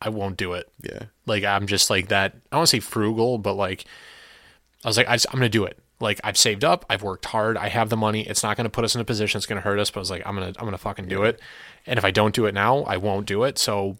[0.00, 0.68] I won't do it.
[0.82, 2.34] yeah, Like I'm just like that.
[2.50, 3.84] I want to say frugal, but like
[4.84, 5.78] I was like, I just, I'm gonna do it.
[6.00, 8.26] Like I've saved up, I've worked hard, I have the money.
[8.26, 9.90] It's not gonna put us in a position it's gonna hurt us.
[9.90, 11.40] But I was like, I'm gonna I'm gonna fucking do it.
[11.86, 13.58] And if I don't do it now, I won't do it.
[13.58, 13.98] So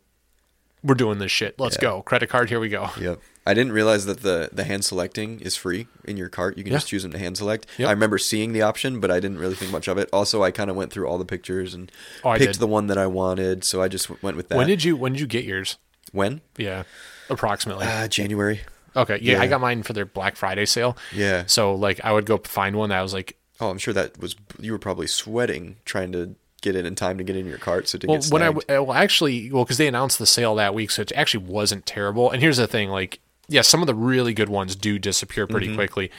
[0.85, 1.59] we're doing this shit.
[1.61, 1.83] Let's Yeah.
[1.83, 2.03] go.
[2.03, 2.49] Credit card.
[2.49, 2.91] Here we go.
[3.01, 3.21] Yep.
[3.45, 6.57] I didn't realize that the the hand selecting is free in your cart.
[6.57, 6.77] You can Yeah.
[6.79, 7.67] just choose them to hand select.
[7.77, 7.89] Yep.
[7.89, 10.09] I remember seeing the option, but I didn't really think much of it.
[10.13, 11.91] Also, I kind of went through all the pictures and
[12.25, 14.57] Oh, picked the one that I wanted, so I just went with that.
[14.59, 15.77] When did you when did you get yours?
[16.13, 16.41] When?
[16.57, 16.85] Yeah,
[17.31, 17.87] approximately.
[17.87, 18.61] Uh, January.
[18.95, 20.97] okay, yeah, I got mine for their Black Friday sale.
[21.13, 21.45] Yeah.
[21.47, 24.19] So like, I would go find one that I was like, Oh, I'm sure that
[24.19, 27.59] was you were probably sweating trying to get it in time to get in your
[27.59, 28.69] cart so it didn't well, when I snagged.
[28.69, 32.31] well actually well because they announced the sale that week, so it actually wasn't terrible.
[32.31, 35.67] And here's the thing, like, yeah, some of the really good ones do disappear pretty
[35.67, 35.77] Mm-hmm.
[35.77, 36.11] quickly.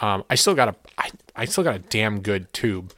[0.00, 2.92] Um, I still got a I, I still got a damn good tube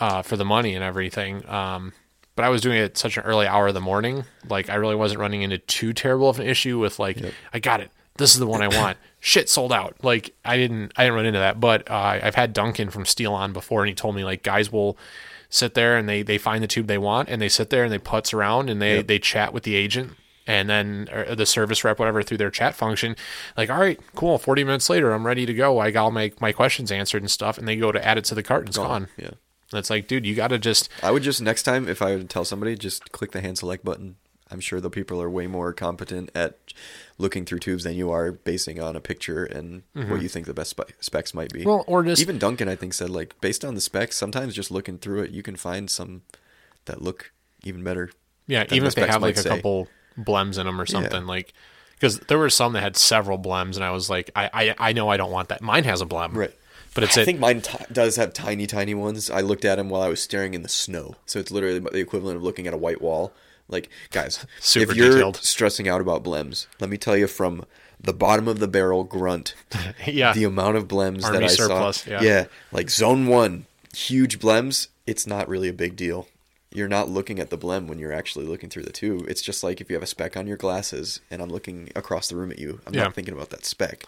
[0.00, 1.48] uh, for the money and everything.
[1.48, 1.92] Um,
[2.34, 4.76] but I was doing it at such an early hour of the morning, like I
[4.76, 7.18] really wasn't running into too terrible of an issue with like
[7.52, 7.90] I got it.
[8.16, 8.96] This is the one I want.
[9.20, 9.96] Shit sold out.
[10.02, 13.34] Like I didn't I didn't run into that, but uh, I've had Duncan from Steele
[13.34, 14.96] on before, and he told me like guys will
[15.48, 17.92] sit there and they they find the tube they want, and they sit there and
[17.92, 19.06] they putz around and they Yep.
[19.06, 20.12] they chat with the agent.
[20.46, 23.16] And then the service rep, whatever, through their chat function,
[23.54, 24.38] like, all right, cool.
[24.38, 25.78] Forty minutes later, I'm ready to go.
[25.78, 28.24] I got all my my questions answered and stuff, and they go to add it
[28.24, 29.08] to the cart, and it's gone.
[29.18, 29.32] Yeah.
[29.70, 32.16] And it's like, dude, you got to just I would just next time if I
[32.16, 34.16] would tell somebody just click the hand select button.
[34.50, 36.56] I'm sure the people are way more competent at
[37.18, 40.54] looking through tubes than you are basing on a picture and what you think the
[40.54, 41.60] best spe- specs might be.
[41.60, 41.68] Mm-hmm.
[41.68, 44.70] Well, or just- even Duncan I think said like based on the specs, sometimes just
[44.70, 46.22] looking through it you can find some
[46.86, 47.32] that look
[47.64, 48.10] even better.
[48.46, 49.48] Yeah, even the if they have like a say.
[49.50, 49.88] couple
[50.18, 51.52] blems in them or something, like
[51.94, 54.48] because there were some that had several blems, and I was like, I,
[54.78, 55.60] I I know I don't want that.
[55.60, 56.54] Mine has a blem, Right.
[56.94, 59.30] But it's I a, think mine t- does have tiny, tiny ones.
[59.30, 61.98] I looked at them while I was staring in the snow, so it's literally the
[61.98, 63.32] equivalent of looking at a white wall.
[63.68, 65.36] Like, guys, Super if you're detailed.
[65.36, 67.64] stressing out about blems, let me tell you from
[68.00, 69.54] the bottom of the barrel grunt,
[70.06, 70.32] yeah.
[70.32, 72.20] the amount of blems Army that I surplus, saw.
[72.20, 72.44] yeah.
[72.72, 74.88] like zone one, huge blems.
[75.06, 76.28] It's not really a big deal.
[76.72, 79.24] You're not looking at the blem when you're actually looking through the tube.
[79.28, 82.28] It's just like if you have a speck on your glasses and I'm looking across
[82.28, 82.80] the room at you.
[82.86, 83.04] I'm Yeah.
[83.04, 84.04] not thinking about that speck.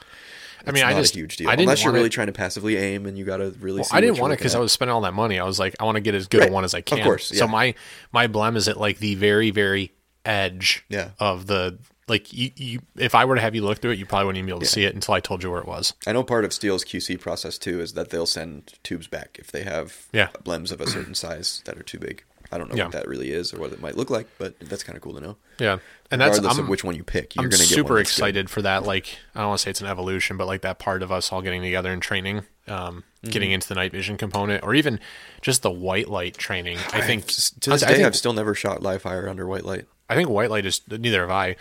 [0.67, 2.27] I mean, I not just a huge deal I didn't unless you're really it- trying
[2.29, 3.77] to passively aim and you got to really.
[3.77, 5.39] Well, see I didn't want it because I was spending all that money.
[5.39, 6.99] I was like, I want to get as good a one as I can.
[6.99, 7.75] Of course, So my
[8.13, 9.93] my blem is at like the very very
[10.25, 11.11] edge Yeah.
[11.19, 11.79] of the
[12.09, 14.39] like you, you if I were to have you look through it, you probably wouldn't
[14.39, 15.95] even be able to see it until I told you where it was.
[16.07, 19.53] I know part of Steele's QC process too is that they'll send tubes back if
[19.53, 20.29] they have Yeah.
[20.45, 22.25] blems of a certain size that are too big.
[22.53, 22.85] I don't know Yeah.
[22.85, 25.15] what that really is or what it might look like, but that's kind of cool
[25.15, 25.37] to know.
[25.59, 25.79] Yeah,
[26.11, 27.97] and that's Regardless I'm, of which one you pick, you're I'm going to get super
[27.97, 28.23] that's good.
[28.23, 28.85] excited for that.
[28.85, 31.31] Like I don't want to say it's an evolution, but like that part of us
[31.33, 33.33] all getting together and training, um, Mm-hmm.
[33.33, 34.99] getting into the night vision component, or even
[35.43, 36.79] just the white light training.
[36.95, 39.65] I think To this I day, think- I've still never shot live fire under white
[39.67, 39.85] light.
[40.09, 41.57] I think white light is neither have I,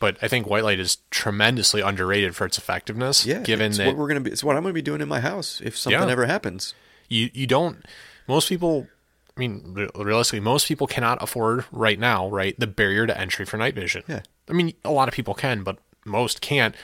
[0.00, 3.24] but I think white light is tremendously underrated for its effectiveness.
[3.24, 4.32] Yeah, given it's that what we're gonna be.
[4.32, 6.10] It's what I'm gonna be doing in my house if something Yeah.
[6.10, 6.74] ever happens.
[7.08, 7.84] you you don't
[8.26, 8.88] most people
[9.36, 13.56] I mean realistically most people cannot afford right now right the barrier to entry for
[13.56, 14.04] night vision.
[14.06, 14.22] Yeah.
[14.48, 16.74] I mean a lot of people can but most can't.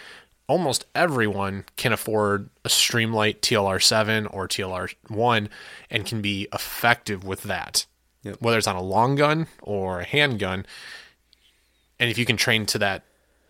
[0.49, 5.49] Almost everyone can afford a Streamlight TLR7 or TLR1
[5.91, 7.87] and can be effective with that.
[8.25, 8.39] Yep.
[8.41, 10.67] Whether it's on a long gun or a handgun
[12.01, 13.05] and if you can train to that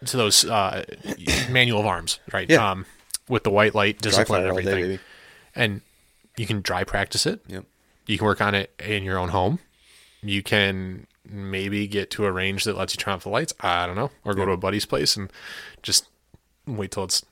[0.06, 0.85] to those uh,
[1.51, 2.48] manual of arms, right?
[2.51, 2.70] Yeah.
[2.70, 2.86] Um,
[3.28, 4.98] with the white light discipline and all day, everything
[5.55, 5.81] and
[6.36, 7.40] you can dry practice it.
[7.48, 7.64] Yep.
[8.11, 9.61] You can work on it in your own home.
[10.23, 13.55] You can maybe get to a range that lets you turn off the lights.
[13.61, 15.32] I don't know, or go to a buddy's place and
[15.82, 16.09] just
[16.66, 17.24] wait till it's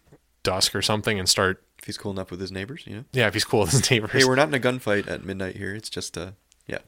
[0.44, 1.64] dusk or something and start.
[1.80, 3.04] If he's cool enough with his neighbors, you know.
[3.12, 4.12] Yeah, if he's cool with his neighbors.
[4.12, 5.74] Hey, we're not in a gunfight at midnight here.
[5.74, 6.30] It's just uh,
[6.68, 6.78] yeah.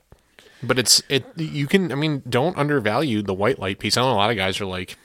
[0.62, 1.26] but it's it.
[1.36, 1.90] You can.
[1.90, 3.96] I mean, don't undervalue the white light piece.
[3.96, 4.96] I know a lot of guys are like.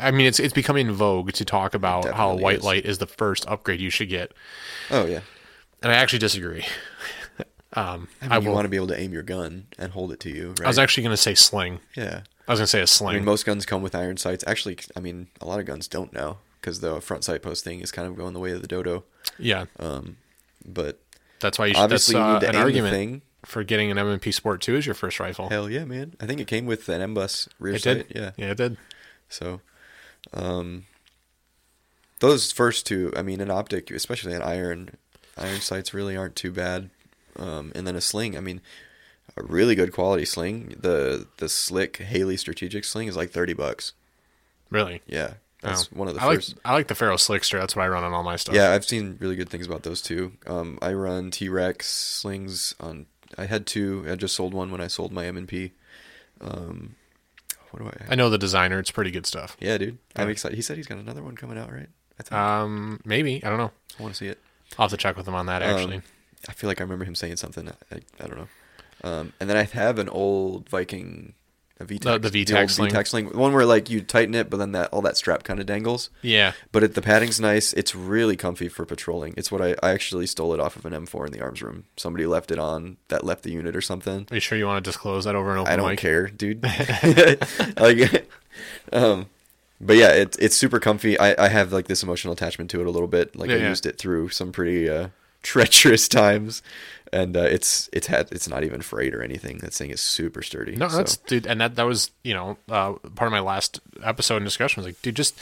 [0.00, 2.64] I mean, it's it's becoming in vogue to talk about how white is.
[2.64, 4.32] light is the first upgrade you should get,
[4.90, 5.20] Oh yeah.
[5.82, 6.64] and I actually disagree.
[7.74, 10.12] um, I, mean, I you want to be able to aim your gun and hold
[10.12, 10.62] it to you, right?
[10.64, 11.80] I was actually going to say sling.
[11.96, 12.22] yeah.
[12.46, 13.10] I was going to say a sling.
[13.10, 14.44] I mean, most guns come with iron sights.
[14.46, 17.80] Actually, I mean, a lot of guns don't now because the front sight post thing
[17.80, 19.04] is kind of going the way of the dodo.
[19.38, 19.64] yeah,
[20.64, 21.00] But
[21.40, 21.80] that's why you should.
[21.80, 23.22] obviously, that's, you uh, need to an aim argument the thing.
[23.46, 25.48] for getting an M&P Sport 2 as your first rifle.
[25.48, 26.16] Hell yeah, man!
[26.20, 28.08] I think it came with an M-bus rear it sight.
[28.08, 28.16] did.
[28.16, 28.30] Yeah.
[28.36, 28.76] yeah, it did.
[29.30, 29.60] So,
[30.34, 30.84] um,
[32.20, 34.96] those first two, I mean, an optic, especially an iron,
[35.36, 36.90] iron sights really aren't too bad.
[37.36, 38.60] Um, and then a sling, I mean,
[39.36, 40.76] a really good quality sling.
[40.78, 43.92] The the slick Haley strategic sling is like thirty bucks.
[44.70, 45.02] Really.
[45.06, 45.96] Yeah, that's Oh.
[45.96, 46.50] one of the I first.
[46.54, 47.58] like I like the Ferro Slickster.
[47.60, 48.54] That's what I run on all my stuff.
[48.54, 50.32] Yeah, I've seen really good things about those too.
[50.46, 53.06] Um, I run T Rex slings on.
[53.38, 54.04] I had two.
[54.08, 55.72] I just sold one when I sold my M and P.
[56.40, 56.94] Um,
[57.70, 58.12] what do I?
[58.12, 58.78] I know the designer.
[58.78, 59.56] It's pretty good stuff.
[59.60, 60.32] yeah, dude, I'm Yeah.
[60.32, 60.56] excited.
[60.56, 61.88] He said he's got another one coming out, right?
[62.18, 63.72] I think Um, maybe I don't know.
[63.98, 64.38] I want to see it.
[64.78, 65.62] I'll have to check with him on that.
[65.62, 66.02] Actually, Um,
[66.48, 67.68] I feel like I remember him saying something.
[67.92, 68.48] I, I don't know.
[69.02, 71.34] Um, and then I have an old Viking,
[71.80, 73.04] a VTAC, The- the old sling.
[73.04, 75.66] Sling, one where like you tighten it, but then that all that strap kind of
[75.66, 76.08] dangles.
[76.22, 76.52] yeah.
[76.72, 77.72] But it, the padding's nice.
[77.74, 79.34] It's really comfy for patrolling.
[79.36, 81.84] It's what I, I actually stole it off of an M4 in the arms room.
[81.96, 84.26] Somebody left it on that left the unit or something.
[84.30, 85.98] Are you sure you want to disclose that over an open I don't mic?
[85.98, 86.62] care, dude.
[87.78, 88.28] like,
[88.92, 89.26] um,
[89.80, 91.18] but yeah, it's it's super comfy.
[91.18, 93.36] I, I have like this emotional attachment to it a little bit.
[93.36, 93.68] Like Yeah, I yeah.
[93.70, 95.08] used it through some pretty uh,
[95.44, 96.60] treacherous times,
[97.12, 99.58] and uh, it's it's had it's not even frayed or anything.
[99.58, 100.74] That thing is super sturdy.
[100.74, 103.78] No, so- that's dude, and that that was you know uh, part of my last
[104.02, 105.38] episode and discussion was like, dude, just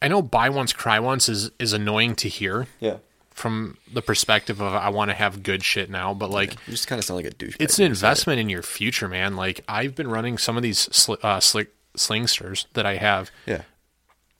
[0.00, 2.98] I know buy once cry once is is annoying to hear yeah.
[3.32, 6.86] from the perspective of I want to have good shit now, but like You just
[6.86, 7.56] kind of sound like a douchebag.
[7.60, 7.86] it's an say it.
[7.88, 9.34] investment in your future, man.
[9.36, 13.62] Like I've been running some of these sli- uh, slick slingsters that I have Yeah,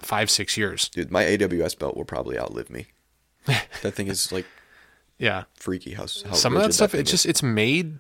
[0.01, 0.89] five six years.
[0.89, 2.87] dude, my AWS belt will probably outlive me.
[3.47, 4.47] that thing is like
[5.21, 5.93] Yeah, freaky.
[5.93, 7.99] How, how some of that stuff it's just it's made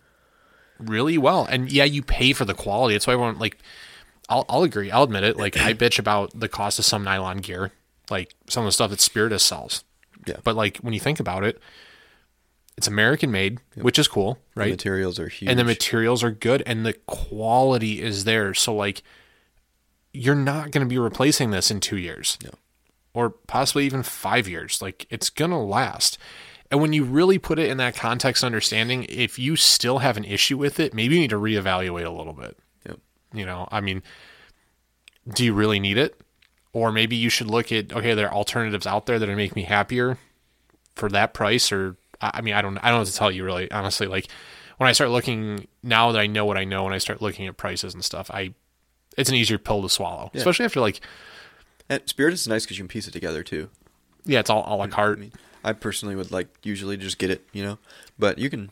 [0.78, 3.58] really well and yeah you pay for the quality that's why everyone like
[4.30, 7.36] I'll, I'll agree i'll admit it like i bitch about the cost of some nylon
[7.38, 7.70] gear
[8.10, 9.84] like some of the stuff that Spiritus sells
[10.26, 10.36] Yeah.
[10.42, 11.60] but like when you think about it
[12.78, 14.64] it's american made which is cool right?
[14.66, 15.50] The materials are huge.
[15.50, 19.02] and the materials are good and the quality is there so like
[20.14, 22.52] you're not going to be replacing this in two years No.
[23.12, 26.16] or possibly even five years like it's going to last
[26.70, 30.24] and when you really put it in that context understanding if you still have an
[30.24, 32.56] issue with it maybe you need to reevaluate a little bit
[32.86, 32.98] Yep.
[33.34, 34.02] you know i mean
[35.32, 36.20] do you really need it
[36.72, 39.54] or maybe you should look at okay there are alternatives out there that are make
[39.56, 40.18] me happier
[40.94, 43.30] for that price or I I mean I don't I don't know what to tell
[43.30, 44.28] you really honestly like
[44.76, 47.46] when I start looking now that I know what I know, and I start looking
[47.46, 48.54] at prices and stuff, I
[49.18, 51.00] it's an easier pill to swallow, especially after like
[51.90, 53.68] And Spirit is nice because you can piece it together too.
[54.24, 55.18] yeah, it's all a la I carte.
[55.18, 55.32] mean,
[55.64, 57.78] I personally would like usually just get it, you know,
[58.18, 58.70] but you can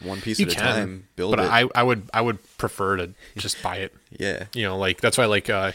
[0.00, 1.50] one piece you at can, a time build but it.
[1.50, 3.94] I I would I would prefer to just buy it.
[4.18, 5.72] yeah, You know, like that's why I like uh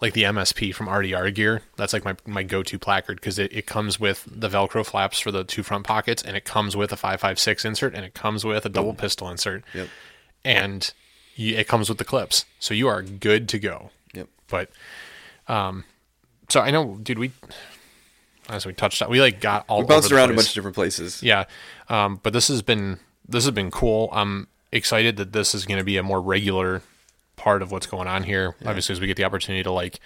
[0.00, 1.62] like the MSP from RDR gear.
[1.76, 5.20] That's like my my go to placard because it, it comes with the Velcro flaps
[5.20, 8.04] for the two front pockets, and it comes with a five five six insert, and
[8.04, 9.88] it comes with a double pistol insert, Yep.
[10.44, 10.92] and
[11.36, 13.90] you, it comes with the clips, so you are good to go.
[14.14, 14.28] Yep.
[14.48, 14.70] But
[15.48, 15.84] um,
[16.48, 17.30] so I know, dude, we
[18.50, 20.74] as we touched on, we like got all We bounced around a bunch of different
[20.74, 21.22] places.
[21.22, 21.44] Yeah,
[21.88, 22.98] um, but this has been
[23.28, 24.08] this has been cool.
[24.12, 26.82] I'm excited that this is going to be a more regular
[27.36, 28.54] part of what's going on here.
[28.66, 30.00] Obviously, as we get the opportunity to like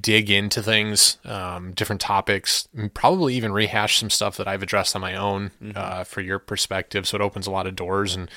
[0.00, 4.94] dig into things, um, different topics, and probably even rehash some stuff that I've addressed
[4.94, 7.06] on my own uh, for your perspective.
[7.06, 8.30] So it opens a lot of doors, and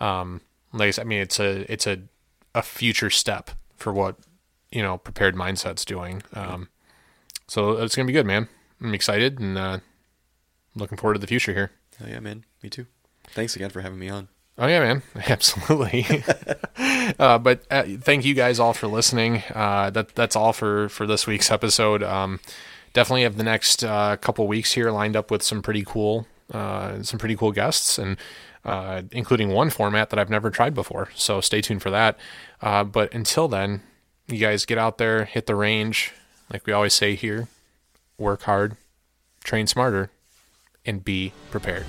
[0.00, 0.40] um,
[0.72, 2.00] like I said, I mean, it's a it's a
[2.54, 4.16] a future step for what
[4.70, 6.22] you know prepared mindsets doing.
[6.34, 6.68] Um,
[7.52, 8.48] so it's gonna be good, man.
[8.80, 9.80] I'm excited and uh,
[10.74, 11.70] looking forward to the future here.
[12.02, 12.46] Oh yeah, man.
[12.62, 12.86] Me too.
[13.28, 14.28] Thanks again for having me on.
[14.56, 16.06] Oh yeah, man, absolutely.
[17.18, 19.42] uh, but uh, thank you guys all for listening.
[19.54, 22.02] Uh, that that's all for for this week's episode.
[22.02, 22.40] Um,
[22.94, 27.02] definitely have the next uh, couple weeks here lined up with some pretty cool uh,
[27.02, 28.16] some pretty cool guests and.
[28.64, 31.08] Uh, including one format that I've never tried before.
[31.16, 32.16] So stay tuned for that.
[32.60, 33.82] Uh, but until then,
[34.28, 36.12] you guys get out there, hit the range,
[36.50, 37.48] like we always say here,
[38.18, 38.76] work hard,
[39.44, 40.10] train smarter,
[40.84, 41.84] and be prepared.